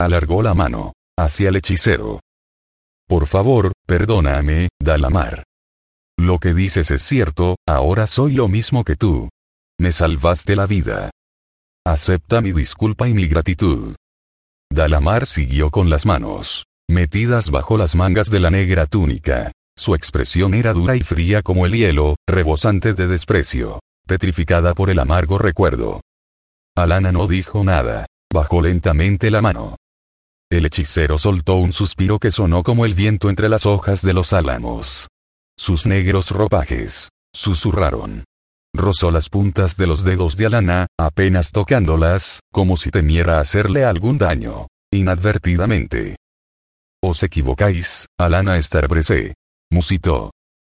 Alargó 0.00 0.42
la 0.42 0.54
mano 0.54 0.92
hacia 1.18 1.48
el 1.48 1.56
hechicero. 1.56 2.20
Por 3.08 3.26
favor, 3.26 3.72
perdóname, 3.86 4.68
Dalamar. 4.80 5.44
Lo 6.18 6.38
que 6.38 6.52
dices 6.52 6.90
es 6.90 7.02
cierto, 7.02 7.56
ahora 7.66 8.06
soy 8.06 8.34
lo 8.34 8.48
mismo 8.48 8.84
que 8.84 8.96
tú. 8.96 9.28
Me 9.80 9.92
salvaste 9.92 10.54
la 10.56 10.66
vida. 10.66 11.10
Acepta 11.86 12.40
mi 12.40 12.52
disculpa 12.52 13.08
y 13.08 13.14
mi 13.14 13.26
gratitud. 13.26 13.94
Dalamar 14.70 15.26
siguió 15.26 15.70
con 15.70 15.90
las 15.90 16.06
manos 16.06 16.64
metidas 16.90 17.50
bajo 17.50 17.76
las 17.76 17.94
mangas 17.94 18.30
de 18.30 18.40
la 18.40 18.50
negra 18.50 18.86
túnica. 18.86 19.52
Su 19.76 19.94
expresión 19.94 20.54
era 20.54 20.72
dura 20.72 20.96
y 20.96 21.00
fría 21.00 21.42
como 21.42 21.66
el 21.66 21.72
hielo, 21.72 22.16
rebosante 22.26 22.94
de 22.94 23.06
desprecio, 23.06 23.80
petrificada 24.06 24.74
por 24.74 24.90
el 24.90 24.98
amargo 24.98 25.38
recuerdo. 25.38 26.00
Alana 26.76 27.12
no 27.12 27.26
dijo 27.26 27.62
nada, 27.62 28.06
bajó 28.32 28.62
lentamente 28.62 29.30
la 29.30 29.42
mano. 29.42 29.76
El 30.50 30.64
hechicero 30.64 31.18
soltó 31.18 31.56
un 31.56 31.72
suspiro 31.72 32.18
que 32.18 32.30
sonó 32.30 32.62
como 32.62 32.86
el 32.86 32.94
viento 32.94 33.28
entre 33.28 33.48
las 33.48 33.66
hojas 33.66 34.02
de 34.02 34.14
los 34.14 34.32
álamos. 34.32 35.08
Sus 35.58 35.86
negros 35.86 36.30
ropajes, 36.30 37.10
susurraron. 37.34 38.24
Rozó 38.78 39.10
las 39.10 39.28
puntas 39.28 39.76
de 39.76 39.88
los 39.88 40.04
dedos 40.04 40.36
de 40.36 40.46
Alana, 40.46 40.86
apenas 40.96 41.50
tocándolas, 41.50 42.38
como 42.52 42.76
si 42.76 42.92
temiera 42.92 43.40
hacerle 43.40 43.84
algún 43.84 44.18
daño. 44.18 44.68
Inadvertidamente. 44.92 46.14
Os 47.02 47.24
equivocáis, 47.24 48.06
Alana 48.16 48.60
Starbrese. 48.62 49.34
Musitó. 49.72 50.30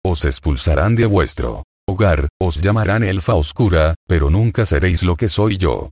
Os 0.04 0.24
expulsarán 0.24 0.96
de 0.96 1.06
vuestro 1.06 1.62
hogar, 1.88 2.28
os 2.40 2.60
llamarán 2.60 3.04
elfa 3.04 3.34
oscura, 3.34 3.94
pero 4.08 4.30
nunca 4.30 4.66
seréis 4.66 5.04
lo 5.04 5.14
que 5.14 5.28
soy 5.28 5.56
yo. 5.56 5.90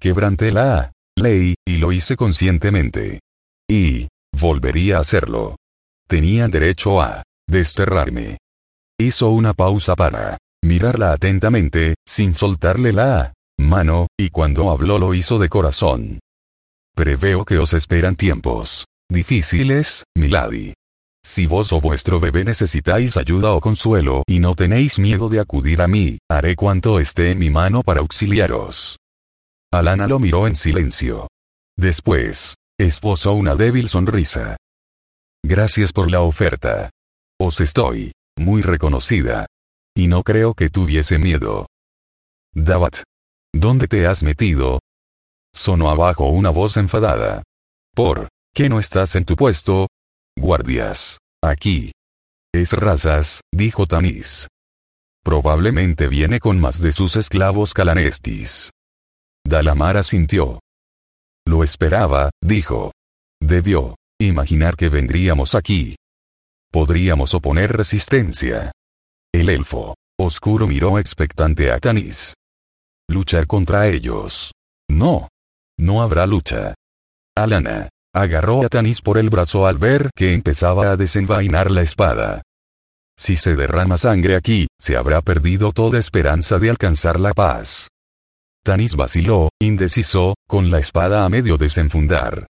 Quebranté 0.00 0.52
la 0.52 0.92
ley, 1.14 1.56
y 1.66 1.76
lo 1.76 1.92
hice 1.92 2.16
conscientemente. 2.16 3.20
Y, 3.68 4.08
volvería 4.32 4.96
a 4.96 5.00
hacerlo. 5.00 5.56
Tenían 6.08 6.50
derecho 6.50 7.02
a 7.02 7.22
desterrarme. 7.46 8.38
Hizo 8.98 9.28
una 9.30 9.52
pausa 9.52 9.94
para 9.94 10.38
mirarla 10.62 11.12
atentamente, 11.12 11.94
sin 12.06 12.34
soltarle 12.34 12.92
la 12.92 13.32
mano, 13.58 14.06
y 14.18 14.30
cuando 14.30 14.70
habló 14.70 14.98
lo 14.98 15.14
hizo 15.14 15.38
de 15.38 15.48
corazón. 15.48 16.20
Preveo 16.94 17.44
que 17.44 17.58
os 17.58 17.74
esperan 17.74 18.16
tiempos 18.16 18.86
difíciles, 19.10 20.04
milady. 20.16 20.72
Si 21.22 21.46
vos 21.46 21.72
o 21.72 21.80
vuestro 21.80 22.18
bebé 22.18 22.44
necesitáis 22.44 23.16
ayuda 23.16 23.52
o 23.52 23.60
consuelo 23.60 24.22
y 24.26 24.40
no 24.40 24.54
tenéis 24.54 24.98
miedo 24.98 25.28
de 25.28 25.40
acudir 25.40 25.82
a 25.82 25.88
mí, 25.88 26.18
haré 26.30 26.56
cuanto 26.56 26.98
esté 26.98 27.32
en 27.32 27.38
mi 27.38 27.50
mano 27.50 27.82
para 27.82 28.00
auxiliaros. 28.00 28.96
Alana 29.72 30.06
lo 30.06 30.18
miró 30.18 30.46
en 30.46 30.56
silencio. 30.56 31.28
Después, 31.76 32.54
esbozó 32.78 33.34
una 33.34 33.54
débil 33.54 33.88
sonrisa. 33.88 34.56
Gracias 35.44 35.92
por 35.92 36.10
la 36.10 36.22
oferta. 36.22 36.90
Os 37.38 37.60
estoy 37.60 38.12
muy 38.38 38.62
reconocida. 38.62 39.46
Y 40.00 40.06
no 40.06 40.22
creo 40.22 40.54
que 40.54 40.70
tuviese 40.70 41.18
miedo. 41.18 41.66
Davat. 42.54 43.02
¿Dónde 43.52 43.86
te 43.86 44.06
has 44.06 44.22
metido? 44.22 44.78
Sonó 45.54 45.90
abajo 45.90 46.30
una 46.30 46.48
voz 46.48 46.78
enfadada. 46.78 47.42
¿Por 47.94 48.30
qué 48.54 48.70
no 48.70 48.78
estás 48.78 49.14
en 49.14 49.26
tu 49.26 49.36
puesto? 49.36 49.88
Guardias. 50.38 51.18
Aquí. 51.42 51.92
Es 52.50 52.72
razas, 52.72 53.42
dijo 53.52 53.84
Tanis. 53.84 54.48
Probablemente 55.22 56.08
viene 56.08 56.40
con 56.40 56.58
más 56.58 56.80
de 56.80 56.92
sus 56.92 57.16
esclavos 57.16 57.74
calanestis. 57.74 58.70
Dalamara 59.46 60.02
sintió. 60.02 60.60
Lo 61.46 61.62
esperaba, 61.62 62.30
dijo. 62.42 62.92
Debió 63.38 63.96
imaginar 64.18 64.76
que 64.76 64.88
vendríamos 64.88 65.54
aquí. 65.54 65.96
Podríamos 66.72 67.34
oponer 67.34 67.76
resistencia. 67.76 68.72
El 69.32 69.48
elfo 69.48 69.94
oscuro 70.18 70.66
miró 70.66 70.98
expectante 70.98 71.72
a 71.72 71.78
Tanis. 71.78 72.34
Luchar 73.08 73.46
contra 73.46 73.88
ellos. 73.88 74.52
No. 74.88 75.28
No 75.78 76.02
habrá 76.02 76.26
lucha. 76.26 76.74
Alana 77.36 77.88
agarró 78.12 78.64
a 78.64 78.68
Tanis 78.68 79.00
por 79.00 79.18
el 79.18 79.30
brazo 79.30 79.66
al 79.66 79.78
ver 79.78 80.10
que 80.14 80.34
empezaba 80.34 80.90
a 80.90 80.96
desenvainar 80.96 81.70
la 81.70 81.82
espada. 81.82 82.42
Si 83.16 83.36
se 83.36 83.54
derrama 83.54 83.98
sangre 83.98 84.34
aquí, 84.34 84.66
se 84.78 84.96
habrá 84.96 85.22
perdido 85.22 85.70
toda 85.70 85.98
esperanza 85.98 86.58
de 86.58 86.70
alcanzar 86.70 87.20
la 87.20 87.32
paz. 87.32 87.88
Tanis 88.64 88.96
vaciló, 88.96 89.48
indeciso, 89.60 90.34
con 90.48 90.70
la 90.70 90.80
espada 90.80 91.24
a 91.24 91.28
medio 91.28 91.56
desenfundar. 91.56 92.46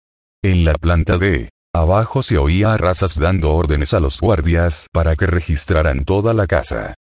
En 0.42 0.64
la 0.64 0.74
planta 0.74 1.18
de 1.18 1.50
Abajo 1.76 2.22
se 2.22 2.38
oía 2.38 2.72
a 2.72 2.78
razas 2.78 3.18
dando 3.18 3.52
órdenes 3.52 3.92
a 3.92 4.00
los 4.00 4.18
guardias 4.18 4.86
para 4.92 5.14
que 5.14 5.26
registraran 5.26 6.06
toda 6.06 6.32
la 6.32 6.46
casa. 6.46 6.94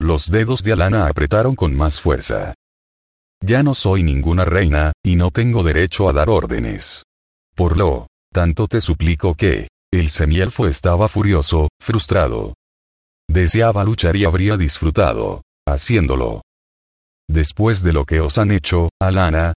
Los 0.00 0.30
dedos 0.30 0.64
de 0.64 0.72
Alana 0.72 1.06
apretaron 1.06 1.54
con 1.54 1.76
más 1.76 2.00
fuerza. 2.00 2.54
Ya 3.42 3.62
no 3.62 3.74
soy 3.74 4.02
ninguna 4.02 4.46
reina, 4.46 4.92
y 5.04 5.16
no 5.16 5.32
tengo 5.32 5.62
derecho 5.62 6.08
a 6.08 6.14
dar 6.14 6.30
órdenes. 6.30 7.02
Por 7.54 7.76
lo 7.76 8.06
tanto 8.32 8.68
te 8.68 8.80
suplico 8.80 9.34
que... 9.34 9.68
El 9.92 10.08
semielfo 10.08 10.66
estaba 10.66 11.08
furioso, 11.08 11.68
frustrado. 11.78 12.54
Deseaba 13.28 13.84
luchar 13.84 14.16
y 14.16 14.24
habría 14.24 14.56
disfrutado, 14.56 15.42
haciéndolo. 15.68 16.40
Después 17.28 17.82
de 17.82 17.92
lo 17.92 18.06
que 18.06 18.20
os 18.20 18.38
han 18.38 18.50
hecho, 18.50 18.88
Alana, 18.98 19.52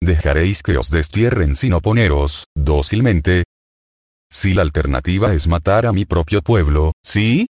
dejaréis 0.00 0.62
que 0.62 0.76
os 0.76 0.88
destierren 0.88 1.56
sin 1.56 1.72
oponeros, 1.72 2.44
dócilmente, 2.56 3.42
si 4.32 4.54
la 4.54 4.62
alternativa 4.62 5.32
es 5.32 5.48
matar 5.48 5.86
a 5.86 5.92
mi 5.92 6.04
propio 6.04 6.42
pueblo, 6.42 6.92
¿sí? 7.04 7.46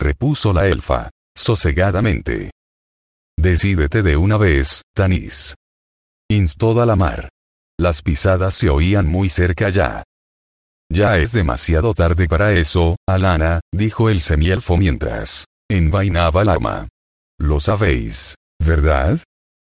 repuso 0.00 0.52
la 0.52 0.66
elfa, 0.66 1.10
sosegadamente. 1.36 2.50
Decídete 3.38 4.02
de 4.02 4.16
una 4.16 4.36
vez, 4.36 4.82
Tanis. 4.94 5.54
Instó 6.30 6.74
Dalamar. 6.74 7.28
Las 7.78 8.02
pisadas 8.02 8.54
se 8.54 8.68
oían 8.68 9.06
muy 9.06 9.28
cerca 9.28 9.68
ya. 9.68 10.04
Ya 10.90 11.16
es 11.16 11.32
demasiado 11.32 11.94
tarde 11.94 12.28
para 12.28 12.52
eso, 12.52 12.96
Alana, 13.08 13.60
dijo 13.72 14.10
el 14.10 14.20
semielfo 14.20 14.76
mientras 14.76 15.46
envainaba 15.70 16.42
el 16.42 16.50
arma. 16.50 16.88
Lo 17.38 17.60
sabéis, 17.60 18.34
¿verdad? 18.60 19.18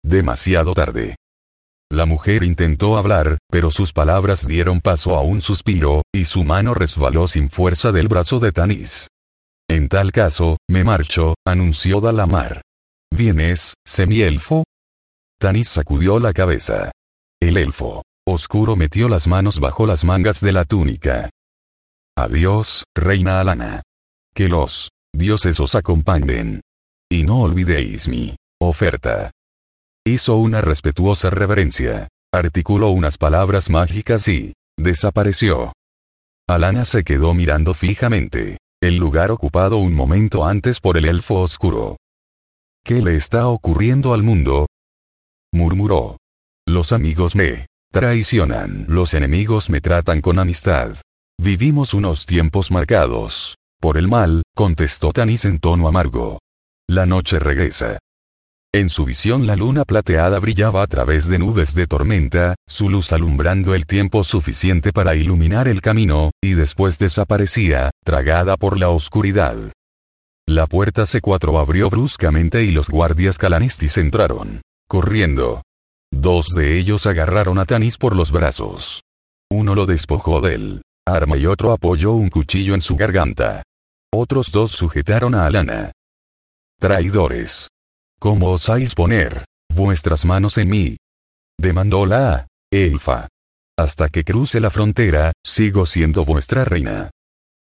Demasiado 0.04 0.74
tarde. 0.74 1.14
La 1.92 2.06
mujer 2.06 2.42
intentó 2.42 2.96
hablar, 2.96 3.36
pero 3.50 3.70
sus 3.70 3.92
palabras 3.92 4.46
dieron 4.46 4.80
paso 4.80 5.14
a 5.14 5.20
un 5.20 5.42
suspiro, 5.42 6.00
y 6.10 6.24
su 6.24 6.42
mano 6.42 6.72
resbaló 6.72 7.28
sin 7.28 7.50
fuerza 7.50 7.92
del 7.92 8.08
brazo 8.08 8.38
de 8.38 8.50
Tanis. 8.50 9.08
En 9.68 9.90
tal 9.90 10.10
caso, 10.10 10.56
me 10.70 10.84
marcho, 10.84 11.34
anunció 11.46 12.00
Dalamar. 12.00 12.62
¿Vienes, 13.10 13.74
semielfo? 13.86 14.64
Tanis 15.38 15.68
sacudió 15.68 16.18
la 16.18 16.32
cabeza. 16.32 16.92
El 17.42 17.58
elfo 17.58 18.02
oscuro 18.26 18.74
metió 18.74 19.10
las 19.10 19.26
manos 19.26 19.60
bajo 19.60 19.86
las 19.86 20.02
mangas 20.02 20.40
de 20.40 20.52
la 20.52 20.64
túnica. 20.64 21.28
Adiós, 22.16 22.84
reina 22.96 23.38
Alana. 23.38 23.82
Que 24.34 24.48
los 24.48 24.88
dioses 25.12 25.60
os 25.60 25.74
acompañen. 25.74 26.62
Y 27.10 27.24
no 27.24 27.42
olvidéis 27.42 28.08
mi 28.08 28.34
oferta. 28.62 29.30
Hizo 30.04 30.36
una 30.36 30.60
respetuosa 30.60 31.30
reverencia. 31.30 32.08
Articuló 32.34 32.90
unas 32.90 33.18
palabras 33.18 33.70
mágicas 33.70 34.26
y 34.26 34.52
desapareció. 34.76 35.72
Alana 36.48 36.84
se 36.84 37.04
quedó 37.04 37.34
mirando 37.34 37.72
fijamente. 37.72 38.58
El 38.82 38.96
lugar 38.96 39.30
ocupado 39.30 39.76
un 39.76 39.94
momento 39.94 40.44
antes 40.44 40.80
por 40.80 40.96
el 40.96 41.04
elfo 41.04 41.40
oscuro. 41.40 41.98
¿Qué 42.84 43.00
le 43.00 43.14
está 43.14 43.46
ocurriendo 43.46 44.12
al 44.12 44.24
mundo? 44.24 44.66
murmuró. 45.52 46.16
Los 46.66 46.90
amigos 46.92 47.36
me 47.36 47.66
traicionan, 47.92 48.86
los 48.88 49.14
enemigos 49.14 49.70
me 49.70 49.80
tratan 49.80 50.20
con 50.20 50.40
amistad. 50.40 50.96
Vivimos 51.40 51.94
unos 51.94 52.26
tiempos 52.26 52.72
marcados. 52.72 53.54
Por 53.80 53.98
el 53.98 54.08
mal, 54.08 54.42
contestó 54.56 55.12
Tanis 55.12 55.44
en 55.44 55.60
tono 55.60 55.86
amargo. 55.86 56.40
La 56.88 57.06
noche 57.06 57.38
regresa. 57.38 57.98
En 58.74 58.88
su 58.88 59.04
visión 59.04 59.46
la 59.46 59.54
luna 59.54 59.84
plateada 59.84 60.38
brillaba 60.38 60.82
a 60.82 60.86
través 60.86 61.28
de 61.28 61.38
nubes 61.38 61.74
de 61.74 61.86
tormenta, 61.86 62.54
su 62.66 62.88
luz 62.88 63.12
alumbrando 63.12 63.74
el 63.74 63.84
tiempo 63.84 64.24
suficiente 64.24 64.94
para 64.94 65.14
iluminar 65.14 65.68
el 65.68 65.82
camino, 65.82 66.30
y 66.42 66.54
después 66.54 66.98
desaparecía, 66.98 67.90
tragada 68.02 68.56
por 68.56 68.78
la 68.78 68.88
oscuridad. 68.88 69.58
La 70.48 70.66
puerta 70.66 71.02
C4 71.02 71.60
abrió 71.60 71.90
bruscamente 71.90 72.64
y 72.64 72.70
los 72.70 72.88
guardias 72.88 73.36
calanestis 73.36 73.98
entraron. 73.98 74.62
Corriendo. 74.88 75.60
Dos 76.10 76.48
de 76.56 76.78
ellos 76.78 77.06
agarraron 77.06 77.58
a 77.58 77.66
Tanis 77.66 77.98
por 77.98 78.16
los 78.16 78.32
brazos. 78.32 79.02
Uno 79.50 79.74
lo 79.74 79.84
despojó 79.84 80.40
del 80.40 80.80
arma 81.06 81.36
y 81.36 81.44
otro 81.44 81.72
apoyó 81.72 82.12
un 82.12 82.30
cuchillo 82.30 82.72
en 82.72 82.80
su 82.80 82.96
garganta. 82.96 83.62
Otros 84.10 84.50
dos 84.50 84.72
sujetaron 84.72 85.34
a 85.34 85.44
Alana. 85.44 85.92
Traidores. 86.80 87.68
¿Cómo 88.22 88.52
osáis 88.52 88.94
poner 88.94 89.46
vuestras 89.74 90.24
manos 90.24 90.56
en 90.56 90.68
mí? 90.68 90.96
Demandó 91.58 92.06
la 92.06 92.46
elfa. 92.72 93.26
Hasta 93.76 94.08
que 94.10 94.22
cruce 94.22 94.60
la 94.60 94.70
frontera, 94.70 95.32
sigo 95.44 95.86
siendo 95.86 96.24
vuestra 96.24 96.64
reina. 96.64 97.10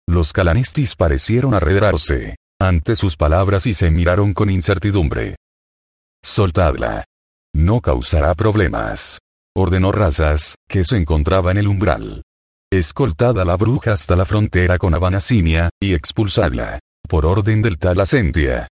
Los 0.06 0.34
calanistis 0.34 0.96
parecieron 0.96 1.54
arredrarse 1.54 2.36
ante 2.60 2.94
sus 2.94 3.16
palabras 3.16 3.66
y 3.66 3.72
se 3.72 3.90
miraron 3.90 4.34
con 4.34 4.50
incertidumbre. 4.50 5.36
Soltadla. 6.22 7.04
No 7.54 7.80
causará 7.80 8.34
problemas. 8.34 9.20
Ordenó 9.56 9.92
Razas, 9.92 10.56
que 10.68 10.84
se 10.84 10.98
encontraba 10.98 11.52
en 11.52 11.56
el 11.56 11.68
umbral. 11.68 12.22
Escoltad 12.70 13.40
a 13.40 13.46
la 13.46 13.56
bruja 13.56 13.92
hasta 13.92 14.14
la 14.14 14.26
frontera 14.26 14.76
con 14.76 14.92
Abanasinia, 14.92 15.70
y 15.80 15.94
expulsadla. 15.94 16.80
Por 17.08 17.24
orden 17.24 17.62
del 17.62 17.78
tal 17.78 17.98
Asentia. 17.98 18.68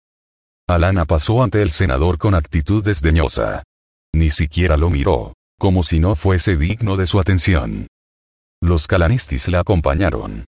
Alana 0.69 1.05
pasó 1.05 1.41
ante 1.41 1.61
el 1.63 1.71
senador 1.71 2.19
con 2.19 2.35
actitud 2.35 2.83
desdeñosa. 2.83 3.63
Ni 4.13 4.29
siquiera 4.29 4.77
lo 4.77 4.91
miró, 4.91 5.33
como 5.57 5.81
si 5.81 5.99
no 5.99 6.15
fuese 6.15 6.57
digno 6.57 6.95
de 6.95 7.07
su 7.07 7.19
atención. 7.19 7.87
Los 8.61 8.85
calanestis 8.85 9.47
la 9.47 9.61
acompañaron. 9.61 10.45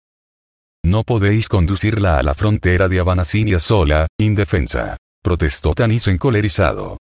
No 0.83 1.03
podéis 1.03 1.49
conducirla 1.49 2.19
a 2.19 2.23
la 2.23 2.35
frontera 2.35 2.87
de 2.87 2.99
Abanasinia 2.99 3.57
sola, 3.57 4.07
indefensa. 4.19 4.97
Protestó 5.23 5.73
Tanis 5.73 6.07
encolerizado. 6.07 6.97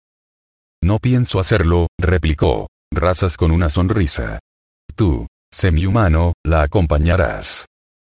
No 0.82 0.99
pienso 0.99 1.39
hacerlo, 1.39 1.88
replicó, 1.99 2.67
Razas 2.91 3.36
con 3.36 3.51
una 3.51 3.70
sonrisa. 3.70 4.39
Tú, 4.95 5.28
semihumano, 5.51 6.34
la 6.45 6.63
acompañarás. 6.63 7.65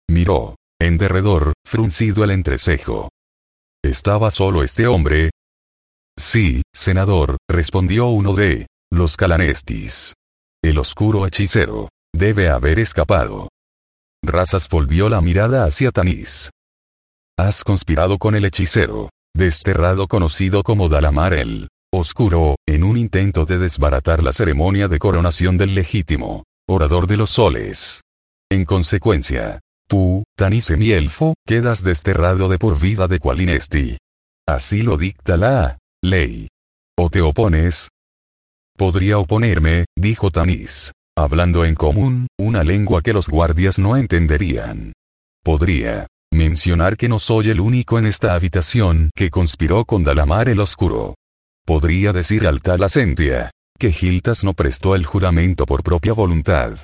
Miró, 0.08 0.56
en 0.78 0.98
derredor, 0.98 1.54
fruncido 1.66 2.22
el 2.24 2.30
entrecejo. 2.30 3.08
¿Estaba 3.82 4.30
solo 4.30 4.62
este 4.62 4.86
hombre? 4.86 5.30
Sí, 6.18 6.62
senador, 6.74 7.38
respondió 7.48 8.06
uno 8.08 8.34
de 8.34 8.66
los 8.92 9.16
calanestis. 9.16 10.14
El 10.62 10.78
oscuro 10.78 11.26
hechicero. 11.26 11.88
Debe 12.14 12.50
haber 12.50 12.78
escapado. 12.78 13.48
Razas 14.22 14.68
volvió 14.68 15.08
la 15.08 15.20
mirada 15.20 15.64
hacia 15.64 15.90
Tanis. 15.90 16.50
Has 17.38 17.64
conspirado 17.64 18.18
con 18.18 18.34
el 18.34 18.44
hechicero, 18.44 19.08
desterrado 19.34 20.08
conocido 20.08 20.62
como 20.62 20.88
Dalamar 20.88 21.32
el 21.32 21.68
Oscuro, 21.92 22.56
en 22.68 22.84
un 22.84 22.96
intento 22.96 23.44
de 23.44 23.58
desbaratar 23.58 24.22
la 24.22 24.32
ceremonia 24.32 24.86
de 24.86 24.98
coronación 24.98 25.56
del 25.56 25.74
legítimo 25.74 26.44
orador 26.68 27.08
de 27.08 27.16
los 27.16 27.30
soles. 27.30 28.02
En 28.48 28.64
consecuencia, 28.64 29.58
tú, 29.90 30.22
Tanis 30.36 30.64
semielfo, 30.64 31.34
quedas 31.46 31.84
desterrado 31.84 32.48
de 32.48 32.58
por 32.58 32.80
vida 32.80 33.08
de 33.08 33.18
Qualinesti. 33.18 33.98
Así 34.48 34.82
lo 34.82 34.96
dicta 34.96 35.36
la 35.36 35.78
ley. 36.02 36.48
¿O 36.96 37.10
te 37.10 37.20
opones? 37.20 37.88
Podría 38.78 39.18
oponerme, 39.18 39.84
dijo 39.98 40.30
Tanis, 40.30 40.92
hablando 41.16 41.64
en 41.64 41.74
común, 41.74 42.28
una 42.38 42.64
lengua 42.64 43.02
que 43.02 43.12
los 43.12 43.28
guardias 43.28 43.78
no 43.78 43.96
entenderían. 43.96 44.92
Podría 45.44 46.06
mencionar 46.32 46.96
que 46.96 47.08
no 47.08 47.18
soy 47.18 47.50
el 47.50 47.60
único 47.60 47.98
en 47.98 48.06
esta 48.06 48.34
habitación 48.34 49.10
que 49.14 49.30
conspiró 49.30 49.84
con 49.84 50.04
Dalamar 50.04 50.48
el 50.48 50.60
Oscuro. 50.60 51.16
Podría 51.66 52.12
decir 52.12 52.46
al 52.46 52.62
tal 52.62 52.84
Asentia, 52.84 53.50
que 53.78 53.92
Giltas 53.92 54.44
no 54.44 54.54
prestó 54.54 54.94
el 54.94 55.04
juramento 55.04 55.66
por 55.66 55.82
propia 55.82 56.12
voluntad. 56.12 56.78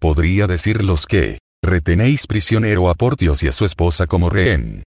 Podría 0.00 0.46
decirlos 0.46 1.06
que, 1.06 1.38
retenéis 1.62 2.26
prisionero 2.26 2.88
a 2.88 2.94
Portios 2.94 3.42
y 3.42 3.48
a 3.48 3.52
su 3.52 3.64
esposa 3.64 4.06
como 4.06 4.30
rehén. 4.30 4.82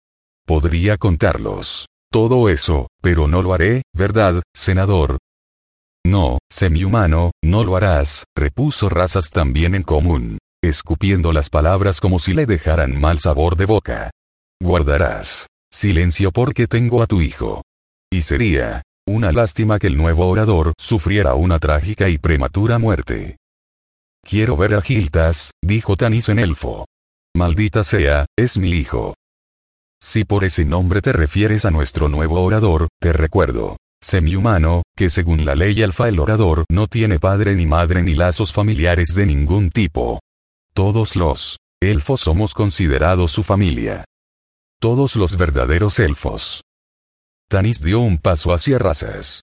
Podría 0.47 0.97
contarlos. 0.97 1.87
Todo 2.11 2.49
eso, 2.49 2.89
pero 3.03 3.29
no 3.29 3.43
lo 3.43 3.53
haré, 3.53 3.83
¿verdad, 3.95 4.43
senador? 4.55 5.19
No, 6.07 6.39
semihumano, 6.51 7.33
no 7.45 7.65
lo 7.65 7.77
harás, 7.77 8.25
repuso 8.35 8.89
Razas 8.89 9.31
también 9.31 9.75
en 9.75 9.83
común, 9.83 10.39
escupiendo 10.63 11.33
las 11.33 11.51
palabras 11.51 12.01
como 12.01 12.19
si 12.19 12.33
le 12.33 12.47
dejaran 12.47 12.99
mal 12.99 13.19
sabor 13.19 13.57
de 13.57 13.67
boca. 13.67 14.11
Guardarás 14.61 15.47
silencio 15.71 16.33
porque 16.33 16.67
tengo 16.67 17.03
a 17.03 17.07
tu 17.07 17.21
hijo. 17.21 17.63
Y 18.11 18.23
sería, 18.23 18.83
una 19.07 19.33
lástima 19.33 19.79
que 19.79 19.89
el 19.89 19.97
nuevo 19.97 20.27
orador 20.29 20.73
sufriera 20.79 21.35
una 21.35 21.59
trágica 21.59 22.09
y 22.09 22.19
prematura 22.19 22.79
muerte. 22.79 23.37
Quiero 24.23 24.57
ver 24.57 24.75
a 24.75 24.83
Giltas, 24.83 25.53
dijo 25.63 25.97
Tanis 25.97 26.29
en 26.29 26.39
elfo. 26.39 26.87
Maldita 27.37 27.85
sea, 27.85 28.27
es 28.37 28.59
mi 28.59 28.71
hijo. 28.71 29.15
Si 30.01 30.25
por 30.25 30.45
ese 30.45 30.65
nombre 30.65 31.01
te 31.01 31.13
refieres 31.13 31.65
a 31.65 31.71
nuestro 31.71 32.09
nuevo 32.09 32.43
orador, 32.43 32.89
te 33.01 33.13
recuerdo, 33.13 33.77
semihumano, 34.01 34.83
que 34.97 35.11
según 35.11 35.45
la 35.45 35.55
ley 35.55 35.83
alfa 35.83 36.09
el 36.09 36.21
orador 36.21 36.65
no 36.71 36.87
tiene 36.87 37.19
padre 37.19 37.55
ni 37.57 37.67
madre 37.67 38.03
ni 38.03 38.15
lazos 38.15 38.53
familiares 38.53 39.15
de 39.15 39.27
ningún 39.27 39.71
tipo. 39.71 40.21
Todos 40.73 41.17
los 41.17 41.59
elfos 41.81 42.21
somos 42.21 42.55
considerados 42.55 43.33
su 43.33 43.43
familia. 43.43 44.05
Todos 44.81 45.17
los 45.17 45.37
verdaderos 45.37 45.99
elfos. 45.99 46.63
Tanis 47.49 47.83
dio 47.83 48.01
un 48.01 48.19
paso 48.19 48.53
hacia 48.53 48.79
Razas. 48.79 49.43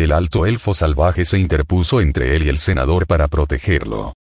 El 0.00 0.12
alto 0.12 0.46
elfo 0.46 0.72
salvaje 0.72 1.26
se 1.26 1.38
interpuso 1.38 2.00
entre 2.00 2.34
él 2.34 2.44
y 2.44 2.48
el 2.48 2.56
senador 2.56 3.06
para 3.06 3.28
protegerlo. 3.28 4.14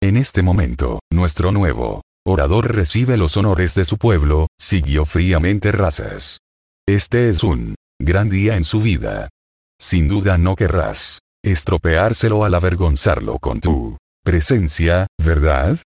En 0.00 0.16
este 0.16 0.42
momento, 0.42 1.00
nuestro 1.12 1.50
nuevo 1.50 2.02
orador 2.24 2.72
recibe 2.72 3.16
los 3.16 3.36
honores 3.36 3.74
de 3.74 3.84
su 3.84 3.98
pueblo, 3.98 4.46
siguió 4.60 5.04
fríamente 5.04 5.72
Razas. 5.72 6.38
Este 6.86 7.28
es 7.28 7.42
un 7.42 7.74
gran 8.00 8.28
día 8.28 8.54
en 8.54 8.62
su 8.62 8.80
vida. 8.80 9.28
Sin 9.76 10.06
duda 10.06 10.38
no 10.38 10.54
querrás 10.54 11.18
estropeárselo 11.44 12.44
al 12.44 12.54
avergonzarlo 12.54 13.40
con 13.40 13.58
tu 13.58 13.96
presencia, 14.22 15.08
¿verdad? 15.18 15.80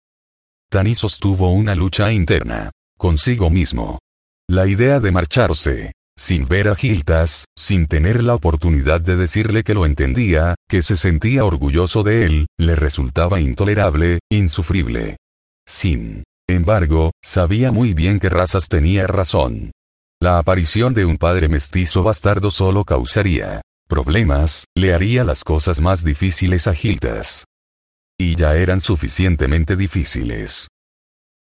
Tanis 0.73 0.99
sostuvo 0.99 1.53
una 1.53 1.77
lucha 1.77 2.11
interna 2.11 2.73
consigo 2.99 3.49
mismo. 3.49 4.01
La 4.51 4.67
idea 4.67 4.99
de 4.99 5.13
marcharse 5.13 5.93
sin 6.17 6.47
ver 6.47 6.69
a 6.69 6.75
Giltas, 6.75 7.45
sin 7.57 7.87
tener 7.87 8.23
la 8.23 8.35
oportunidad 8.35 9.01
de 9.01 9.17
decirle 9.17 9.63
que 9.63 9.75
lo 9.75 9.87
entendía, 9.87 10.55
que 10.69 10.83
se 10.83 10.97
sentía 10.97 11.45
orgulloso 11.45 12.03
de 12.03 12.25
él, 12.25 12.47
le 12.59 12.77
resultaba 12.77 13.41
intolerable, 13.41 14.21
insufrible. 14.31 15.17
Sin 15.67 16.23
embargo, 16.49 17.11
sabía 17.23 17.73
muy 17.73 17.95
bien 17.95 18.21
que 18.21 18.29
Razas 18.29 18.69
tenía 18.69 19.07
razón. 19.07 19.73
La 20.21 20.39
aparición 20.39 20.95
de 20.95 21.05
un 21.05 21.19
padre 21.19 21.49
mestizo 21.49 22.03
bastardo 22.03 22.51
solo 22.51 22.85
causaría 22.85 23.63
problemas, 23.89 24.65
le 24.75 24.95
haría 24.95 25.25
las 25.25 25.45
cosas 25.45 25.81
más 25.81 26.05
difíciles 26.05 26.67
a 26.67 26.75
Giltas. 26.75 27.45
Y 28.19 28.37
ya 28.37 28.57
eran 28.57 28.81
suficientemente 28.81 29.77
difíciles. 29.77 30.69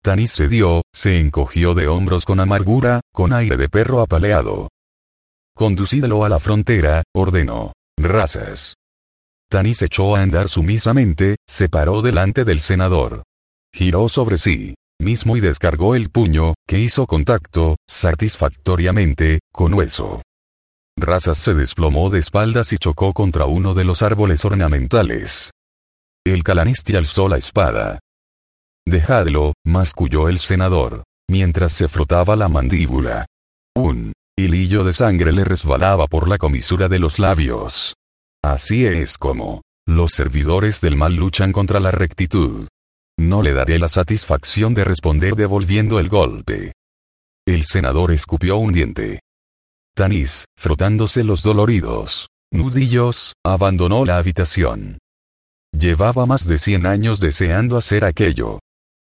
Tanis 0.04 0.34
cedió, 0.34 0.82
se 0.94 1.18
encogió 1.18 1.74
de 1.74 1.88
hombros 1.88 2.26
con 2.26 2.42
amargura, 2.42 3.00
con 3.14 3.32
aire 3.32 3.56
de 3.56 3.70
perro 3.70 4.02
apaleado. 4.02 4.68
Conducídelo 5.56 6.26
a 6.26 6.30
la 6.30 6.42
frontera, 6.42 7.04
ordenó. 7.16 7.72
Razas. 7.98 8.74
Tanis 9.50 9.82
echó 9.82 10.18
a 10.18 10.22
andar 10.22 10.50
sumisamente, 10.50 11.38
se 11.48 11.70
paró 11.70 12.02
delante 12.02 12.44
del 12.44 12.60
senador. 12.60 13.24
Giró 13.74 14.10
sobre 14.10 14.38
sí 14.38 14.76
mismo 15.00 15.38
y 15.38 15.42
descargó 15.42 15.96
el 15.96 16.10
puño, 16.10 16.54
que 16.68 16.80
hizo 16.80 17.06
contacto, 17.06 17.76
satisfactoriamente, 17.90 19.40
con 19.52 19.74
hueso. 19.74 20.22
Razas 20.98 21.38
se 21.38 21.54
desplomó 21.54 22.10
de 22.10 22.20
espaldas 22.20 22.72
y 22.74 22.78
chocó 22.78 23.14
contra 23.14 23.46
uno 23.46 23.74
de 23.74 23.84
los 23.84 24.02
árboles 24.02 24.46
ornamentales. 24.46 25.52
El 26.26 26.44
calanisti 26.44 26.96
alzó 26.96 27.28
la 27.28 27.38
espada, 27.38 28.00
Dejadlo, 28.86 29.54
masculló 29.66 30.30
el 30.30 30.40
senador, 30.40 31.04
mientras 31.30 31.74
se 31.74 31.88
frotaba 31.88 32.36
la 32.36 32.50
mandíbula. 32.50 33.26
Un 33.76 34.14
hilillo 34.38 34.84
de 34.84 34.94
sangre 34.94 35.32
le 35.32 35.44
resbalaba 35.44 36.08
por 36.08 36.28
la 36.28 36.38
comisura 36.38 36.90
de 36.90 37.00
los 37.00 37.20
labios. 37.20 37.96
Así 38.44 38.86
es 38.86 39.18
como 39.18 39.62
los 39.88 40.12
servidores 40.12 40.82
del 40.82 40.96
mal 40.96 41.16
luchan 41.16 41.52
contra 41.52 41.80
la 41.80 41.92
rectitud. 41.92 42.68
No 43.20 43.42
le 43.42 43.54
daré 43.54 43.80
la 43.80 43.88
satisfacción 43.88 44.74
de 44.74 44.84
responder 44.84 45.36
devolviendo 45.36 46.00
el 46.00 46.10
golpe. 46.10 46.74
El 47.46 47.64
senador 47.64 48.12
escupió 48.12 48.58
un 48.58 48.72
diente. 48.72 49.20
Tanis, 49.96 50.46
frotándose 50.58 51.24
los 51.24 51.44
doloridos 51.44 52.28
nudillos, 52.54 53.34
abandonó 53.44 54.06
la 54.06 54.18
habitación. 54.18 55.00
Llevaba 55.76 56.26
más 56.26 56.48
de 56.48 56.60
cien 56.60 56.86
años 56.86 57.20
deseando 57.20 57.78
hacer 57.78 58.06
aquello. 58.06 58.60